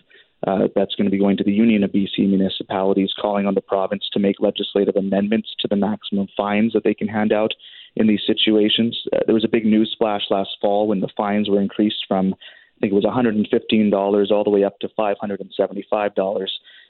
uh, 0.46 0.68
that's 0.74 0.94
going 0.94 1.06
to 1.06 1.10
be 1.10 1.18
going 1.18 1.36
to 1.36 1.44
the 1.44 1.52
Union 1.52 1.82
of 1.82 1.90
BC 1.90 2.28
Municipalities, 2.28 3.12
calling 3.20 3.46
on 3.46 3.54
the 3.54 3.60
province 3.60 4.08
to 4.12 4.20
make 4.20 4.36
legislative 4.38 4.96
amendments 4.96 5.48
to 5.60 5.68
the 5.68 5.76
maximum 5.76 6.28
fines 6.36 6.72
that 6.72 6.84
they 6.84 6.94
can 6.94 7.08
hand 7.08 7.32
out 7.32 7.52
in 7.96 8.06
these 8.06 8.22
situations. 8.26 8.96
Uh, 9.12 9.20
there 9.26 9.34
was 9.34 9.44
a 9.44 9.48
big 9.48 9.64
news 9.64 9.90
splash 9.92 10.22
last 10.30 10.50
fall 10.60 10.86
when 10.86 11.00
the 11.00 11.08
fines 11.16 11.48
were 11.48 11.60
increased 11.60 12.04
from, 12.06 12.34
I 12.34 12.80
think 12.80 12.92
it 12.92 12.94
was 12.94 13.04
$115 13.04 14.30
all 14.30 14.44
the 14.44 14.50
way 14.50 14.62
up 14.62 14.78
to 14.80 14.88
$575. 14.96 16.48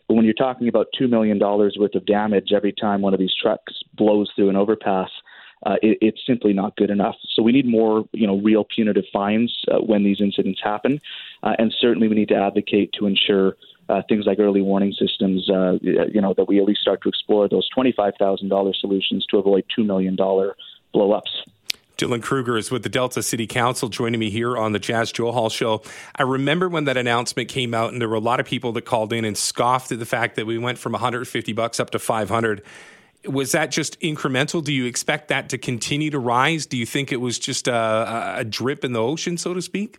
But 0.08 0.14
when 0.14 0.24
you're 0.24 0.34
talking 0.34 0.68
about 0.68 0.88
$2 1.00 1.08
million 1.08 1.38
worth 1.38 1.94
of 1.94 2.06
damage 2.06 2.52
every 2.54 2.72
time 2.72 3.00
one 3.00 3.14
of 3.14 3.20
these 3.20 3.34
trucks 3.40 3.74
blows 3.94 4.30
through 4.36 4.50
an 4.50 4.56
overpass, 4.56 5.10
uh, 5.64 5.76
it, 5.82 5.98
it's 6.00 6.20
simply 6.26 6.52
not 6.52 6.76
good 6.76 6.90
enough. 6.90 7.16
So 7.34 7.42
we 7.42 7.52
need 7.52 7.66
more, 7.66 8.04
you 8.12 8.26
know, 8.26 8.38
real 8.38 8.64
punitive 8.64 9.04
fines 9.12 9.56
uh, 9.70 9.78
when 9.78 10.04
these 10.04 10.20
incidents 10.20 10.60
happen, 10.62 11.00
uh, 11.42 11.54
and 11.58 11.74
certainly 11.80 12.08
we 12.08 12.14
need 12.14 12.28
to 12.28 12.36
advocate 12.36 12.92
to 12.98 13.06
ensure. 13.06 13.56
Uh, 13.90 14.02
things 14.06 14.26
like 14.26 14.38
early 14.38 14.60
warning 14.60 14.92
systems, 14.92 15.48
uh, 15.48 15.78
you 15.80 16.20
know, 16.20 16.34
that 16.34 16.46
we 16.46 16.58
at 16.58 16.66
least 16.66 16.82
start 16.82 17.00
to 17.00 17.08
explore 17.08 17.48
those 17.48 17.66
twenty-five 17.70 18.12
thousand 18.18 18.50
dollars 18.50 18.76
solutions 18.78 19.24
to 19.24 19.38
avoid 19.38 19.64
two 19.74 19.82
million 19.82 20.14
dollar 20.14 20.54
blow-ups. 20.92 21.42
Dylan 21.98 22.22
Kruger 22.22 22.56
is 22.56 22.70
with 22.70 22.84
the 22.84 22.88
Delta 22.88 23.24
City 23.24 23.48
Council 23.48 23.88
joining 23.88 24.20
me 24.20 24.30
here 24.30 24.56
on 24.56 24.70
the 24.70 24.78
Jas 24.78 25.10
Johal 25.10 25.50
Show. 25.50 25.82
I 26.14 26.22
remember 26.22 26.68
when 26.68 26.84
that 26.84 26.96
announcement 26.96 27.48
came 27.48 27.74
out, 27.74 27.92
and 27.92 28.00
there 28.00 28.08
were 28.08 28.14
a 28.14 28.20
lot 28.20 28.38
of 28.38 28.46
people 28.46 28.72
that 28.74 28.82
called 28.82 29.12
in 29.12 29.24
and 29.24 29.36
scoffed 29.36 29.90
at 29.90 29.98
the 29.98 30.06
fact 30.06 30.36
that 30.36 30.46
we 30.46 30.58
went 30.58 30.78
from 30.78 30.92
150 30.92 31.52
bucks 31.54 31.80
up 31.80 31.90
to 31.90 31.98
500 31.98 32.62
was 33.26 33.52
that 33.52 33.70
just 33.70 33.98
incremental? 34.00 34.62
Do 34.62 34.72
you 34.72 34.84
expect 34.86 35.28
that 35.28 35.48
to 35.50 35.58
continue 35.58 36.10
to 36.10 36.18
rise? 36.18 36.66
Do 36.66 36.76
you 36.76 36.86
think 36.86 37.12
it 37.12 37.18
was 37.18 37.38
just 37.38 37.68
a, 37.68 38.34
a 38.38 38.44
drip 38.44 38.84
in 38.84 38.92
the 38.92 39.02
ocean, 39.02 39.36
so 39.36 39.54
to 39.54 39.62
speak? 39.62 39.98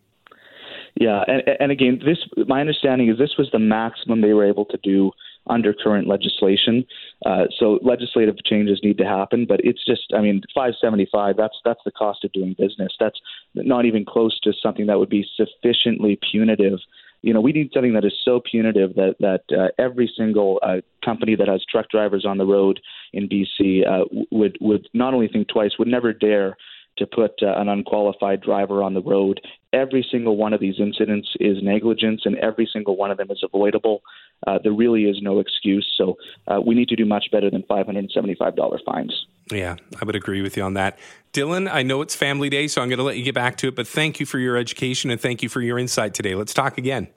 Yeah, 0.95 1.23
and, 1.27 1.43
and 1.60 1.71
again, 1.71 2.01
this 2.03 2.17
my 2.47 2.60
understanding 2.60 3.10
is 3.10 3.17
this 3.17 3.36
was 3.38 3.49
the 3.51 3.60
maximum 3.60 4.21
they 4.21 4.34
were 4.34 4.45
able 4.45 4.65
to 4.65 4.77
do 4.84 5.12
under 5.47 5.73
current 5.73 6.08
legislation. 6.08 6.86
Uh, 7.25 7.45
so 7.58 7.79
legislative 7.82 8.36
changes 8.45 8.79
need 8.84 8.97
to 8.97 9.05
happen, 9.05 9.45
but 9.47 9.60
it's 9.63 9.84
just, 9.86 10.13
I 10.15 10.21
mean, 10.21 10.41
575. 10.53 11.38
That's 11.38 11.55
that's 11.65 11.79
the 11.86 11.91
cost 11.91 12.23
of 12.23 12.32
doing 12.32 12.55
business. 12.58 12.93
That's 12.99 13.19
not 13.55 13.86
even 13.86 14.05
close 14.05 14.39
to 14.41 14.53
something 14.62 14.88
that 14.88 14.99
would 14.99 15.10
be 15.10 15.25
sufficiently 15.36 16.19
punitive 16.32 16.79
you 17.21 17.34
know, 17.34 17.41
we 17.41 17.51
need 17.51 17.71
something 17.73 17.93
that 17.93 18.05
is 18.05 18.13
so 18.23 18.41
punitive 18.49 18.95
that 18.95 19.15
that 19.19 19.43
uh, 19.58 19.67
every 19.77 20.12
single 20.17 20.60
uh, 20.63 20.77
company 21.03 21.36
that 21.36 21.47
has 21.47 21.63
truck 21.69 21.89
drivers 21.89 22.25
on 22.25 22.38
the 22.38 22.45
road 22.45 22.79
in 23.13 23.27
BC 23.27 23.88
uh, 23.88 24.05
would 24.32 24.58
would 24.62 24.88
not 24.93 25.13
only 25.13 25.27
think 25.27 25.47
twice, 25.47 25.71
would 25.77 25.88
never 25.88 26.13
dare 26.13 26.55
to 26.97 27.08
put 27.08 27.32
uh, 27.41 27.53
an 27.58 27.69
unqualified 27.69 28.41
driver 28.41 28.84
on 28.84 28.93
the 28.93 29.01
road. 29.01 29.41
Every 29.73 30.05
single 30.10 30.38
one 30.38 30.53
of 30.53 30.60
these 30.60 30.79
incidents 30.79 31.29
is 31.39 31.58
negligence, 31.62 32.21
and 32.25 32.36
every 32.38 32.69
single 32.71 32.95
one 32.95 33.12
of 33.12 33.17
them 33.17 33.32
is 33.32 33.41
avoidable. 33.43 34.01
Uh, 34.47 34.60
there 34.63 34.73
really 34.73 35.04
is 35.04 35.19
no 35.21 35.39
excuse. 35.39 35.91
So 35.97 36.17
uh, 36.47 36.62
we 36.62 36.75
need 36.75 36.88
to 36.89 36.95
do 36.95 37.06
much 37.06 37.25
better 37.32 37.49
than 37.49 37.63
$575 37.63 38.80
fines. 38.86 39.25
Yeah, 39.52 39.75
I 39.99 40.06
would 40.06 40.15
agree 40.15 40.41
with 40.41 40.56
you 40.56 40.63
on 40.63 40.75
that. 40.75 40.99
Dylan, 41.34 41.69
I 41.71 41.84
know 41.84 42.02
it's 42.02 42.15
family 42.15 42.49
day, 42.49 42.67
so 42.67 42.82
I'm 42.82 42.89
going 42.89 42.97
to 42.97 43.04
let 43.04 43.17
you 43.17 43.23
get 43.23 43.36
back 43.36 43.58
to 43.58 43.67
it, 43.67 43.75
but 43.75 43.88
thank 43.88 44.19
you 44.19 44.25
for 44.25 44.39
your 44.39 44.58
education 44.58 45.10
and 45.10 45.19
thank 45.19 45.43
you 45.43 45.49
for 45.49 45.62
your 45.62 45.80
insight 45.80 46.13
today. 46.13 46.36
Let's 46.36 46.54
talk 46.54 46.78
again. 46.78 47.08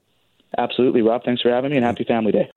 Absolutely, 0.58 1.02
Rob. 1.02 1.24
Thanks 1.24 1.42
for 1.42 1.50
having 1.50 1.70
me 1.70 1.76
and 1.76 1.86
happy 1.86 2.04
family 2.04 2.32
day. 2.32 2.50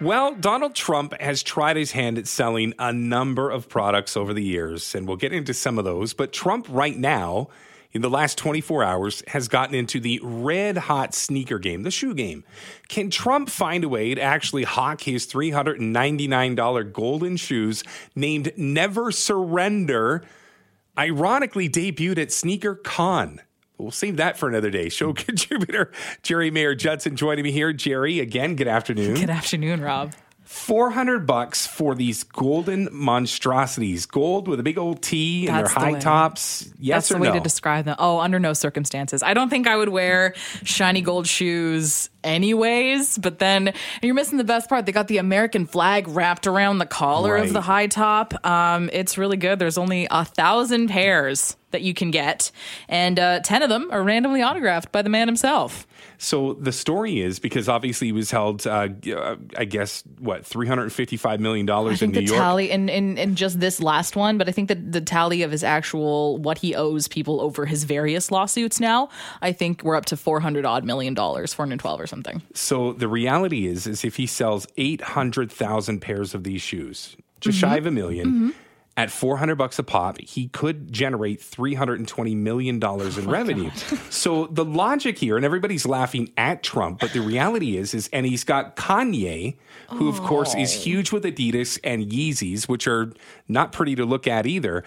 Well, 0.00 0.34
Donald 0.36 0.76
Trump 0.76 1.20
has 1.20 1.42
tried 1.42 1.76
his 1.76 1.90
hand 1.90 2.18
at 2.18 2.28
selling 2.28 2.72
a 2.78 2.92
number 2.92 3.50
of 3.50 3.68
products 3.68 4.16
over 4.16 4.32
the 4.32 4.42
years, 4.42 4.94
and 4.94 5.08
we'll 5.08 5.16
get 5.16 5.32
into 5.32 5.52
some 5.52 5.76
of 5.76 5.84
those. 5.84 6.12
But 6.12 6.32
Trump, 6.32 6.66
right 6.68 6.96
now, 6.96 7.48
in 7.92 8.02
the 8.02 8.10
last 8.10 8.36
24 8.38 8.84
hours, 8.84 9.22
has 9.28 9.48
gotten 9.48 9.74
into 9.74 10.00
the 10.00 10.20
red 10.22 10.76
hot 10.76 11.14
sneaker 11.14 11.58
game, 11.58 11.82
the 11.82 11.90
shoe 11.90 12.14
game. 12.14 12.44
Can 12.88 13.10
Trump 13.10 13.48
find 13.48 13.84
a 13.84 13.88
way 13.88 14.14
to 14.14 14.20
actually 14.20 14.64
hawk 14.64 15.02
his 15.02 15.26
$399 15.26 16.92
golden 16.92 17.36
shoes 17.36 17.82
named 18.14 18.52
Never 18.56 19.10
Surrender? 19.10 20.22
Ironically, 20.98 21.68
debuted 21.68 22.18
at 22.18 22.32
Sneaker 22.32 22.74
Con. 22.74 23.40
We'll 23.78 23.92
save 23.92 24.16
that 24.16 24.36
for 24.36 24.48
another 24.48 24.70
day. 24.70 24.88
Show 24.88 25.12
contributor 25.14 25.92
Geri 26.22 26.50
Mayer 26.50 26.74
Judson 26.74 27.16
joining 27.16 27.44
me 27.44 27.52
here. 27.52 27.72
Geri, 27.72 28.20
again, 28.20 28.56
good 28.56 28.68
afternoon. 28.68 29.14
Good 29.14 29.30
afternoon, 29.30 29.80
Rob. 29.80 30.12
400 30.50 31.26
bucks 31.26 31.66
for 31.66 31.94
these 31.94 32.24
golden 32.24 32.88
monstrosities. 32.90 34.06
Gold 34.06 34.48
with 34.48 34.58
a 34.58 34.62
big 34.62 34.78
old 34.78 35.02
T 35.02 35.46
and 35.46 35.54
That's 35.58 35.74
their 35.74 35.84
high 35.84 35.92
way. 35.92 36.00
tops. 36.00 36.70
Yes 36.78 36.94
That's 37.08 37.10
or 37.10 37.14
the 37.14 37.20
way 37.30 37.32
to 37.36 37.40
describe 37.40 37.84
them. 37.84 37.96
Oh, 37.98 38.18
under 38.18 38.38
no 38.38 38.54
circumstances. 38.54 39.22
I 39.22 39.34
don't 39.34 39.50
think 39.50 39.66
I 39.66 39.76
would 39.76 39.90
wear 39.90 40.32
shiny 40.64 41.02
gold 41.02 41.26
shoes 41.26 42.08
anyways, 42.24 43.18
but 43.18 43.38
then 43.38 43.74
you're 44.02 44.14
missing 44.14 44.38
the 44.38 44.44
best 44.44 44.70
part. 44.70 44.86
They 44.86 44.92
got 44.92 45.06
the 45.08 45.18
American 45.18 45.66
flag 45.66 46.08
wrapped 46.08 46.46
around 46.46 46.78
the 46.78 46.86
collar 46.86 47.34
Right. 47.34 47.46
of 47.46 47.52
the 47.52 47.60
high 47.60 47.86
top. 47.86 48.32
Um, 48.46 48.88
it's 48.90 49.18
really 49.18 49.36
good. 49.36 49.58
There's 49.58 49.76
only 49.78 50.08
a 50.10 50.24
thousand 50.24 50.88
pairs 50.88 51.56
that 51.72 51.82
you 51.82 51.92
can 51.92 52.10
get, 52.10 52.50
and 52.88 53.18
uh, 53.18 53.40
10 53.40 53.62
of 53.62 53.68
them 53.68 53.88
are 53.92 54.02
randomly 54.02 54.42
autographed 54.42 54.90
by 54.92 55.02
the 55.02 55.10
man 55.10 55.28
himself. 55.28 55.86
So 56.20 56.54
the 56.54 56.72
story 56.72 57.20
is 57.20 57.38
because 57.38 57.68
obviously 57.68 58.08
he 58.08 58.12
was 58.12 58.30
held, 58.30 58.66
uh, 58.66 58.88
uh, 59.14 59.36
I 59.56 59.64
guess, 59.64 60.02
what, 60.18 60.42
$355 60.42 61.38
million 61.38 61.68
in 61.68 61.96
think 61.96 62.12
New 62.14 62.20
the 62.20 62.26
York? 62.26 62.38
tally 62.38 62.70
in, 62.72 62.88
in, 62.88 63.16
in 63.16 63.36
just 63.36 63.60
this 63.60 63.80
last 63.80 64.16
one, 64.16 64.36
but 64.36 64.48
I 64.48 64.52
think 64.52 64.66
that 64.68 64.90
the 64.90 65.00
tally 65.00 65.42
of 65.42 65.52
his 65.52 65.62
actual 65.62 66.38
what 66.38 66.58
he 66.58 66.74
owes 66.74 67.06
people 67.06 67.40
over 67.40 67.66
his 67.66 67.84
various 67.84 68.30
lawsuits 68.32 68.80
now, 68.80 69.08
I 69.42 69.52
think 69.52 69.82
we're 69.84 69.94
up 69.96 70.06
to 70.06 70.16
four 70.16 70.40
hundred 70.40 70.64
odd 70.66 70.84
million 70.84 71.14
dollars, 71.14 71.54
four 71.54 71.64
hundred 71.64 71.78
twelve 71.80 72.00
or 72.00 72.06
something. 72.08 72.42
So 72.52 72.92
the 72.94 73.06
reality 73.08 73.66
is, 73.68 73.86
is 73.86 74.04
if 74.04 74.16
he 74.16 74.26
sells 74.26 74.66
800,000 74.76 76.00
pairs 76.00 76.34
of 76.34 76.44
these 76.44 76.62
shoes, 76.62 77.16
just 77.40 77.58
Mm-hmm. 77.58 77.68
shy 77.70 77.76
of 77.76 77.86
a 77.86 77.90
1000000 77.90 78.54
at 78.98 79.12
400 79.12 79.54
bucks 79.54 79.78
a 79.78 79.84
pop, 79.84 80.20
he 80.20 80.48
could 80.48 80.92
generate 80.92 81.40
320 81.40 82.34
million 82.34 82.80
dollars 82.80 83.16
Oh 83.16 83.20
in 83.22 83.30
revenue. 83.30 83.70
so 84.10 84.46
the 84.48 84.64
logic 84.64 85.16
here, 85.18 85.36
and 85.36 85.44
everybody's 85.44 85.86
laughing 85.86 86.32
at 86.36 86.62
Trump, 86.64 86.98
but 86.98 87.12
the 87.12 87.20
reality 87.20 87.76
is, 87.76 87.94
is 87.94 88.10
and 88.12 88.26
he's 88.26 88.42
got 88.42 88.74
Kanye, 88.76 89.56
who 89.90 90.08
of 90.08 90.20
course 90.20 90.54
is 90.56 90.74
Oh. 90.76 90.80
huge 90.80 91.12
with 91.12 91.22
Adidas 91.24 91.78
and 91.84 92.10
Yeezys, 92.10 92.68
which 92.68 92.88
are 92.88 93.12
not 93.46 93.70
pretty 93.72 93.94
to 93.94 94.04
look 94.04 94.26
at 94.26 94.46
either. 94.46 94.82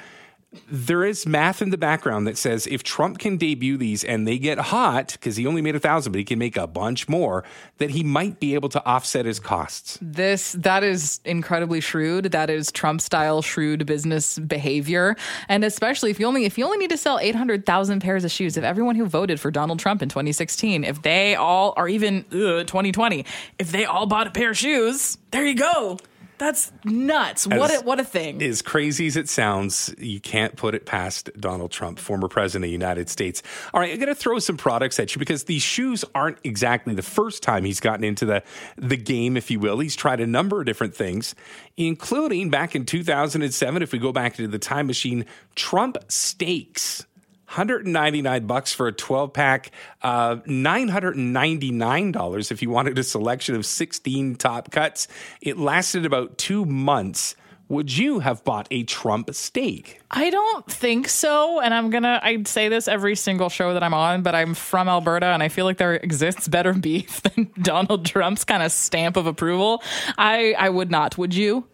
There 0.70 1.06
is 1.06 1.26
math 1.26 1.62
in 1.62 1.70
the 1.70 1.78
background 1.78 2.28
that 2.28 2.38
says 2.38 2.68
if 2.68 2.84
Trump 2.84 3.20
can 3.20 3.38
debut 3.38 3.78
these 3.78 4.04
and 4.04 4.28
they 4.28 4.38
get 4.38 4.58
hot, 4.58 5.14
because 5.14 5.38
he 5.38 5.48
only 5.48 5.62
made 5.62 5.76
a 5.76 5.80
thousand, 5.80 6.12
but 6.12 6.20
he 6.20 6.26
can 6.26 6.40
make 6.40 6.58
a 6.58 6.68
bunch 6.68 7.08
more, 7.08 7.46
that 7.78 7.92
he 7.92 8.04
might 8.04 8.38
be 8.42 8.54
able 8.54 8.68
to 8.70 8.86
offset 8.86 9.26
his 9.26 9.40
costs. 9.40 9.98
This 10.02 10.52
that 10.54 10.84
is 10.84 11.22
incredibly 11.24 11.80
shrewd. 11.80 12.26
That 12.26 12.50
is 12.50 12.70
Trump 12.70 13.00
style 13.00 13.42
shrewd 13.42 13.86
business 13.86 14.40
behavior, 14.40 15.16
and 15.48 15.64
especially 15.64 16.12
if 16.12 16.20
you 16.20 16.26
only 16.26 16.44
if 16.44 16.58
you 16.58 16.66
only 16.66 16.80
need 16.80 16.90
to 16.90 16.98
sell 16.98 17.18
eight 17.20 17.36
hundred 17.36 17.66
thousand 17.66 18.02
pairs 18.02 18.26
of 18.26 18.32
shoes. 18.32 18.58
If 18.58 18.66
everyone 18.66 18.96
who 18.96 19.06
voted 19.06 19.40
for 19.40 19.52
Donald 19.52 19.80
Trump 19.80 20.02
in 20.02 20.10
2016, 20.10 20.84
if 20.84 21.02
they 21.02 21.36
all 21.36 21.74
or 21.78 21.88
even 21.88 22.26
2020, 22.26 23.26
if 23.58 23.72
they 23.72 23.86
all 23.86 24.06
bought 24.06 24.28
a 24.28 24.32
pair 24.32 24.50
of 24.50 24.58
shoes, 24.58 25.18
there 25.32 25.46
you 25.46 25.56
go. 25.56 25.98
That's 26.42 26.72
nuts. 26.84 27.46
what 27.46 27.70
a, 27.70 27.84
what 27.84 28.00
a 28.00 28.04
thing. 28.04 28.42
As 28.42 28.64
crazy 28.64 29.06
as 29.06 29.16
it 29.16 29.30
sounds, 29.30 29.94
you 30.00 30.20
can't 30.20 30.56
put 30.56 30.74
it 30.74 30.88
past 30.88 31.30
Donald 31.40 31.70
Trump, 31.70 32.00
former 32.00 32.28
president 32.28 32.66
of 32.66 32.70
the 32.70 32.72
United 32.72 33.10
States. 33.10 33.44
All 33.76 33.80
right, 33.80 33.92
I'm 33.92 34.00
going 34.00 34.10
to 34.10 34.16
throw 34.16 34.40
some 34.40 34.58
products 34.58 35.00
at 35.00 35.14
you 35.14 35.20
because 35.20 35.44
these 35.44 35.62
shoes 35.62 36.04
aren't 36.16 36.40
exactly 36.44 36.96
the 36.96 37.04
first 37.04 37.44
time 37.44 37.64
he's 37.64 37.80
gotten 37.80 38.04
into 38.04 38.26
the 38.26 38.42
the 38.76 38.98
game, 38.98 39.38
if 39.38 39.52
you 39.52 39.60
will. 39.60 39.78
He's 39.78 39.96
tried 39.96 40.20
a 40.20 40.26
number 40.26 40.60
of 40.60 40.66
different 40.66 40.96
things, 40.96 41.36
including 41.78 42.50
back 42.50 42.76
in 42.76 42.88
2007. 42.88 43.84
If 43.84 43.92
we 43.92 44.00
go 44.00 44.12
back 44.12 44.40
into 44.40 44.50
the 44.50 44.58
time 44.58 44.88
machine, 44.88 45.28
Trump 45.54 45.98
Steaks. 46.08 47.06
199 47.52 48.48
bucks 48.48 48.74
for 48.74 48.88
a 48.88 48.94
12 48.94 49.34
pack, 49.34 49.72
uh, 50.04 50.38
$999 50.48 52.52
if 52.52 52.62
you 52.62 52.70
wanted 52.70 52.98
a 52.98 53.04
selection 53.04 53.56
of 53.56 53.66
16 53.66 54.36
top 54.36 54.72
cuts. 54.72 55.10
It 55.42 55.58
lasted 55.58 56.06
about 56.06 56.38
two 56.38 56.64
months. 56.64 57.36
Would 57.68 57.98
you 57.98 58.20
have 58.20 58.46
bought 58.46 58.70
a 58.72 58.84
Trump 58.84 59.34
steak? 59.34 60.00
I 60.10 60.30
don't 60.30 60.72
think 60.72 61.10
so. 61.10 61.60
And 61.60 61.74
I'm 61.74 61.90
going 61.90 62.04
to, 62.04 62.22
I'd 62.24 62.48
say 62.48 62.70
this 62.70 62.88
every 62.88 63.18
single 63.18 63.50
show 63.50 63.74
that 63.74 63.84
I'm 63.84 63.94
on, 63.94 64.22
but 64.24 64.34
I'm 64.34 64.54
from 64.54 64.88
Alberta 64.88 65.26
and 65.28 65.44
I 65.44 65.50
feel 65.50 65.66
like 65.66 65.78
there 65.78 65.96
exists 65.96 66.48
better 66.48 66.72
beef 66.74 67.22
than 67.22 67.52
Donald 67.62 68.06
Trump's 68.06 68.46
kind 68.46 68.64
of 68.64 68.72
stamp 68.72 69.18
of 69.18 69.28
approval. 69.28 69.84
I, 70.18 70.56
I 70.58 70.70
would 70.70 70.90
not. 70.90 71.18
Would 71.18 71.34
you? 71.34 71.68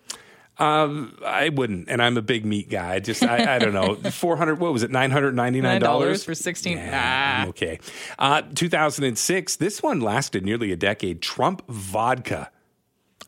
I 0.60 1.49
wouldn't, 1.53 1.89
and 1.89 2.01
I'm 2.01 2.18
a 2.18 2.22
big 2.22 2.45
meat 2.45 2.70
guy. 2.70 2.95
I 2.95 2.99
just, 2.99 3.24
I, 3.24 3.55
I 3.55 3.60
don't 3.60 3.74
know, 3.74 3.95
400, 4.12 4.60
what 4.60 4.74
was 4.74 4.84
it, 4.84 4.91
$999? 4.91 5.82
$9 5.82 6.26
for 6.26 6.34
16. 6.34 6.78
Yeah, 6.78 7.41
I'm 7.43 7.49
okay. 7.49 7.80
Uh, 8.18 8.41
2006, 8.55 9.55
this 9.58 9.84
one 9.84 9.99
lasted 10.01 10.43
nearly 10.43 10.72
a 10.72 10.76
decade. 10.76 11.22
Trump 11.22 11.62
vodka. 11.68 12.49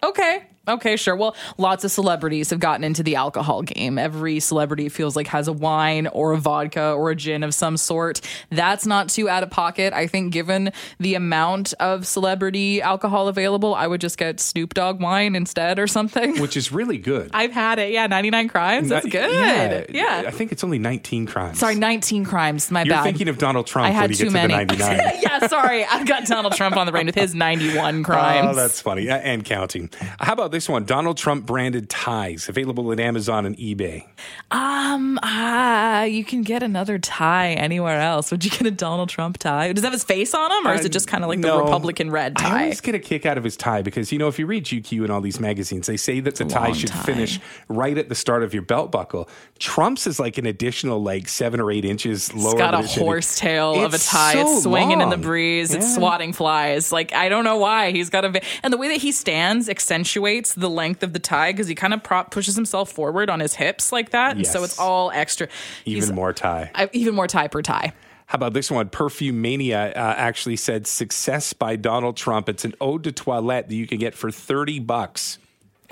Okay. 0.04 0.48
Okay, 0.70 0.96
sure. 0.96 1.16
Well, 1.16 1.36
lots 1.58 1.84
of 1.84 1.92
celebrities 1.92 2.50
have 2.52 2.60
gotten 2.60 2.84
into 2.84 3.04
the 3.04 3.16
alcohol 3.16 3.64
game. 3.64 3.98
Every 3.98 4.40
celebrity 4.40 4.88
feels 4.90 5.16
like 5.16 5.28
has 5.28 5.48
a 5.48 5.54
wine 5.54 6.08
or 6.08 6.34
a 6.34 6.38
vodka 6.38 6.92
or 6.94 7.12
a 7.12 7.16
gin 7.16 7.44
of 7.44 7.54
some 7.54 7.76
sort. 7.78 8.22
That's 8.50 8.86
not 8.86 9.10
too 9.10 9.28
out 9.28 9.44
of 9.44 9.50
pocket. 9.50 9.94
I 9.94 10.08
think 10.08 10.32
given 10.32 10.72
the 11.00 11.16
amount 11.16 11.74
of 11.80 12.06
celebrity 12.08 12.82
alcohol 12.82 13.28
available, 13.28 13.74
I 13.76 13.88
would 13.88 14.02
just 14.02 14.18
get 14.18 14.40
Snoop 14.40 14.74
Dogg 14.74 15.02
wine 15.02 15.36
instead 15.36 15.80
or 15.80 15.88
something. 15.88 16.40
Which 16.40 16.56
is 16.56 16.72
really 16.72 16.98
good. 16.98 17.32
I've 17.34 17.52
had 17.52 17.80
it. 17.80 17.92
Yeah, 17.92 18.08
99 18.08 18.48
crimes. 18.48 18.90
That's 18.90 19.08
good. 19.08 19.88
Yeah. 19.90 20.24
I 20.28 20.32
think 20.32 20.52
it's 20.52 20.64
only 20.64 20.80
19 20.80 21.26
crimes. 21.26 21.60
Sorry, 21.60 21.76
19 21.76 22.26
crimes. 22.26 22.70
My 22.72 22.84
bad. 22.84 22.88
You're 22.88 23.04
thinking 23.04 23.28
of 23.30 23.38
Donald 23.38 23.68
Trump 23.68 23.88
I 23.88 23.92
had 23.92 24.10
too 24.14 24.26
to 24.26 24.32
many. 24.32 24.54
the 24.54 24.76
99. 24.76 25.00
yeah, 25.22 25.48
sorry. 25.48 25.86
I've 25.86 26.08
got 26.08 26.26
Donald 26.26 26.54
Trump 26.54 26.78
on 26.78 26.86
the 26.86 26.92
brain 26.92 27.06
with 27.06 27.16
his 27.16 27.34
91 27.34 28.04
crimes. 28.10 28.50
Oh, 28.52 28.54
that's 28.54 28.82
funny. 28.82 29.10
And 29.10 29.44
counting. 29.46 29.90
How 30.20 30.34
about 30.34 30.52
this 30.52 30.59
one? 30.68 30.84
Donald 30.84 31.16
Trump 31.18 31.46
branded 31.46 31.90
ties 31.90 32.50
available 32.50 32.92
at 32.92 33.00
Amazon 33.00 33.46
and 33.46 33.56
eBay. 33.58 34.06
Um, 34.52 35.20
ah, 35.24 36.04
you 36.04 36.26
can 36.26 36.42
get 36.42 36.64
another 36.64 36.98
tie 36.98 37.52
anywhere 37.54 38.00
else. 38.02 38.32
Would 38.32 38.44
you 38.44 38.50
get 38.52 38.66
a 38.66 38.72
Donald 38.72 39.10
Trump 39.10 39.38
tie? 39.38 39.72
Does 39.72 39.84
it 39.84 39.88
have 39.88 39.94
his 39.94 40.04
face 40.04 40.34
on 40.34 40.52
him, 40.52 40.68
or 40.68 40.74
is 40.74 40.82
Uh, 40.82 40.86
it 40.86 40.92
just 40.92 41.08
kind 41.08 41.24
of 41.24 41.30
like 41.30 41.40
no. 41.40 41.58
the 41.58 41.64
Republican 41.64 42.10
red 42.12 42.36
tie? 42.38 42.50
I 42.60 42.62
always 42.64 42.82
get 42.82 42.96
a 42.96 43.00
kick 43.00 43.26
out 43.26 43.38
of 43.38 43.44
his 43.44 43.56
tie 43.56 43.82
because, 43.84 44.12
you 44.12 44.18
know, 44.20 44.28
if 44.28 44.40
you 44.40 44.46
read 44.48 44.66
GQ 44.66 45.04
and 45.04 45.12
all 45.12 45.22
these 45.22 45.40
magazines, 45.40 45.88
they 45.88 45.98
say 45.98 46.20
that 46.22 46.36
the 46.36 46.46
tie 46.46 46.72
should 46.72 46.90
tie. 46.90 47.04
finish 47.04 47.40
right 47.68 47.98
at 47.98 48.10
the 48.10 48.16
start 48.16 48.42
of 48.44 48.54
your 48.54 48.64
belt 48.64 48.92
buckle. 48.92 49.30
Trump's 49.60 50.08
is 50.08 50.20
like 50.20 50.38
an 50.38 50.46
additional 50.46 51.02
like 51.04 51.28
seven 51.30 51.60
or 51.60 51.72
eight 51.72 51.86
inches 51.86 52.34
lower. 52.34 52.54
It's 52.54 52.60
got 52.62 52.74
a 52.74 52.80
it 52.80 52.90
should 52.90 53.00
be. 53.00 53.06
horsetail 53.06 53.84
of 53.86 53.94
a 53.94 53.98
tie. 53.98 54.34
so 54.34 54.42
it's 54.54 54.64
swinging 54.64 55.02
in 55.02 55.10
the 55.10 55.16
long. 55.18 55.22
breeze. 55.22 55.74
It's 55.74 55.94
swatting 55.96 56.34
flies. 56.34 56.92
Like 56.92 57.14
I 57.14 57.30
don't 57.30 57.44
know 57.44 57.58
why 57.58 57.92
he's 57.92 58.10
got 58.10 58.26
a 58.26 58.42
and 58.64 58.72
the 58.74 58.78
way 58.78 58.88
that 58.90 58.98
he 58.98 59.12
stands 59.12 59.68
accentuates 59.70 60.39
the 60.48 60.70
length 60.70 61.04
of 61.04 61.14
the 61.14 61.20
tie 61.20 61.52
because 61.52 61.68
he 61.68 61.76
kind 61.76 61.94
of 61.94 62.04
prop 62.04 62.32
pushes 62.32 62.56
himself 62.56 62.92
forward 62.92 63.30
on 63.30 63.40
his 63.40 63.56
hips 63.56 63.92
like 63.92 64.12
that, 64.12 64.36
and 64.36 64.46
so 64.48 64.64
it's 64.64 64.80
all 64.80 65.12
extra. 65.12 65.48
Even 65.86 66.04
He's- 66.04 66.12
more 66.12 66.34
tie. 66.34 66.72
I, 66.74 66.90
even 66.94 67.16
more 67.16 67.28
tie 67.28 67.48
per 67.48 67.62
tie. 67.62 67.94
How 68.28 68.36
about 68.36 68.54
this 68.54 68.70
one? 68.70 68.90
Perfumania 68.90 69.90
uh, 69.96 70.14
actually 70.16 70.56
said 70.56 70.86
success 70.86 71.52
by 71.54 71.76
Donald 71.76 72.16
Trump. 72.16 72.48
It's 72.48 72.64
an 72.64 72.76
eau 72.80 73.00
de 73.00 73.12
toilette 73.12 73.70
that 73.70 73.76
you 73.76 73.88
can 73.88 73.98
get 73.98 74.14
for 74.14 74.30
30 74.30 74.78
bucks. 74.80 75.40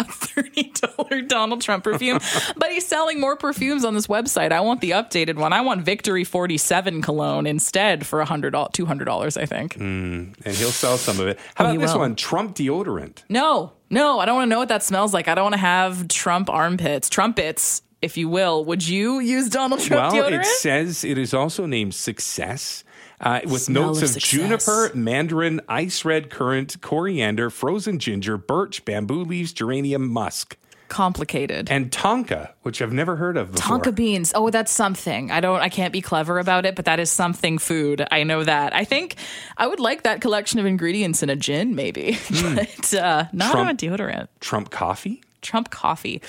Thirty 0.04 0.72
dollar 0.74 1.22
Donald 1.22 1.62
Trump 1.62 1.84
perfume, 1.84 2.20
but 2.56 2.72
he's 2.72 2.86
selling 2.86 3.20
more 3.20 3.36
perfumes 3.36 3.84
on 3.86 3.94
this 3.94 4.08
website. 4.08 4.52
I 4.52 4.62
want 4.62 4.82
the 4.82 4.92
updated 4.92 5.36
one. 5.38 5.54
I 5.54 5.62
want 5.62 5.82
Victory 5.84 6.24
forty 6.24 6.58
seven 6.58 7.02
cologne 7.02 7.48
instead 7.48 8.06
for 8.06 8.22
a 8.22 8.26
hundred 8.26 8.56
two 8.74 8.86
hundred 8.86 9.06
dollars. 9.06 9.38
I 9.38 9.46
think. 9.46 9.76
Hmm, 9.76 10.32
and 10.46 10.56
he'll 10.56 10.70
sell 10.72 10.98
some 10.98 11.20
of 11.20 11.28
it. 11.28 11.40
How 11.56 11.66
Oh, 11.66 11.72
about 11.72 11.82
this 11.82 11.94
will. 11.94 12.00
one? 12.00 12.16
Trump 12.16 12.56
deodorant. 12.56 13.24
No, 13.30 13.74
no, 13.90 14.20
I 14.20 14.26
don't 14.26 14.36
want 14.36 14.46
to 14.48 14.50
know 14.50 14.60
what 14.60 14.70
that 14.70 14.84
smells 14.84 15.14
like. 15.14 15.28
I 15.28 15.36
don't 15.36 15.46
want 15.46 15.54
to 15.56 15.60
have 15.60 16.08
Trump 16.08 16.50
armpits, 16.50 17.10
trumpets, 17.10 17.82
if 18.02 18.18
you 18.18 18.30
will. 18.30 18.64
Would 18.66 18.88
you 18.88 19.20
use 19.20 19.50
Donald 19.50 19.82
Trump 19.82 20.14
Well, 20.14 20.24
deodorant? 20.30 20.42
it 20.42 20.46
says 20.46 21.04
it 21.04 21.18
is 21.18 21.34
also 21.34 21.66
named 21.66 21.96
Success. 21.96 22.84
Uh, 23.20 23.42
with 23.46 23.64
Smell 23.64 23.88
notes 23.96 24.02
of 24.04 24.16
of, 24.16 24.22
juniper, 24.22 24.92
mandarin, 24.94 25.60
ice 25.68 26.06
red 26.06 26.30
currant, 26.30 26.80
coriander, 26.82 27.50
frozen 27.50 27.98
ginger, 27.98 28.38
birch, 28.38 28.86
bamboo 28.86 29.24
leaves, 29.24 29.54
geranium, 29.54 30.08
musk. 30.08 30.56
complicated. 30.88 31.70
And 31.72 31.92
tonka, 31.92 32.52
which 32.62 32.82
I've 32.82 32.94
never 32.94 33.16
heard 33.16 33.36
of 33.36 33.52
before. 33.54 33.80
Tonka 33.80 33.94
beans. 33.94 34.32
Oh, 34.36 34.50
that's 34.52 34.72
something. 34.72 35.32
I 35.32 35.40
don't 35.42 35.60
I 35.60 35.70
can't 35.70 35.92
be 35.92 36.02
clever 36.02 36.38
about 36.40 36.66
it, 36.66 36.76
but 36.76 36.86
that 36.86 37.00
is 37.00 37.10
something 37.12 37.58
food. 37.58 38.06
I 38.12 38.24
know 38.24 38.44
that. 38.44 38.76
I 38.76 38.84
think 38.86 39.16
I 39.58 39.66
would 39.68 39.80
like 39.80 40.04
that 40.04 40.22
collection 40.22 40.60
of 40.60 40.66
ingredients 40.66 41.24
in 41.24 41.30
a 41.30 41.36
gin, 41.36 41.76
maybe. 41.76 42.18
but 42.56 42.94
uh, 42.94 43.26
not 43.34 43.52
Trump- 43.52 43.68
on 43.68 43.74
a 43.74 43.78
deodorant. 43.78 44.28
Trump 44.40 44.70
coffee? 44.70 45.22
Trump 45.42 45.72
coffee. 45.72 46.22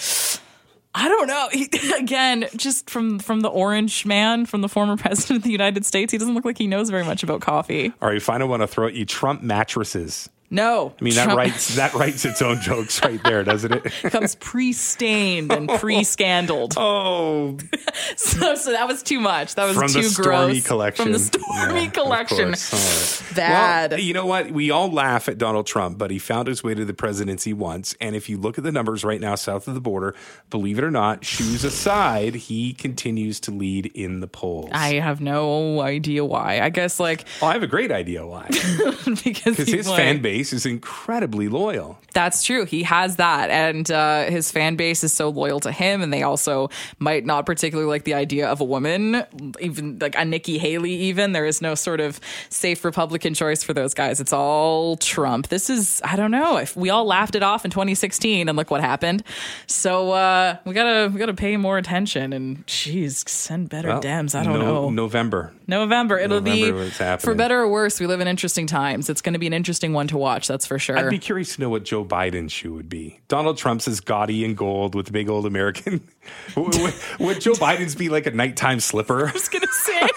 I 0.99 1.07
don't 1.07 1.29
know. 1.29 1.49
He, 1.53 1.71
again, 1.99 2.47
just 2.57 2.91
from 2.91 3.21
from 3.21 3.41
the 3.41 3.49
orange 3.49 4.05
man, 4.05 4.47
from 4.47 4.63
the 4.63 4.69
former 4.69 4.97
president 4.99 5.39
of 5.39 5.43
the 5.45 5.53
United 5.53 5.87
States, 5.87 6.11
he 6.11 6.19
doesn't 6.19 6.35
look 6.35 6.45
like 6.45 6.59
he 6.59 6.67
knows 6.67 6.91
very 6.91 7.05
much 7.05 7.23
about 7.23 7.41
coffee. 7.41 7.93
All 8.03 8.09
right. 8.09 8.29
I 8.29 8.45
want 8.45 8.63
to 8.63 8.67
throw 8.67 8.87
at 8.87 8.95
you 8.95 9.05
Trump 9.05 9.43
mattresses. 9.43 10.29
No, 10.51 10.95
I 10.99 11.05
mean, 11.05 11.15
that 11.17 11.37
writes 11.37 11.75
that 11.77 11.93
writes 11.93 12.25
its 12.25 12.41
own 12.41 12.61
jokes 12.63 13.03
right 13.03 13.23
there, 13.23 13.45
doesn't 13.45 13.71
it? 13.71 13.93
comes 14.11 14.35
pre-stained 14.37 15.53
and 15.53 15.69
pre-scandaled. 15.69 16.75
Oh, 16.79 17.59
So, 18.17 18.55
so 18.55 18.73
that 18.73 18.87
was 18.89 19.03
too 19.03 19.21
much. 19.21 19.55
That 19.57 19.65
was 19.67 19.77
from 19.77 19.89
too 19.89 20.03
the 20.03 20.09
Stormy 20.09 20.53
gross. 20.55 20.67
collection. 20.67 21.05
From 21.05 21.13
the 21.13 21.19
Stormy 21.19 21.85
Yeah, 21.85 21.91
collection. 21.91 22.49
right. 22.51 23.23
Bad. 23.35 23.91
Well, 23.93 24.01
you 24.01 24.15
know 24.15 24.27
what? 24.27 24.51
We 24.51 24.71
all 24.71 24.91
laugh 24.91 25.29
at 25.29 25.37
Donald 25.39 25.67
Trump, 25.67 25.99
but 25.99 26.11
he 26.11 26.19
found 26.19 26.49
his 26.49 26.63
way 26.65 26.75
to 26.75 26.85
the 26.85 26.95
presidency 26.95 27.53
once. 27.53 27.95
And 28.01 28.17
if 28.17 28.29
you 28.29 28.39
look 28.39 28.57
at 28.59 28.65
the 28.65 28.73
numbers 28.73 29.05
right 29.05 29.21
now 29.21 29.35
south 29.35 29.69
of 29.69 29.75
the 29.75 29.81
border, 29.81 30.15
believe 30.51 30.79
it 30.79 30.85
or 30.85 30.91
not, 30.91 31.25
shoes 31.25 31.65
aside, 31.65 32.35
he 32.35 32.73
continues 32.73 33.39
to 33.41 33.51
lead 33.51 33.87
in 33.95 34.21
the 34.21 34.29
polls. 34.29 34.71
I 34.73 34.95
have 34.95 35.21
no 35.21 35.81
idea 35.81 36.25
why. 36.25 36.61
I 36.61 36.71
guess 36.71 36.99
like 36.99 37.25
oh, 37.43 37.47
I 37.47 37.53
have 37.53 37.63
a 37.63 37.67
great 37.69 37.93
idea 37.93 38.27
why. 38.27 38.47
because 38.49 39.23
Because 39.23 39.57
his 39.69 39.89
like- 39.89 39.97
fan 39.99 40.23
base 40.23 40.38
is 40.43 40.65
incredibly 40.67 41.49
loyal. 41.49 41.99
That's 42.15 42.43
true. 42.43 42.65
He 42.65 42.83
has 42.85 43.17
that, 43.17 43.51
and 43.51 43.91
uh, 43.91 44.25
his 44.25 44.51
fan 44.51 44.77
base 44.77 45.05
is 45.05 45.13
so 45.13 45.29
loyal 45.29 45.61
to 45.61 45.71
him, 45.71 46.03
and 46.03 46.13
they 46.13 46.23
also 46.23 46.71
might 46.99 47.25
not 47.25 47.47
particularly 47.47 47.89
like 47.89 48.05
the 48.05 48.15
idea 48.15 48.49
of 48.49 48.61
a 48.61 48.65
woman, 48.65 49.23
even 49.61 49.99
like 50.01 50.17
a 50.17 50.25
Nikki 50.25 50.59
Haley. 50.59 50.93
Even 50.93 51.33
there 51.33 51.45
is 51.45 51.61
no 51.63 51.75
sort 51.75 52.01
of 52.01 52.19
safe 52.49 52.85
Republican 52.85 53.35
choice 53.35 53.63
for 53.63 53.73
those 53.73 53.95
guys. 53.95 54.21
It's 54.21 54.33
all 54.33 54.97
Trump. 54.97 55.49
This 55.49 55.71
is 55.71 56.01
I 56.05 56.17
don't 56.17 56.31
know 56.31 56.57
if 56.57 56.77
we 56.77 56.91
all 56.91 57.05
laughed 57.05 57.35
it 57.35 57.43
off 57.43 57.65
in 57.65 57.71
2016, 57.71 58.49
and 58.49 58.57
look 58.57 58.71
what 58.71 58.81
happened. 58.81 59.23
So 59.67 60.11
uh, 60.13 60.57
we 60.65 60.73
gotta 60.75 61.11
we 61.13 61.19
gotta 61.19 61.35
pay 61.35 61.57
more 61.57 61.79
attention, 61.79 62.33
and 62.33 62.67
geez, 62.67 63.25
send 63.31 63.69
better 63.69 63.89
Well, 63.89 64.01
Dems. 64.03 64.35
I 64.35 64.43
don't 64.45 64.59
no- 64.59 64.65
know. 64.65 64.91
November. 64.91 65.53
November. 65.67 66.19
It'll 66.19 66.41
November 66.41 66.85
be 66.87 67.19
for 67.19 67.35
better 67.35 67.61
or 67.61 67.69
worse. 67.69 68.01
We 68.01 68.07
live 68.07 68.21
in 68.21 68.29
interesting 68.29 68.67
times. 68.67 69.11
It's 69.11 69.21
going 69.21 69.35
to 69.35 69.39
be 69.39 69.47
an 69.47 69.53
interesting 69.53 69.93
one 69.93 70.09
to 70.09 70.17
watch. 70.17 70.28
That's 70.49 70.67
for 70.67 70.79
sure. 70.79 70.99
I'd 70.99 71.11
be 71.11 71.19
curious 71.19 71.55
to 71.57 71.61
know 71.63 71.71
what 71.71 71.85
Joe 71.85 72.05
Biden's 72.05 72.53
shoe 72.53 72.75
would 72.75 72.89
be. 72.89 73.21
Donald 73.29 73.57
Trump's 73.59 73.89
is 73.89 74.01
gaudy 74.01 74.45
and 74.45 74.57
gold 74.57 74.95
with 74.95 75.07
the 75.07 75.13
big 75.13 75.29
old 75.29 75.47
American. 75.47 76.07
would, 76.57 76.95
would- 77.19 77.41
Joe 77.41 77.53
Biden's 77.53 77.95
be 77.95 78.09
like 78.09 78.27
a 78.27 78.31
nighttime 78.31 78.81
slipper? 78.81 79.29
I 79.29 79.33
was 79.33 79.49
gonna 79.49 79.67
say 79.67 80.09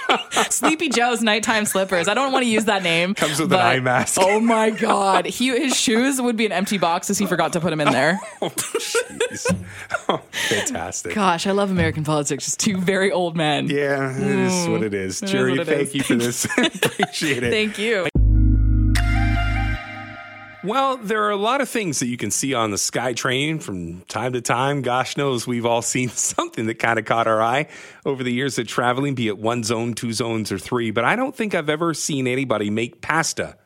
Sleepy 0.50 0.90
Joe's 0.90 1.22
nighttime 1.22 1.66
slippers. 1.66 2.08
I 2.08 2.14
don't 2.14 2.32
want 2.34 2.44
to 2.44 2.50
use 2.50 2.66
that 2.66 2.84
name. 2.84 3.14
Comes 3.16 3.40
with 3.40 3.54
an 3.54 3.60
eye 3.60 3.80
mask. 3.80 4.20
Oh 4.22 4.40
my 4.40 4.70
god, 4.70 5.26
he 5.26 5.48
his 5.50 5.76
shoes 5.76 6.22
would 6.22 6.36
be 6.36 6.46
an 6.46 6.52
empty 6.52 6.78
box 6.78 7.10
as 7.10 7.18
he 7.18 7.26
forgot 7.26 7.54
to 7.54 7.60
put 7.62 7.70
them 7.70 7.80
in 7.82 7.92
there. 7.92 8.20
Oh. 8.42 8.52
Oh, 10.10 10.22
fantastic. 10.32 11.14
Gosh, 11.16 11.48
I 11.48 11.52
love 11.52 11.72
American 11.72 12.04
politics. 12.04 12.46
Just 12.46 12.60
two 12.60 12.78
very 12.78 13.12
old 13.12 13.38
men. 13.38 13.70
Yeah, 13.70 14.16
it 14.16 14.22
is 14.22 14.52
mm, 14.52 14.72
what 14.72 14.84
it 14.84 14.94
is. 14.94 15.22
It 15.22 15.26
is 15.26 15.32
Geri, 15.32 15.58
it 15.60 15.68
thank 15.68 15.82
is. 15.90 15.96
you 15.96 16.04
for 16.04 16.16
this. 16.16 16.46
Appreciate 16.58 17.44
it. 17.44 17.52
Thank 17.52 17.78
you. 17.78 18.08
Well, 20.64 20.98
there 20.98 21.24
are 21.24 21.32
a 21.32 21.38
lot 21.38 21.60
of 21.60 21.70
things 21.70 22.00
that 22.02 22.06
you 22.06 22.18
can 22.18 22.30
see 22.30 22.54
on 22.54 22.70
the 22.70 22.78
SkyTrain 22.78 23.64
from 23.64 24.02
time 24.02 24.34
to 24.34 24.42
time. 24.42 24.84
Gosh 24.84 25.18
knows 25.18 25.48
we've 25.48 25.66
all 25.66 25.82
seen 25.82 26.10
something 26.10 26.68
that 26.68 26.76
kind 26.76 27.00
of 27.00 27.06
caught 27.06 27.26
our 27.26 27.42
eye 27.42 27.68
over 28.06 28.24
the 28.24 28.32
years 28.32 28.60
of 28.60 28.68
traveling, 28.68 29.16
be 29.16 29.28
it 29.28 29.40
one 29.40 29.64
zone, 29.64 29.96
two 29.96 30.14
zones, 30.14 30.52
or 30.52 30.60
three. 30.60 30.92
But 30.92 31.04
I 31.04 31.16
don't 31.16 31.36
think 31.36 31.56
I've 31.56 31.70
ever 31.70 31.96
seen 31.96 32.28
anybody 32.28 32.70
make 32.70 33.02
pasta 33.02 33.58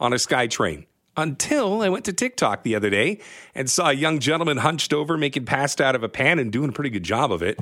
on 0.00 0.14
a 0.14 0.16
SkyTrain 0.16 0.86
until 1.18 1.82
I 1.82 1.90
went 1.90 2.06
to 2.06 2.14
TikTok 2.14 2.62
the 2.62 2.76
other 2.76 2.88
day 2.88 3.20
and 3.54 3.68
saw 3.68 3.90
a 3.90 3.92
young 3.92 4.18
gentleman 4.18 4.56
hunched 4.56 4.94
over 4.94 5.18
making 5.18 5.44
pasta 5.44 5.84
out 5.84 5.94
of 5.94 6.02
a 6.02 6.08
pan 6.08 6.38
and 6.38 6.50
doing 6.50 6.70
a 6.70 6.72
pretty 6.72 6.88
good 6.88 7.04
job 7.04 7.30
of 7.30 7.42
it. 7.42 7.60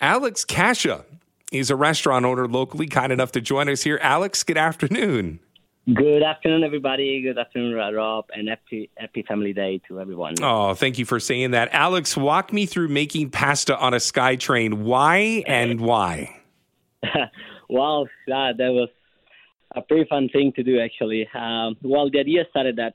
Alex 0.00 0.44
Cascia 0.44 1.04
is 1.50 1.68
a 1.68 1.76
restaurant 1.76 2.24
owner 2.24 2.46
locally, 2.46 2.86
kind 2.86 3.10
enough 3.10 3.32
to 3.32 3.40
join 3.40 3.68
us 3.68 3.82
here. 3.82 3.98
Alex, 4.00 4.44
good 4.44 4.58
afternoon. 4.58 5.40
Good 5.94 6.22
afternoon, 6.22 6.64
everybody. 6.64 7.22
Good 7.22 7.38
afternoon, 7.38 7.74
Rob, 7.74 8.26
and 8.36 8.46
happy 8.46 8.90
happy 8.98 9.24
Family 9.26 9.54
Day 9.54 9.80
to 9.88 9.98
everyone. 9.98 10.34
Oh, 10.42 10.74
thank 10.74 10.98
you 10.98 11.06
for 11.06 11.18
saying 11.18 11.52
that. 11.52 11.70
Alex, 11.72 12.14
walk 12.14 12.52
me 12.52 12.66
through 12.66 12.88
making 12.88 13.30
pasta 13.30 13.74
on 13.78 13.94
a 13.94 13.96
SkyTrain. 13.96 14.82
Why 14.82 15.42
and 15.46 15.80
why? 15.90 16.42
well, 17.70 18.02
uh, 18.26 18.52
that 18.58 18.70
was 18.70 18.90
a 19.74 19.80
pretty 19.80 20.06
fun 20.10 20.28
thing 20.28 20.52
to 20.56 20.62
do, 20.62 20.78
actually. 20.78 21.26
Um, 21.34 21.76
well, 21.82 22.10
the 22.10 22.18
idea 22.18 22.44
started 22.50 22.76
that 22.76 22.94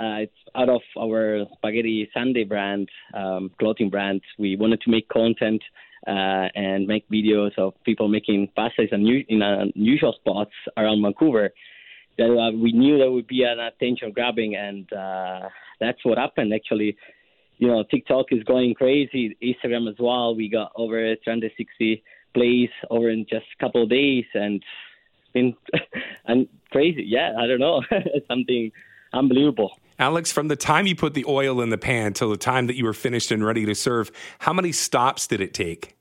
uh, 0.00 0.24
it's 0.24 0.32
out 0.54 0.70
of 0.70 0.80
our 0.98 1.44
Spaghetti 1.56 2.08
Sunday 2.14 2.44
brand, 2.44 2.88
um, 3.12 3.50
clothing 3.58 3.90
brand. 3.90 4.22
We 4.38 4.56
wanted 4.56 4.80
to 4.82 4.90
make 4.90 5.10
content 5.10 5.62
uh, 6.06 6.48
and 6.54 6.86
make 6.86 7.06
videos 7.10 7.50
of 7.58 7.74
people 7.84 8.08
making 8.08 8.48
pastas 8.56 8.92
in, 8.92 9.06
in 9.28 9.42
unusual 9.42 10.14
spots 10.14 10.52
around 10.78 11.02
Vancouver. 11.02 11.52
That 12.18 12.30
uh, 12.30 12.56
we 12.56 12.72
knew 12.72 12.98
that 12.98 13.10
would 13.10 13.26
be 13.26 13.42
an 13.42 13.58
attention 13.58 14.12
grabbing, 14.12 14.54
and 14.54 14.92
uh, 14.92 15.48
that's 15.80 16.04
what 16.04 16.18
happened. 16.18 16.52
Actually, 16.54 16.96
you 17.58 17.68
know, 17.68 17.84
TikTok 17.90 18.26
is 18.30 18.42
going 18.44 18.74
crazy. 18.74 19.36
Instagram 19.42 19.88
as 19.88 19.96
well. 19.98 20.34
We 20.34 20.48
got 20.48 20.72
over 20.76 21.14
360 21.24 22.02
plays 22.34 22.70
over 22.90 23.10
in 23.10 23.26
just 23.28 23.46
a 23.58 23.64
couple 23.64 23.82
of 23.82 23.90
days, 23.90 24.24
and 24.34 24.56
it's 24.56 25.32
been 25.32 25.54
and 26.26 26.48
crazy. 26.70 27.04
Yeah, 27.06 27.32
I 27.38 27.46
don't 27.46 27.60
know, 27.60 27.82
something 28.28 28.70
unbelievable. 29.12 29.78
Alex, 29.98 30.32
from 30.32 30.48
the 30.48 30.56
time 30.56 30.86
you 30.86 30.96
put 30.96 31.14
the 31.14 31.24
oil 31.26 31.60
in 31.60 31.70
the 31.70 31.78
pan 31.78 32.12
till 32.12 32.28
the 32.28 32.36
time 32.36 32.66
that 32.66 32.74
you 32.74 32.84
were 32.84 32.92
finished 32.94 33.30
and 33.30 33.44
ready 33.44 33.64
to 33.64 33.74
serve, 33.74 34.10
how 34.40 34.52
many 34.52 34.72
stops 34.72 35.28
did 35.28 35.40
it 35.40 35.54
take? 35.54 35.96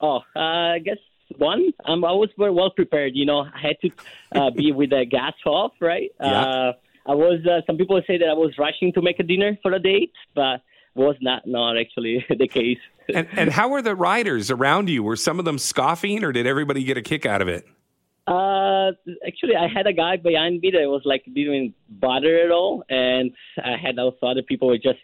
Oh, 0.00 0.20
uh, 0.36 0.38
I 0.38 0.78
guess 0.78 0.96
one. 1.38 1.72
I 1.84 1.94
was 1.94 2.30
very 2.38 2.50
well 2.50 2.70
prepared. 2.70 3.12
You 3.14 3.26
know, 3.26 3.40
I 3.40 3.60
had 3.60 3.76
to 3.82 3.90
uh, 4.34 4.50
be 4.50 4.72
with 4.80 4.90
the 4.90 5.04
gas 5.04 5.34
off, 5.46 5.72
right? 5.80 6.10
Yeah. 6.20 6.42
Uh, 6.42 6.72
I 7.06 7.14
was. 7.14 7.44
Uh, 7.46 7.60
some 7.66 7.76
people 7.76 8.00
say 8.06 8.18
that 8.18 8.28
I 8.28 8.34
was 8.34 8.54
rushing 8.58 8.92
to 8.92 9.02
make 9.02 9.18
a 9.18 9.22
dinner 9.22 9.58
for 9.62 9.72
a 9.72 9.78
date, 9.78 10.12
but 10.34 10.62
was 10.94 11.16
not 11.20 11.46
not 11.46 11.78
actually 11.78 12.24
the 12.38 12.48
case. 12.48 12.78
And, 13.12 13.26
and 13.32 13.50
how 13.50 13.68
were 13.68 13.82
the 13.82 13.94
riders 13.94 14.50
around 14.50 14.88
you? 14.88 15.02
Were 15.02 15.16
some 15.16 15.38
of 15.38 15.44
them 15.44 15.58
scoffing 15.58 16.22
or 16.22 16.32
did 16.32 16.46
everybody 16.46 16.84
get 16.84 16.96
a 16.96 17.02
kick 17.02 17.26
out 17.26 17.42
of 17.42 17.48
it? 17.48 17.66
Uh, 18.26 18.92
actually, 19.26 19.56
I 19.56 19.66
had 19.66 19.86
a 19.86 19.92
guy 19.92 20.16
behind 20.16 20.60
me 20.60 20.70
that 20.70 20.86
was 20.86 21.02
like 21.04 21.24
didn't 21.34 21.74
bother 21.88 22.38
at 22.38 22.50
all, 22.50 22.84
and 22.88 23.32
I 23.58 23.76
had 23.76 23.98
also 23.98 24.26
other 24.26 24.42
people 24.42 24.68
who 24.68 24.78
just 24.78 25.00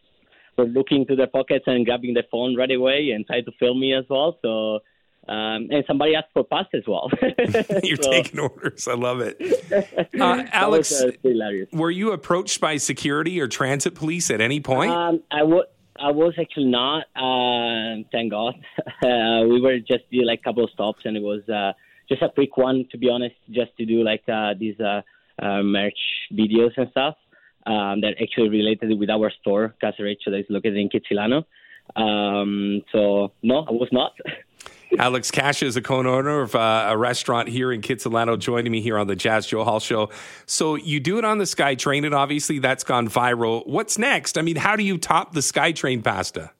were 0.56 0.66
looking 0.66 1.06
to 1.06 1.16
their 1.16 1.26
pockets 1.26 1.64
and 1.66 1.84
grabbing 1.84 2.14
their 2.14 2.26
phone 2.30 2.54
right 2.56 2.70
away 2.70 3.10
and 3.10 3.26
tried 3.26 3.46
to 3.46 3.52
film 3.58 3.80
me 3.80 3.94
as 3.94 4.04
well. 4.08 4.38
So, 4.42 4.80
um, 5.28 5.68
and 5.70 5.84
somebody 5.86 6.14
asked 6.14 6.28
for 6.32 6.44
pass 6.44 6.66
as 6.72 6.82
well. 6.86 7.10
You're 7.82 7.96
So, 8.02 8.10
taking 8.10 8.40
orders. 8.40 8.86
I 8.86 8.94
love 8.94 9.20
it. 9.20 9.36
Uh, 10.18 10.44
Alex, 10.52 10.90
was, 10.90 11.14
uh, 11.24 11.76
were 11.76 11.90
you 11.90 12.12
approached 12.12 12.60
by 12.60 12.76
security 12.78 13.40
or 13.40 13.48
transit 13.48 13.94
police 13.94 14.30
at 14.30 14.40
any 14.40 14.60
point? 14.60 14.90
Um, 14.90 15.22
I 15.30 15.42
wa- 15.42 15.64
I 16.00 16.10
was 16.10 16.34
actually 16.40 16.66
not. 16.66 17.04
Uh, 17.14 18.02
thank 18.12 18.30
God. 18.30 18.54
Uh, 19.02 19.44
we 19.46 19.60
were 19.60 19.78
just 19.78 20.10
do 20.10 20.22
like 20.22 20.40
a 20.40 20.42
couple 20.42 20.64
of 20.64 20.70
stops, 20.70 21.02
and 21.04 21.16
it 21.16 21.22
was 21.22 21.46
uh, 21.48 21.72
just 22.08 22.22
a 22.22 22.28
quick 22.30 22.56
one, 22.56 22.86
to 22.92 22.98
be 22.98 23.10
honest, 23.10 23.34
just 23.50 23.76
to 23.78 23.84
do 23.84 24.02
like 24.02 24.22
uh, 24.28 24.54
these 24.58 24.78
uh, 24.80 25.02
uh, 25.42 25.62
merch 25.62 25.98
videos 26.32 26.70
and 26.76 26.88
stuff 26.90 27.16
um, 27.66 28.00
that 28.00 28.14
actually 28.22 28.48
related 28.48 28.98
with 28.98 29.10
our 29.10 29.30
store, 29.40 29.74
Casereccio, 29.82 30.26
that 30.26 30.38
is 30.38 30.46
located 30.48 30.76
in 30.76 30.88
Kitsilano. 30.88 31.44
Um, 31.94 32.82
so 32.92 33.32
no, 33.42 33.58
I 33.68 33.72
was 33.72 33.88
not. 33.92 34.12
Alex 34.98 35.30
Cascia 35.30 35.64
is 35.64 35.76
a 35.76 35.82
co-owner 35.82 36.40
of 36.40 36.54
uh, 36.54 36.88
a 36.90 36.96
restaurant 36.96 37.48
here 37.48 37.72
in 37.72 37.82
Kitsilano, 37.82 38.38
joining 38.38 38.72
me 38.72 38.80
here 38.80 38.96
on 38.96 39.06
the 39.06 39.16
Jas 39.16 39.46
Johal 39.46 39.82
Show. 39.82 40.10
So 40.46 40.74
you 40.74 41.00
do 41.00 41.18
it 41.18 41.24
on 41.24 41.38
the 41.38 41.44
SkyTrain, 41.44 42.04
and 42.04 42.14
obviously 42.14 42.58
that's 42.58 42.84
gone 42.84 43.08
viral. 43.08 43.66
What's 43.66 43.98
next? 43.98 44.38
I 44.38 44.42
mean, 44.42 44.56
how 44.56 44.76
do 44.76 44.82
you 44.82 44.98
top 44.98 45.32
the 45.32 45.40
SkyTrain 45.40 46.02
pasta? 46.02 46.50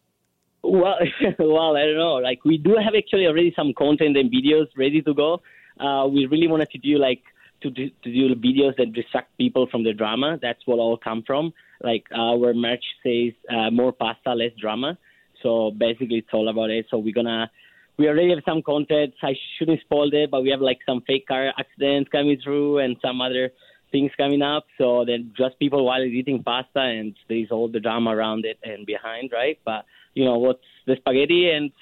Well, 0.63 0.97
well, 1.39 1.77
I 1.77 1.85
don't 1.85 1.97
know. 1.97 2.15
Like 2.15 2.45
we 2.45 2.59
do 2.59 2.77
have 2.83 2.95
actually 2.97 3.27
already 3.27 3.53
some 3.57 3.73
content 3.73 4.17
and 4.17 4.31
videos 4.31 4.67
ready 4.77 5.01
to 5.03 5.15
go. 5.15 5.41
Uh, 5.79 6.07
we 6.07 6.27
really 6.27 6.49
wanted 6.49 6.71
to 6.71 6.79
do 6.79 6.99
like 6.99 7.23
to 7.63 7.71
do, 7.71 7.89
to 8.05 8.13
do 8.13 8.35
videos 8.35 8.77
that 8.77 8.93
distract 8.93 9.37
people 9.39 9.67
from 9.71 9.85
the 9.85 9.93
drama. 9.93 10.39
That's 10.41 10.61
what 10.67 10.79
all 10.79 10.97
come 10.97 11.23
from. 11.27 11.53
Like 11.83 12.05
our 12.15 12.53
merch 12.55 12.85
says, 13.03 13.33
uh, 13.51 13.71
more 13.71 13.93
pasta, 13.93 14.35
less 14.35 14.53
drama. 14.61 14.99
So 15.43 15.71
basically, 15.71 16.19
it's 16.19 16.29
all 16.33 16.49
about 16.49 16.71
it. 16.71 16.87
So 16.91 16.99
we're 16.99 17.15
gonna. 17.15 17.51
We 17.99 18.09
already 18.09 18.31
have 18.31 18.43
some 18.45 18.63
content. 18.63 19.15
I 19.23 19.35
shouldn't 19.59 19.81
spoil 19.81 20.11
it, 20.13 20.31
but 20.31 20.43
we 20.43 20.51
have 20.51 20.61
like 20.61 20.79
some 20.87 21.01
fake 21.07 21.27
car 21.27 21.53
accidents 21.59 22.11
coming 22.11 22.39
through 22.43 22.79
and 22.79 22.97
some 23.01 23.21
other 23.21 23.51
things 23.91 24.11
coming 24.17 24.43
up. 24.43 24.67
So 24.79 25.05
then 25.05 25.33
just 25.37 25.59
people 25.59 25.85
while 25.85 26.03
eating 26.03 26.43
pasta, 26.43 26.81
and 26.81 27.15
there's 27.29 27.51
all 27.51 27.69
the 27.69 27.81
drama 27.81 28.15
around 28.15 28.45
it 28.45 28.59
and 28.63 28.85
behind, 28.85 29.31
right? 29.33 29.59
But 29.65 29.87
you 30.15 30.25
know 30.25 30.39
what's 30.39 30.61
the 30.87 30.97
spaghetti 30.97 31.51
and 31.51 31.73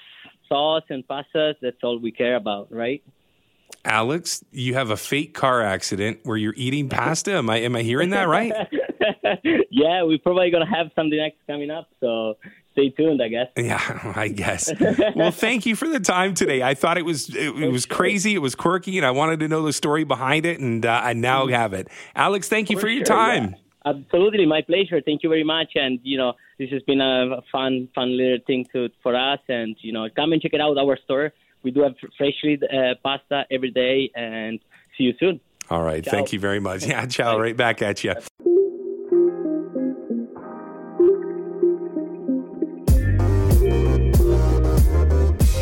sauce 0.47 0.83
and 0.89 1.05
pastas. 1.07 1.55
That's 1.61 1.77
all 1.83 1.99
we 1.99 2.11
care 2.11 2.35
about, 2.35 2.71
right? 2.71 3.03
Alex, 3.83 4.43
you 4.51 4.73
have 4.73 4.89
a 4.89 4.97
fake 4.97 5.33
car 5.33 5.61
accident 5.61 6.19
where 6.23 6.37
you're 6.37 6.53
eating 6.55 6.89
pasta. 6.89 7.33
Am 7.33 7.49
I 7.49 7.57
am 7.57 7.75
I 7.75 7.81
hearing 7.81 8.11
that 8.11 8.27
right? 8.27 8.51
yeah, 9.69 10.03
we're 10.03 10.19
probably 10.19 10.49
gonna 10.51 10.69
have 10.69 10.87
something 10.95 11.17
next 11.17 11.37
coming 11.47 11.69
up. 11.69 11.89
So 11.99 12.37
stay 12.75 12.89
tuned, 12.89 13.21
I 13.21 13.29
guess. 13.29 13.47
Yeah, 13.57 14.13
I 14.15 14.27
guess. 14.27 14.71
well, 15.15 15.31
thank 15.31 15.65
you 15.65 15.75
for 15.75 15.87
the 15.87 15.99
time 15.99 16.33
today. 16.33 16.61
I 16.61 16.73
thought 16.73 16.97
it 16.97 17.05
was 17.05 17.29
it, 17.29 17.55
it 17.55 17.71
was 17.71 17.85
crazy, 17.85 18.35
it 18.35 18.39
was 18.39 18.53
quirky, 18.53 18.97
and 18.97 19.05
I 19.05 19.11
wanted 19.11 19.39
to 19.39 19.47
know 19.47 19.63
the 19.63 19.73
story 19.73 20.03
behind 20.03 20.45
it, 20.45 20.59
and 20.59 20.85
uh, 20.85 21.01
I 21.03 21.13
now 21.13 21.47
have 21.47 21.73
it. 21.73 21.87
Alex, 22.15 22.49
thank 22.49 22.69
you 22.69 22.77
for, 22.77 22.81
for 22.81 22.89
your 22.89 23.05
sure, 23.05 23.15
time. 23.15 23.51
Yeah. 23.51 23.59
Absolutely, 23.87 24.47
my 24.47 24.63
pleasure. 24.63 24.99
Thank 24.99 25.21
you 25.21 25.29
very 25.29 25.43
much. 25.43 25.73
And 25.75 25.99
you 26.03 26.17
know, 26.17 26.33
this 26.57 26.71
has 26.71 26.81
been 26.83 27.01
a 27.01 27.41
fun, 27.51 27.87
fun 27.93 28.17
little 28.17 28.39
thing 28.45 28.65
to 28.73 28.89
for 29.03 29.15
us. 29.15 29.39
And 29.47 29.75
you 29.81 29.93
know, 29.93 30.07
come 30.15 30.33
and 30.33 30.41
check 30.41 30.53
it 30.53 30.61
out 30.61 30.77
our 30.77 30.97
store. 30.97 31.31
We 31.63 31.71
do 31.71 31.81
have 31.81 31.93
freshly 32.17 32.59
uh, 32.61 32.95
pasta 33.03 33.45
every 33.51 33.71
day. 33.71 34.09
And 34.15 34.59
see 34.97 35.03
you 35.03 35.13
soon. 35.19 35.39
All 35.69 35.83
right. 35.83 36.03
Ciao. 36.03 36.11
Thank 36.11 36.33
you 36.33 36.39
very 36.39 36.59
much. 36.59 36.85
Yeah. 36.87 37.05
Ciao. 37.05 37.39
Right 37.39 37.55
back 37.55 37.81
at 37.81 38.03
you. 38.03 38.15